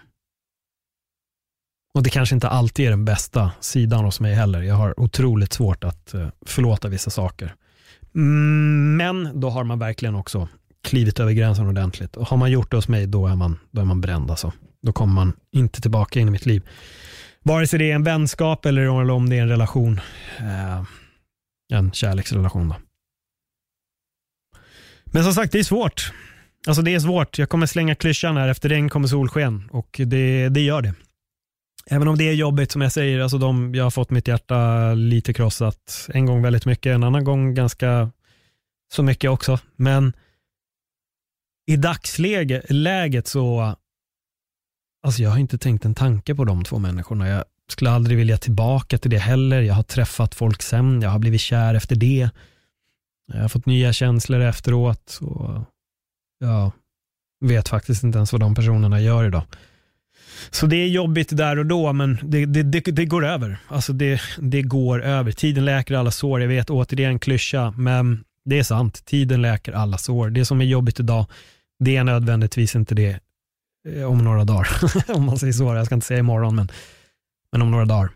[1.94, 4.62] och det kanske inte alltid är den bästa sidan hos mig heller.
[4.62, 7.54] Jag har otroligt svårt att eh, förlåta vissa saker.
[8.14, 10.48] Mm, men då har man verkligen också
[10.82, 12.16] klivit över gränsen ordentligt.
[12.16, 14.52] Och har man gjort det hos mig, då är man, då är man bränd alltså.
[14.82, 16.68] Då kommer man inte tillbaka in i mitt liv.
[17.42, 20.00] Vare sig det är en vänskap eller om det är en relation.
[20.38, 20.82] Eh,
[21.72, 22.76] en kärleksrelation då.
[25.04, 26.12] Men som sagt, det är svårt.
[26.66, 27.38] Alltså det är svårt.
[27.38, 30.94] Jag kommer slänga klyschan här, efter regn kommer solsken och det, det gör det.
[31.90, 34.92] Även om det är jobbigt som jag säger, alltså de, jag har fått mitt hjärta
[34.94, 36.08] lite krossat.
[36.14, 38.10] En gång väldigt mycket, en annan gång ganska
[38.92, 39.58] så mycket också.
[39.76, 40.12] Men
[41.66, 43.74] i dagsläget så,
[45.02, 47.28] alltså jag har inte tänkt en tanke på de två människorna.
[47.28, 49.60] Jag skulle aldrig vilja tillbaka till det heller.
[49.60, 52.30] Jag har träffat folk sen, jag har blivit kär efter det.
[53.32, 55.60] Jag har fått nya känslor efteråt och
[56.38, 56.72] jag
[57.40, 59.42] vet faktiskt inte ens vad de personerna gör idag.
[60.50, 63.58] Så det är jobbigt där och då, men det, det, det, det går över.
[63.68, 65.32] Alltså det, det går över.
[65.32, 66.40] Tiden läker alla sår.
[66.40, 69.04] Jag vet återigen klyscha, men det är sant.
[69.04, 70.30] Tiden läker alla sår.
[70.30, 71.26] Det som är jobbigt idag,
[71.78, 73.20] det är nödvändigtvis inte det
[73.88, 74.68] eh, om några dagar.
[75.16, 75.74] om man säger så.
[75.74, 76.68] Jag ska inte säga imorgon, men,
[77.52, 78.10] men om några dagar.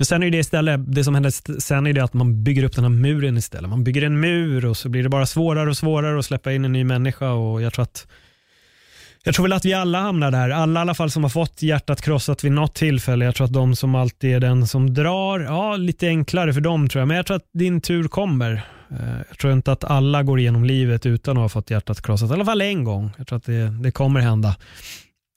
[0.00, 2.74] Men sen är det istället, det som händer sen är det att man bygger upp
[2.74, 3.70] den här muren istället.
[3.70, 6.64] Man bygger en mur och så blir det bara svårare och svårare att släppa in
[6.64, 8.06] en ny människa och jag tror att
[9.24, 10.50] jag tror väl att vi alla hamnar där.
[10.50, 13.24] Alla i alla fall som har fått hjärtat krossat vid något tillfälle.
[13.24, 16.88] Jag tror att de som alltid är den som drar, ja lite enklare för dem
[16.88, 17.08] tror jag.
[17.08, 18.52] Men jag tror att din tur kommer.
[18.90, 22.30] Eh, jag tror inte att alla går igenom livet utan att ha fått hjärtat krossat.
[22.30, 23.10] I alla fall en gång.
[23.18, 24.56] Jag tror att det, det kommer hända.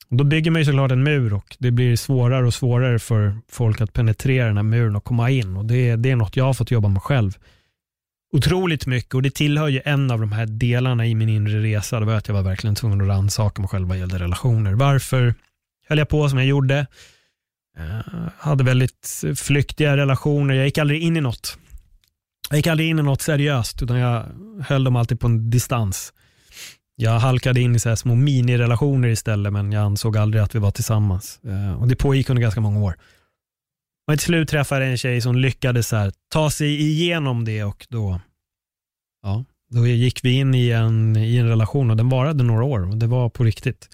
[0.08, 3.80] Då bygger man ju såklart en mur och det blir svårare och svårare för folk
[3.80, 5.56] att penetrera den här muren och komma in.
[5.56, 7.32] Och det, det är något jag har fått jobba med själv
[8.34, 12.00] otroligt mycket och det tillhör ju en av de här delarna i min inre resa.
[12.00, 14.72] Det var att jag var verkligen tvungen att rannsaka mig själv vad gällde relationer.
[14.72, 15.34] Varför
[15.88, 16.86] höll jag på som jag gjorde?
[17.76, 20.54] Jag hade väldigt flyktiga relationer.
[20.54, 21.58] Jag gick aldrig in i något.
[22.50, 24.24] Jag gick aldrig in i något seriöst utan jag
[24.60, 26.12] höll dem alltid på en distans.
[26.96, 30.58] Jag halkade in i så här små minirelationer istället men jag ansåg aldrig att vi
[30.58, 31.40] var tillsammans.
[31.44, 32.96] Eh, och Det pågick under ganska många år.
[34.06, 37.86] Och till slut träffade jag en tjej som lyckades här, ta sig igenom det och
[37.90, 38.20] då,
[39.22, 42.88] ja, då gick vi in i en, i en relation och den varade några år
[42.88, 43.88] och det var på riktigt.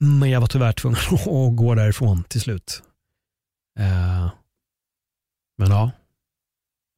[0.00, 2.82] Men jag var tyvärr tvungen att gå därifrån till slut.
[3.78, 4.30] Eh,
[5.58, 5.90] men ja,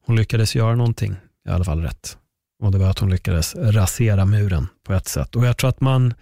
[0.05, 1.15] hon lyckades göra någonting
[1.47, 2.17] i alla fall rätt.
[2.63, 5.35] Och det var att hon lyckades rasera muren på ett sätt.
[5.35, 6.13] Och jag tror att man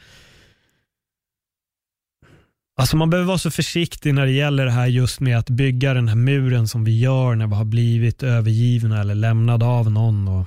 [2.79, 5.93] Alltså man behöver vara så försiktig när det gäller det här just med att bygga
[5.93, 10.27] den här muren som vi gör när vi har blivit övergivna eller lämnade av någon.
[10.27, 10.45] Och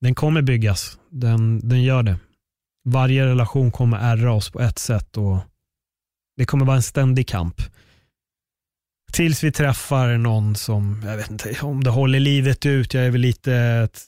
[0.00, 2.16] den kommer byggas, den, den gör det.
[2.84, 5.38] Varje relation kommer ärra oss på ett sätt och
[6.36, 7.62] det kommer vara en ständig kamp.
[9.12, 12.94] Tills vi träffar någon som, jag vet inte om det håller livet ut.
[12.94, 13.50] Jag är väl lite,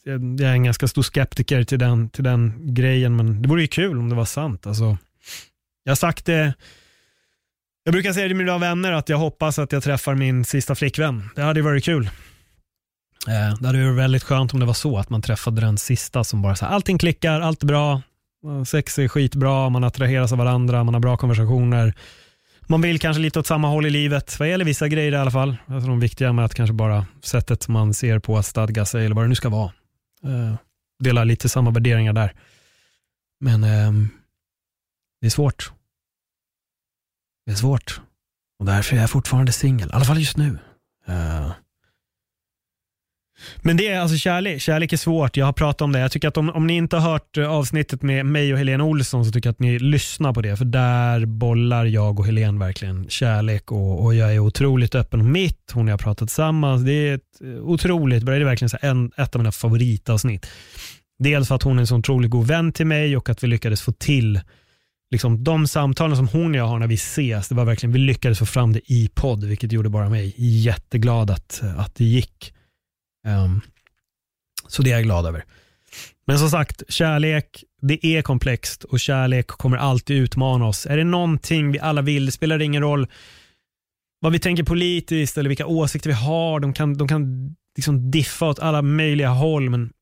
[0.05, 3.69] jag är en ganska stor skeptiker till den, till den grejen, men det vore ju
[3.69, 4.66] kul om det var sant.
[4.66, 4.97] Alltså,
[5.84, 6.54] jag har sagt det,
[7.84, 11.30] jag brukar säga till mina vänner att jag hoppas att jag träffar min sista flickvän.
[11.36, 12.10] Det hade varit kul.
[13.28, 16.24] Eh, det hade varit väldigt skönt om det var så, att man träffade den sista
[16.24, 18.02] som bara så här, allting klickar, allt är bra,
[18.66, 21.94] sex är skitbra, man attraheras av varandra, man har bra konversationer.
[22.66, 25.30] Man vill kanske lite åt samma håll i livet, vad gäller vissa grejer i alla
[25.30, 25.56] fall.
[25.66, 29.14] Alltså de viktiga med att kanske bara sättet man ser på att stadga sig eller
[29.14, 29.72] vad det nu ska vara.
[30.24, 30.54] Eh,
[31.04, 32.32] Delar lite samma värderingar där.
[33.40, 33.92] Men eh,
[35.23, 35.73] det är svårt.
[37.47, 38.01] Det är svårt.
[38.59, 39.89] Och därför är jag fortfarande singel.
[39.89, 40.59] I alla fall just nu.
[41.09, 41.53] Uh.
[43.62, 44.61] Men det är alltså kärlek.
[44.61, 45.36] Kärlek är svårt.
[45.36, 45.99] Jag har pratat om det.
[45.99, 48.85] Jag tycker att om, om ni inte har hört eh, avsnittet med mig och Helene
[48.85, 50.57] Olsson så tycker jag att ni lyssnar på det.
[50.57, 55.32] För där bollar jag och Helene verkligen kärlek och, och jag är otroligt öppen om
[55.32, 55.70] mitt.
[55.73, 56.82] Hon och jag har pratat tillsammans.
[56.82, 58.35] Det är ett eh, otroligt bra.
[58.35, 60.47] Det är verkligen så en, ett av mina favoritavsnitt.
[61.19, 63.47] Dels för att hon är en så otroligt god vän till mig och att vi
[63.47, 64.40] lyckades få till
[65.12, 67.98] liksom, de samtalen som hon och jag har när vi ses, det var verkligen, vi
[67.98, 72.55] lyckades få fram det i podd, vilket gjorde bara mig jätteglad att, att det gick.
[73.26, 73.60] Um,
[74.68, 75.44] så det är jag glad över.
[76.26, 80.86] Men som sagt, kärlek, det är komplext och kärlek kommer alltid utmana oss.
[80.86, 83.06] Är det någonting vi alla vill, det spelar ingen roll
[84.20, 86.60] vad vi tänker politiskt eller vilka åsikter vi har.
[86.60, 89.93] De kan, de kan liksom diffa åt alla möjliga håll, men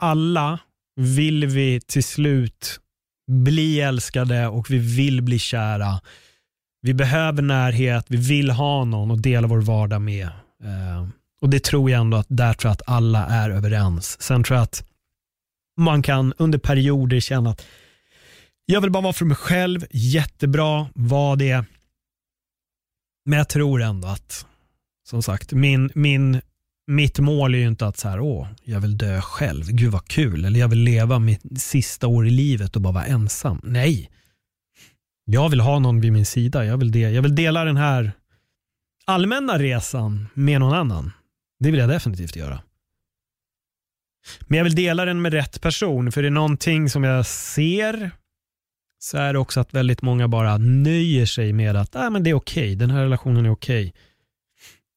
[0.00, 0.58] alla
[0.96, 2.80] vill vi till slut
[3.32, 6.00] bli älskade och vi vill bli kära.
[6.82, 10.26] Vi behöver närhet, vi vill ha någon att dela vår vardag med.
[10.64, 11.08] Eh,
[11.40, 14.22] och Det tror jag ändå att där tror jag att alla är överens.
[14.22, 14.88] Sen tror jag att
[15.76, 17.66] man kan under perioder känna att
[18.66, 21.64] jag vill bara vara för mig själv, jättebra, var det.
[23.24, 24.46] Men jag tror ändå att,
[25.08, 26.40] som sagt, min, min,
[26.86, 30.08] mitt mål är ju inte att så här, åh, jag vill dö själv, gud vad
[30.08, 33.60] kul, eller jag vill leva mitt sista år i livet och bara vara ensam.
[33.64, 34.10] Nej,
[35.24, 36.64] jag vill ha någon vid min sida.
[36.64, 38.12] Jag vill, de, jag vill dela den här
[39.04, 41.12] allmänna resan med någon annan.
[41.60, 42.62] Det vill jag definitivt göra.
[44.40, 48.10] Men jag vill dela den med rätt person, för det är någonting som jag ser
[48.98, 52.30] så är det också att väldigt många bara nöjer sig med att ah, men det
[52.30, 52.74] är okej, okay.
[52.74, 53.88] den här relationen är okej.
[53.88, 54.00] Okay.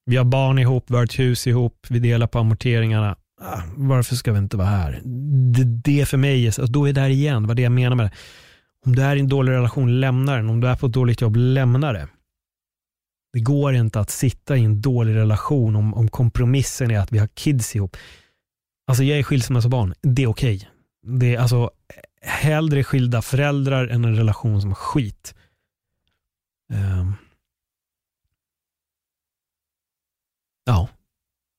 [0.06, 3.16] Vi har barn ihop, vi har ett hus ihop, vi delar på amorteringarna.
[3.42, 5.02] Ah, varför ska vi inte vara här?
[5.54, 8.06] Det, det för mig, och då är det där igen, vad det jag menar med
[8.06, 8.12] det.
[8.86, 10.50] Om du är i en dålig relation, lämna den.
[10.50, 12.08] Om du är på ett dåligt jobb, lämna det.
[13.34, 17.18] Det går inte att sitta i en dålig relation om, om kompromissen är att vi
[17.18, 17.98] har kids ihop.
[18.88, 20.56] Alltså jag är skilsmässobarn, det är okej.
[20.56, 21.20] Okay.
[21.20, 21.72] Det är alltså
[22.22, 25.36] hellre skilda föräldrar än en relation som är skit.
[26.74, 27.14] Um.
[30.66, 30.90] Ja,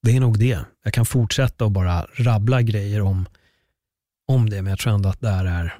[0.02, 0.64] det är nog det.
[0.82, 3.28] Jag kan fortsätta och bara rabbla grejer om,
[4.28, 5.78] om det, men jag tror ändå att det här är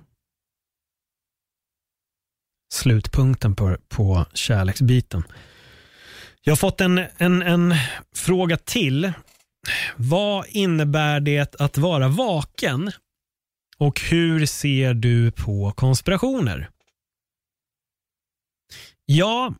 [2.74, 5.23] slutpunkten på, på kärleksbiten.
[6.43, 7.74] Jag har fått en, en, en
[8.15, 9.12] fråga till.
[9.97, 12.93] Vad innebär det att vara vaken?
[13.78, 16.70] Och hur ser du på konspirationer?
[19.05, 19.55] Ja,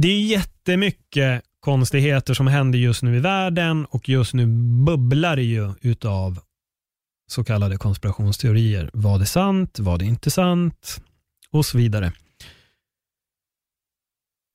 [0.00, 4.46] det är jättemycket konstigheter som händer just nu i världen och just nu
[4.86, 6.40] bubblar det ju utav
[7.30, 8.90] så kallade konspirationsteorier.
[8.92, 9.78] Vad är sant?
[9.78, 11.02] Vad är inte sant?
[11.50, 12.12] Och så vidare.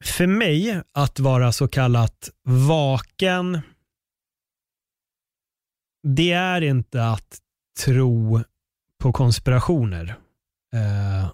[0.03, 3.61] För mig att vara så kallat vaken,
[6.07, 7.37] det är inte att
[7.85, 8.41] tro
[9.01, 10.15] på konspirationer.
[10.73, 11.29] Eh,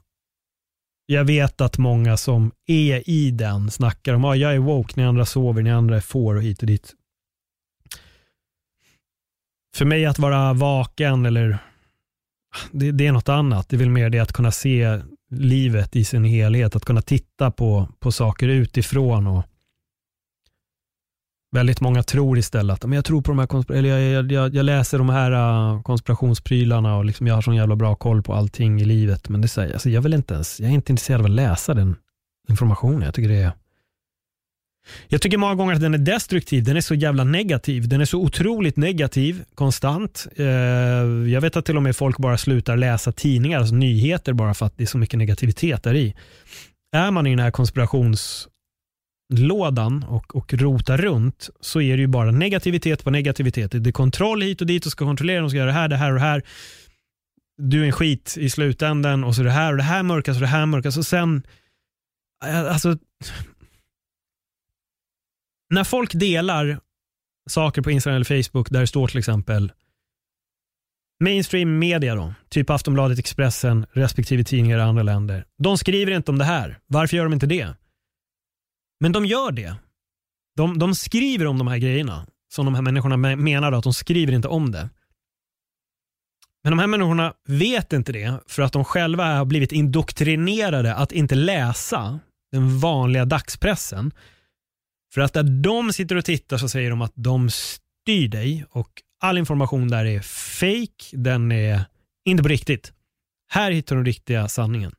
[1.11, 4.93] jag vet att många som är i den snackar om att ah, jag är woke
[4.95, 6.93] ni andra sover, ni andra är får och hit och dit.
[9.75, 11.57] För mig att vara vaken eller
[12.71, 13.69] det, det, är något annat.
[13.69, 17.51] Det är väl mer det att kunna se livet i sin helhet, att kunna titta
[17.51, 19.27] på, på saker utifrån.
[19.27, 19.43] och
[21.51, 24.97] Väldigt många tror istället att jag tror på de här eller jag, jag, jag, läser
[24.97, 28.85] de här uh, konspirationsprylarna och liksom jag har sån jävla bra koll på allting i
[28.85, 29.29] livet.
[29.29, 31.73] Men det säger, alltså jag vill inte ens, jag är inte intresserad av att läsa
[31.73, 31.95] den
[32.49, 33.01] informationen.
[33.01, 33.51] Jag tycker det är
[35.07, 36.63] jag tycker många gånger att den är destruktiv.
[36.63, 37.87] Den är så jävla negativ.
[37.87, 40.27] Den är så otroligt negativ konstant.
[40.35, 40.45] Eh,
[41.33, 44.65] jag vet att till och med folk bara slutar läsa tidningar, alltså nyheter bara för
[44.65, 46.15] att det är så mycket negativitet där i.
[46.95, 48.47] Är man i den här konspirations
[49.33, 53.71] lådan och, och rotar runt så är det ju bara negativitet på negativitet.
[53.71, 55.97] Det är kontroll hit och dit och ska kontrollera, de ska göra det här, det
[55.97, 56.43] här och det här.
[57.57, 60.41] Du är en skit i slutändan och så det här och det här mörkas och
[60.41, 61.43] det här mörkas och sen
[62.45, 62.97] eh, Alltså,
[65.69, 66.79] när folk delar
[67.49, 69.71] saker på Instagram eller Facebook där det står till exempel
[71.23, 75.45] mainstream media då, typ Aftonbladet, Expressen, respektive tidningar i andra länder.
[75.57, 76.79] De skriver inte om det här.
[76.87, 77.73] Varför gör de inte det?
[78.99, 79.75] Men de gör det.
[80.55, 84.33] De, de skriver om de här grejerna som de här människorna menar att de skriver
[84.33, 84.89] inte om det.
[86.63, 91.11] Men de här människorna vet inte det för att de själva har blivit indoktrinerade att
[91.11, 92.19] inte läsa
[92.51, 94.11] den vanliga dagspressen
[95.13, 98.89] för att där de sitter och tittar så säger de att de styr dig och
[99.19, 101.81] all information där är fake, den är
[102.25, 102.93] inte på riktigt.
[103.51, 104.91] Här hittar de riktiga sanningen.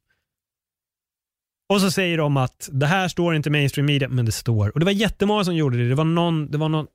[1.71, 4.69] Och så säger de att det här står inte mainstream media, men det står.
[4.69, 5.89] Och det var jättemånga som gjorde det.
[5.89, 6.87] Det var någon, det var någon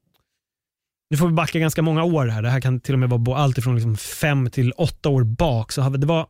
[1.09, 2.41] nu får vi backa ganska många år här.
[2.41, 5.71] Det här kan till och med vara allt ifrån liksom fem till åtta år bak.
[5.71, 6.27] Så det var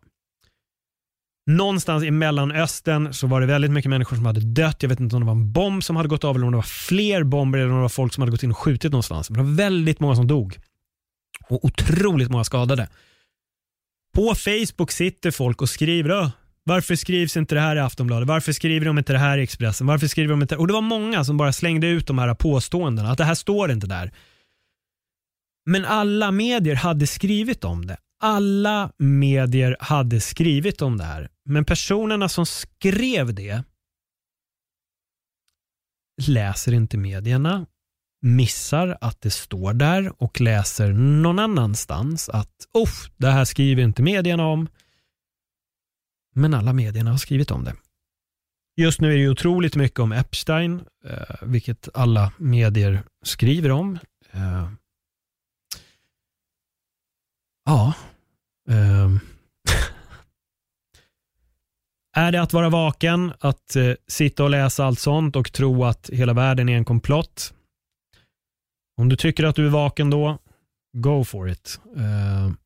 [1.52, 4.84] Någonstans i Mellanöstern så var det väldigt mycket människor som hade dött.
[4.84, 6.58] Jag vet inte om det var en bomb som hade gått av eller om det
[6.58, 9.30] var fler bomber eller om det var folk som hade gått in och skjutit någonstans.
[9.30, 10.58] Men det var väldigt många som dog.
[11.50, 12.90] Och otroligt många skadade.
[14.16, 16.12] På Facebook sitter folk och skriver
[16.66, 18.28] varför skrivs inte det här i Aftonbladet?
[18.28, 19.88] Varför skriver de inte det här i Expressen?
[19.88, 23.12] Varför skriver de inte Och det var många som bara slängde ut de här påståendena,
[23.12, 24.12] att det här står inte där.
[25.66, 27.98] Men alla medier hade skrivit om det.
[28.24, 31.30] Alla medier hade skrivit om det här.
[31.46, 33.64] Men personerna som skrev det
[36.28, 37.66] läser inte medierna.
[38.22, 42.52] missar att det står där och läser någon annanstans att
[43.18, 44.68] det här skriver inte medierna om.
[46.36, 47.76] Men alla medierna har skrivit om det.
[48.78, 53.99] Just nu är det otroligt mycket om Epstein, eh, vilket alla medier skriver om.
[54.32, 54.70] Eh,
[57.66, 57.94] ja.
[58.70, 59.10] Eh,
[62.26, 66.10] är det att vara vaken, att eh, sitta och läsa allt sånt och tro att
[66.14, 67.53] hela världen är en komplott?
[68.98, 70.38] Om du tycker att du är vaken då,
[70.98, 71.80] go for it.
[71.98, 72.57] Ehm.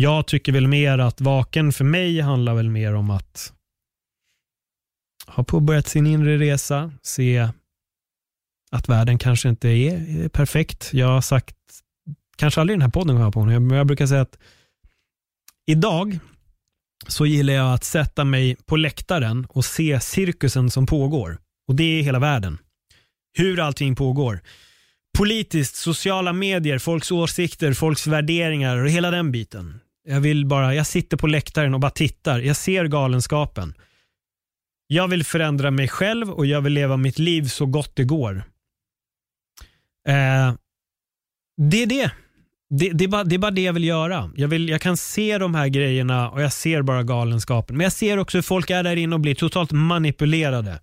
[0.00, 3.52] Jag tycker väl mer att vaken för mig handlar väl mer om att
[5.26, 7.48] ha påbörjat sin inre resa, se
[8.70, 10.90] att världen kanske inte är perfekt.
[10.92, 11.56] Jag har sagt,
[12.36, 14.38] kanske aldrig i den här podden jag på, men jag brukar säga att
[15.66, 16.18] idag
[17.06, 21.38] så gillar jag att sätta mig på läktaren och se cirkusen som pågår.
[21.68, 22.58] Och det är hela världen.
[23.38, 24.40] Hur allting pågår
[25.18, 29.80] politiskt, sociala medier, folks åsikter, folks värderingar och hela den biten.
[30.10, 32.38] Jag vill bara, jag sitter på läktaren och bara tittar.
[32.38, 33.74] Jag ser galenskapen.
[34.86, 38.36] Jag vill förändra mig själv och jag vill leva mitt liv så gott det går.
[40.08, 40.54] Eh,
[41.56, 42.10] det är det.
[42.70, 44.30] Det, det, är bara, det är bara det jag vill göra.
[44.36, 47.76] Jag, vill, jag kan se de här grejerna och jag ser bara galenskapen.
[47.76, 50.80] Men jag ser också hur folk är där inne och blir totalt manipulerade.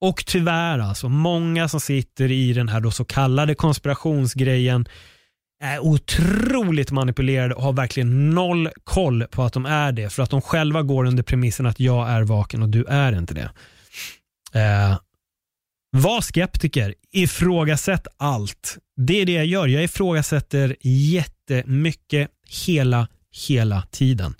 [0.00, 4.88] Och tyvärr alltså, många som sitter i den här då så kallade konspirationsgrejen
[5.60, 10.10] är otroligt manipulerade och har verkligen noll koll på att de är det.
[10.10, 13.34] För att de själva går under premissen att jag är vaken och du är inte
[13.34, 13.50] det.
[14.60, 14.98] Eh,
[15.90, 18.78] var skeptiker, ifrågasätt allt.
[18.96, 19.66] Det är det jag gör.
[19.66, 22.30] Jag ifrågasätter jättemycket
[22.66, 23.08] hela,
[23.48, 24.34] hela tiden.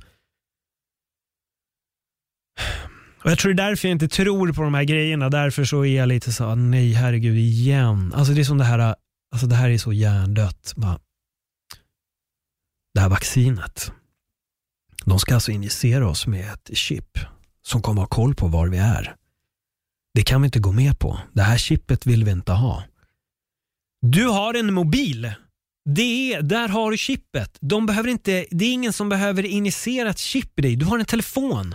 [3.24, 5.28] Och Jag tror det är därför jag inte tror på de här grejerna.
[5.28, 8.12] Därför så är jag lite så, nej herregud igen.
[8.14, 8.94] Alltså det är som det här,
[9.32, 10.72] alltså det här är så hjärndött.
[10.76, 10.98] Bara,
[12.98, 13.92] det här vaccinet.
[15.04, 17.18] De ska alltså injicera oss med ett chip
[17.62, 19.14] som kommer ha koll på var vi är.
[20.14, 21.20] Det kan vi inte gå med på.
[21.32, 22.82] Det här chippet vill vi inte ha.
[24.00, 25.32] Du har en mobil.
[25.84, 27.56] Det är, där har du chippet.
[27.60, 30.76] De behöver inte, det är ingen som behöver injicera ett chip i dig.
[30.76, 31.74] Du har en telefon.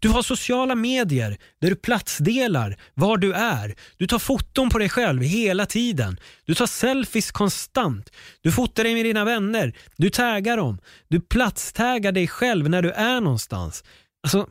[0.00, 3.74] Du har sociala medier där du platsdelar var du är.
[3.96, 6.20] Du tar foton på dig själv hela tiden.
[6.44, 8.10] Du tar selfies konstant.
[8.40, 9.76] Du fotar dig med dina vänner.
[9.96, 10.78] Du taggar dem.
[11.08, 13.84] Du platstaggar dig själv när du är någonstans.
[14.22, 14.48] Alltså,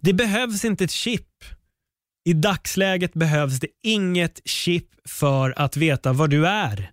[0.00, 1.28] det behövs inte ett chip.
[2.28, 6.90] I dagsläget behövs det inget chip för att veta var du är.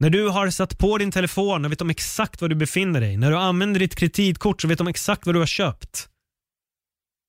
[0.00, 3.16] När du har satt på din telefon och vet de exakt var du befinner dig.
[3.16, 6.08] När du använder ditt kreditkort så vet de exakt vad du har köpt.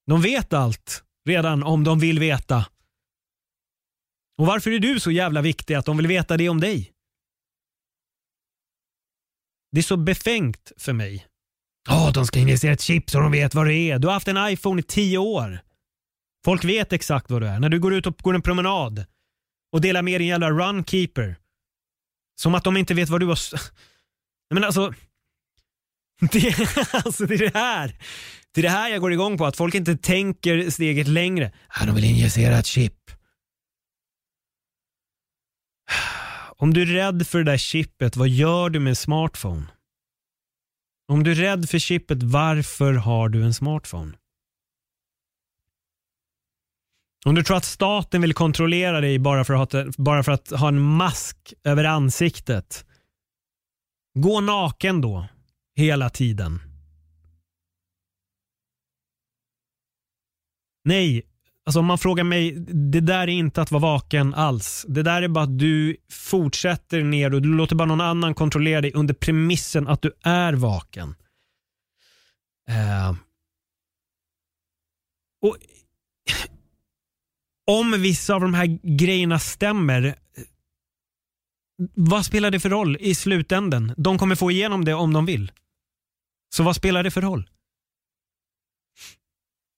[0.08, 2.66] De vet allt redan om de vill veta.
[4.38, 6.92] Och varför är du så jävla viktig att de vill veta det om dig?
[9.72, 11.28] Det är så befängt för mig.
[11.90, 14.00] Ja, oh, de ska injicera ett chip så de vet vad det är.
[14.00, 15.60] Du har haft en iPhone i tio år.
[16.46, 17.60] Folk vet exakt vad du är.
[17.60, 19.06] När du går ut och går en promenad
[19.72, 21.41] och delar med din jävla runkeeper
[22.42, 23.40] som att de inte vet vad du har...
[24.54, 24.94] Men alltså...
[26.32, 26.56] Det,
[26.94, 27.96] alltså det är det här.
[28.52, 31.52] Det är det här jag går igång på, att folk inte tänker steget längre.
[31.68, 33.12] Ah, de vill injicera ett chip.
[36.58, 39.66] Om du är rädd för det där chippet, vad gör du med en smartphone?
[41.08, 44.14] Om du är rädd för chippet, varför har du en smartphone?
[47.26, 50.50] Om du tror att staten vill kontrollera dig bara för att ha, bara för att
[50.50, 52.86] ha en mask över ansiktet.
[54.14, 55.28] Gå naken då,
[55.76, 56.60] hela tiden.
[60.84, 61.22] Nej,
[61.66, 62.52] alltså om man frågar mig,
[62.92, 64.86] det där är inte att vara vaken alls.
[64.88, 68.82] Det där är bara att du fortsätter ner och du låter bara någon annan kontrollera
[68.82, 71.16] dig under premissen att du är vaken.
[72.70, 73.16] Uh.
[75.42, 75.58] Och
[77.80, 80.16] om vissa av de här grejerna stämmer,
[81.94, 83.94] vad spelar det för roll i slutänden?
[83.98, 85.52] De kommer få igenom det om de vill.
[86.56, 87.50] Så vad spelar det för roll?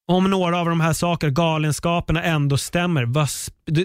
[0.08, 3.30] Om några av de här sakerna, galenskaperna ändå stämmer, vad,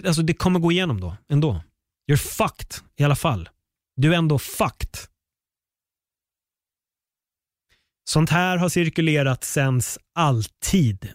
[0.05, 1.63] alltså det kommer gå igenom då, ändå.
[2.11, 3.49] You're fucked i alla fall.
[3.95, 4.97] Du är ändå fucked.
[8.09, 9.81] Sånt här har cirkulerat sedan
[10.15, 11.13] alltid.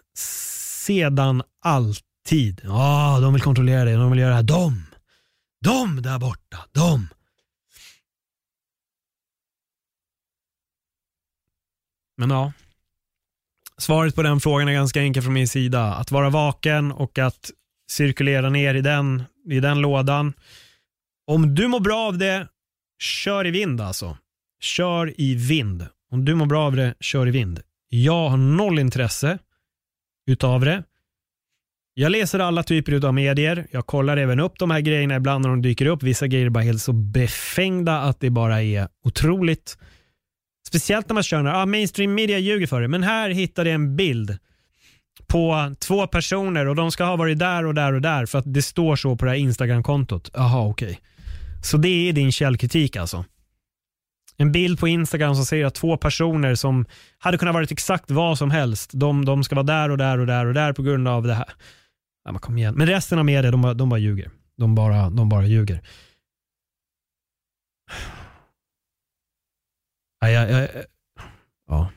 [0.86, 2.60] Sedan alltid tid.
[2.64, 3.94] Ja, de vill kontrollera dig.
[3.94, 4.42] De vill göra det här.
[4.42, 4.86] De!
[5.64, 6.58] De där borta.
[6.72, 7.08] De!
[12.16, 12.52] Men ja.
[13.78, 15.94] Svaret på den frågan är ganska enkel från min sida.
[15.94, 17.50] Att vara vaken och att
[17.90, 20.32] cirkulera ner i den, i den lådan.
[21.26, 22.48] Om du mår bra av det,
[22.98, 24.18] kör i vind alltså.
[24.60, 25.86] Kör i vind.
[26.10, 27.60] Om du mår bra av det, kör i vind.
[27.88, 29.38] Jag har noll intresse
[30.26, 30.84] utav det.
[31.96, 33.66] Jag läser alla typer av medier.
[33.70, 36.02] Jag kollar även upp de här grejerna ibland när de dyker upp.
[36.02, 39.78] Vissa grejer är bara helt så befängda att det bara är otroligt.
[40.66, 42.88] Speciellt när man kör ah, mainstream media ljuger för det.
[42.88, 44.38] Men här hittade jag en bild
[45.26, 48.54] på två personer och de ska ha varit där och där och där för att
[48.54, 50.30] det står så på det här Instagram-kontot.
[50.34, 50.86] Jaha, okej.
[50.86, 50.98] Okay.
[51.62, 53.24] Så det är din källkritik alltså?
[54.36, 56.86] En bild på Instagram som säger att två personer som
[57.18, 60.26] hade kunnat varit exakt vad som helst, de, de ska vara där och där och
[60.26, 61.52] där och där på grund av det här.
[62.24, 62.74] Ja, men kom igen.
[62.74, 64.30] Men resten av media, de, de bara ljuger.
[64.56, 65.80] De bara, de bara ljuger.
[70.20, 70.68] Ja, jag, jag,
[71.68, 71.90] ja.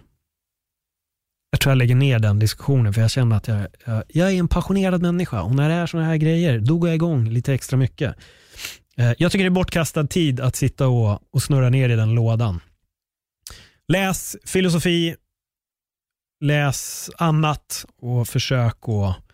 [1.52, 4.40] jag tror jag lägger ner den diskussionen för jag känner att jag, jag, jag är
[4.40, 7.54] en passionerad människa och när det är sådana här grejer, då går jag igång lite
[7.54, 8.16] extra mycket.
[8.98, 12.16] Eh, jag tycker det är bortkastad tid att sitta och, och snurra ner i den
[12.16, 12.60] lådan.
[13.88, 15.16] Läs filosofi,
[16.44, 19.27] läs annat och försök att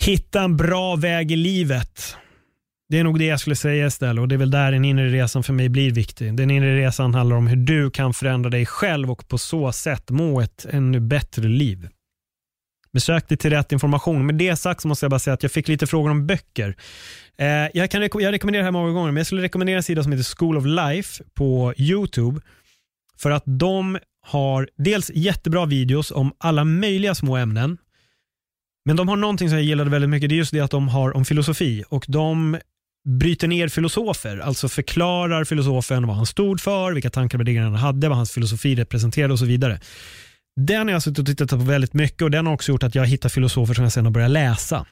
[0.00, 2.16] hitta en bra väg i livet.
[2.88, 5.08] Det är nog det jag skulle säga istället och det är väl där den inre
[5.08, 6.34] resan för mig blir viktig.
[6.36, 10.10] Den inre resan handlar om hur du kan förändra dig själv och på så sätt
[10.10, 11.88] må ett ännu bättre liv.
[12.96, 14.26] Men sök dig till rätt information.
[14.26, 16.76] Med det sagt så måste jag bara säga att jag fick lite frågor om böcker.
[17.38, 20.02] Eh, jag, kan jag rekommenderar det här många gånger, men jag skulle rekommendera en sida
[20.02, 22.40] som heter School of Life på YouTube.
[23.18, 27.78] För att de har dels jättebra videos om alla möjliga små ämnen.
[28.86, 30.28] Men de har någonting som jag gillade väldigt mycket.
[30.28, 32.58] Det är just det att de har om filosofi och de
[33.08, 37.74] bryter ner filosofer, alltså förklarar filosofen vad han stod för, vilka tankar och värderingar han
[37.74, 39.80] hade, vad hans filosofi representerade och så vidare.
[40.60, 42.94] Den har jag suttit och tittat på väldigt mycket och den har också gjort att
[42.94, 44.86] jag hittar filosofer som jag sen har börjat läsa.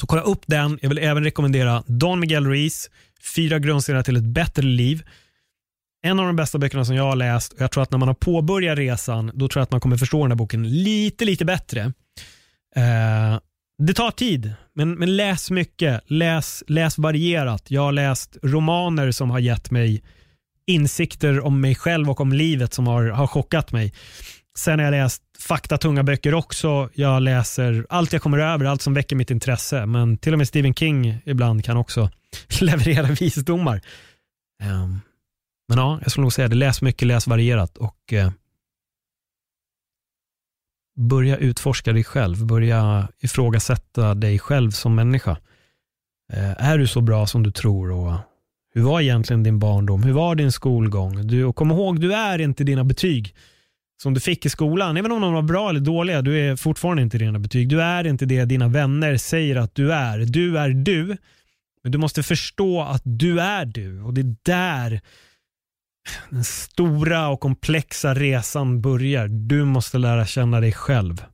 [0.00, 0.78] Så kolla upp den.
[0.82, 2.90] Jag vill även rekommendera Don Miguel Ruiz,
[3.34, 5.02] Fyra grundstenar till ett bättre liv.
[6.02, 8.08] En av de bästa böckerna som jag har läst och jag tror att när man
[8.08, 11.44] har påbörjat resan, då tror jag att man kommer förstå den här boken lite, lite
[11.44, 11.92] bättre.
[12.76, 13.40] Eh,
[13.78, 16.00] det tar tid, men, men läs mycket.
[16.06, 17.70] Läs, läs varierat.
[17.70, 20.02] Jag har läst romaner som har gett mig
[20.66, 23.94] insikter om mig själv och om livet som har, har chockat mig.
[24.58, 26.90] Sen har jag läst faktatunga böcker också.
[26.94, 29.86] Jag läser allt jag kommer över, allt som väcker mitt intresse.
[29.86, 32.10] Men till och med Stephen King ibland kan också
[32.60, 33.80] leverera visdomar.
[34.62, 35.00] Um,
[35.68, 36.56] men ja, jag skulle nog säga det.
[36.56, 38.30] Läs mycket, läs varierat och uh,
[40.96, 42.46] börja utforska dig själv.
[42.46, 45.36] Börja ifrågasätta dig själv som människa.
[46.32, 47.90] Eh, är du så bra som du tror?
[47.90, 48.14] Och
[48.74, 50.02] hur var egentligen din barndom?
[50.02, 51.26] Hur var din skolgång?
[51.26, 53.34] Du, och kom ihåg, du är inte dina betyg
[54.02, 57.02] som du fick i skolan, även om de var bra eller dåliga, du är fortfarande
[57.02, 57.68] inte dina betyg.
[57.68, 60.18] Du är inte det dina vänner säger att du är.
[60.18, 61.16] Du är du,
[61.82, 65.00] men du måste förstå att du är du och det är där
[66.30, 69.28] den stora och komplexa resan börjar.
[69.28, 71.24] Du måste lära känna dig själv.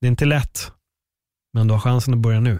[0.00, 0.72] Det är inte lätt,
[1.52, 2.58] men du har chansen att börja nu.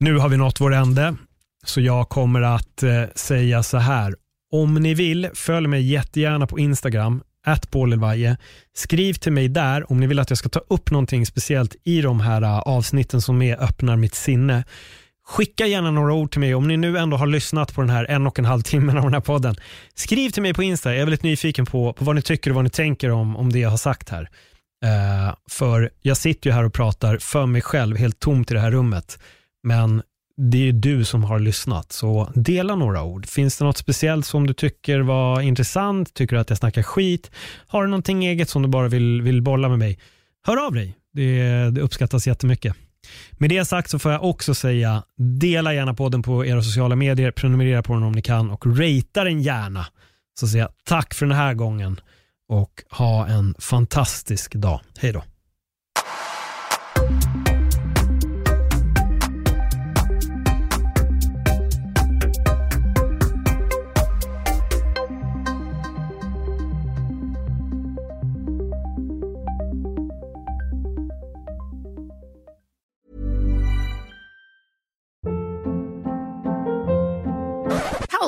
[0.00, 1.16] Nu har vi nått vår ände.
[1.64, 4.14] Så jag kommer att eh, säga så här.
[4.52, 7.70] Om ni vill, följ mig jättegärna på Instagram, att
[8.74, 12.00] Skriv till mig där om ni vill att jag ska ta upp någonting speciellt i
[12.00, 14.64] de här eh, avsnitten som är öppnar mitt sinne.
[15.26, 18.04] Skicka gärna några ord till mig om ni nu ändå har lyssnat på den här
[18.10, 19.56] en och en halv timmen av den här podden.
[19.94, 22.54] Skriv till mig på Insta, jag är väldigt nyfiken på, på vad ni tycker och
[22.54, 24.22] vad ni tänker om, om det jag har sagt här.
[24.84, 28.60] Uh, för jag sitter ju här och pratar för mig själv, helt tomt i det
[28.60, 29.18] här rummet.
[29.62, 30.02] Men
[30.36, 33.26] det är du som har lyssnat, så dela några ord.
[33.26, 36.14] Finns det något speciellt som du tycker var intressant?
[36.14, 37.30] Tycker du att jag snackar skit?
[37.66, 39.98] Har du någonting eget som du bara vill, vill bolla med mig?
[40.46, 40.96] Hör av dig.
[41.12, 42.76] Det, det uppskattas jättemycket.
[43.32, 45.02] Med det sagt så får jag också säga,
[45.40, 49.24] dela gärna podden på era sociala medier, prenumerera på den om ni kan och ratea
[49.24, 49.86] den gärna.
[50.40, 52.00] Så säger jag tack för den här gången
[52.48, 54.80] och ha en fantastisk dag.
[54.98, 55.22] Hej då.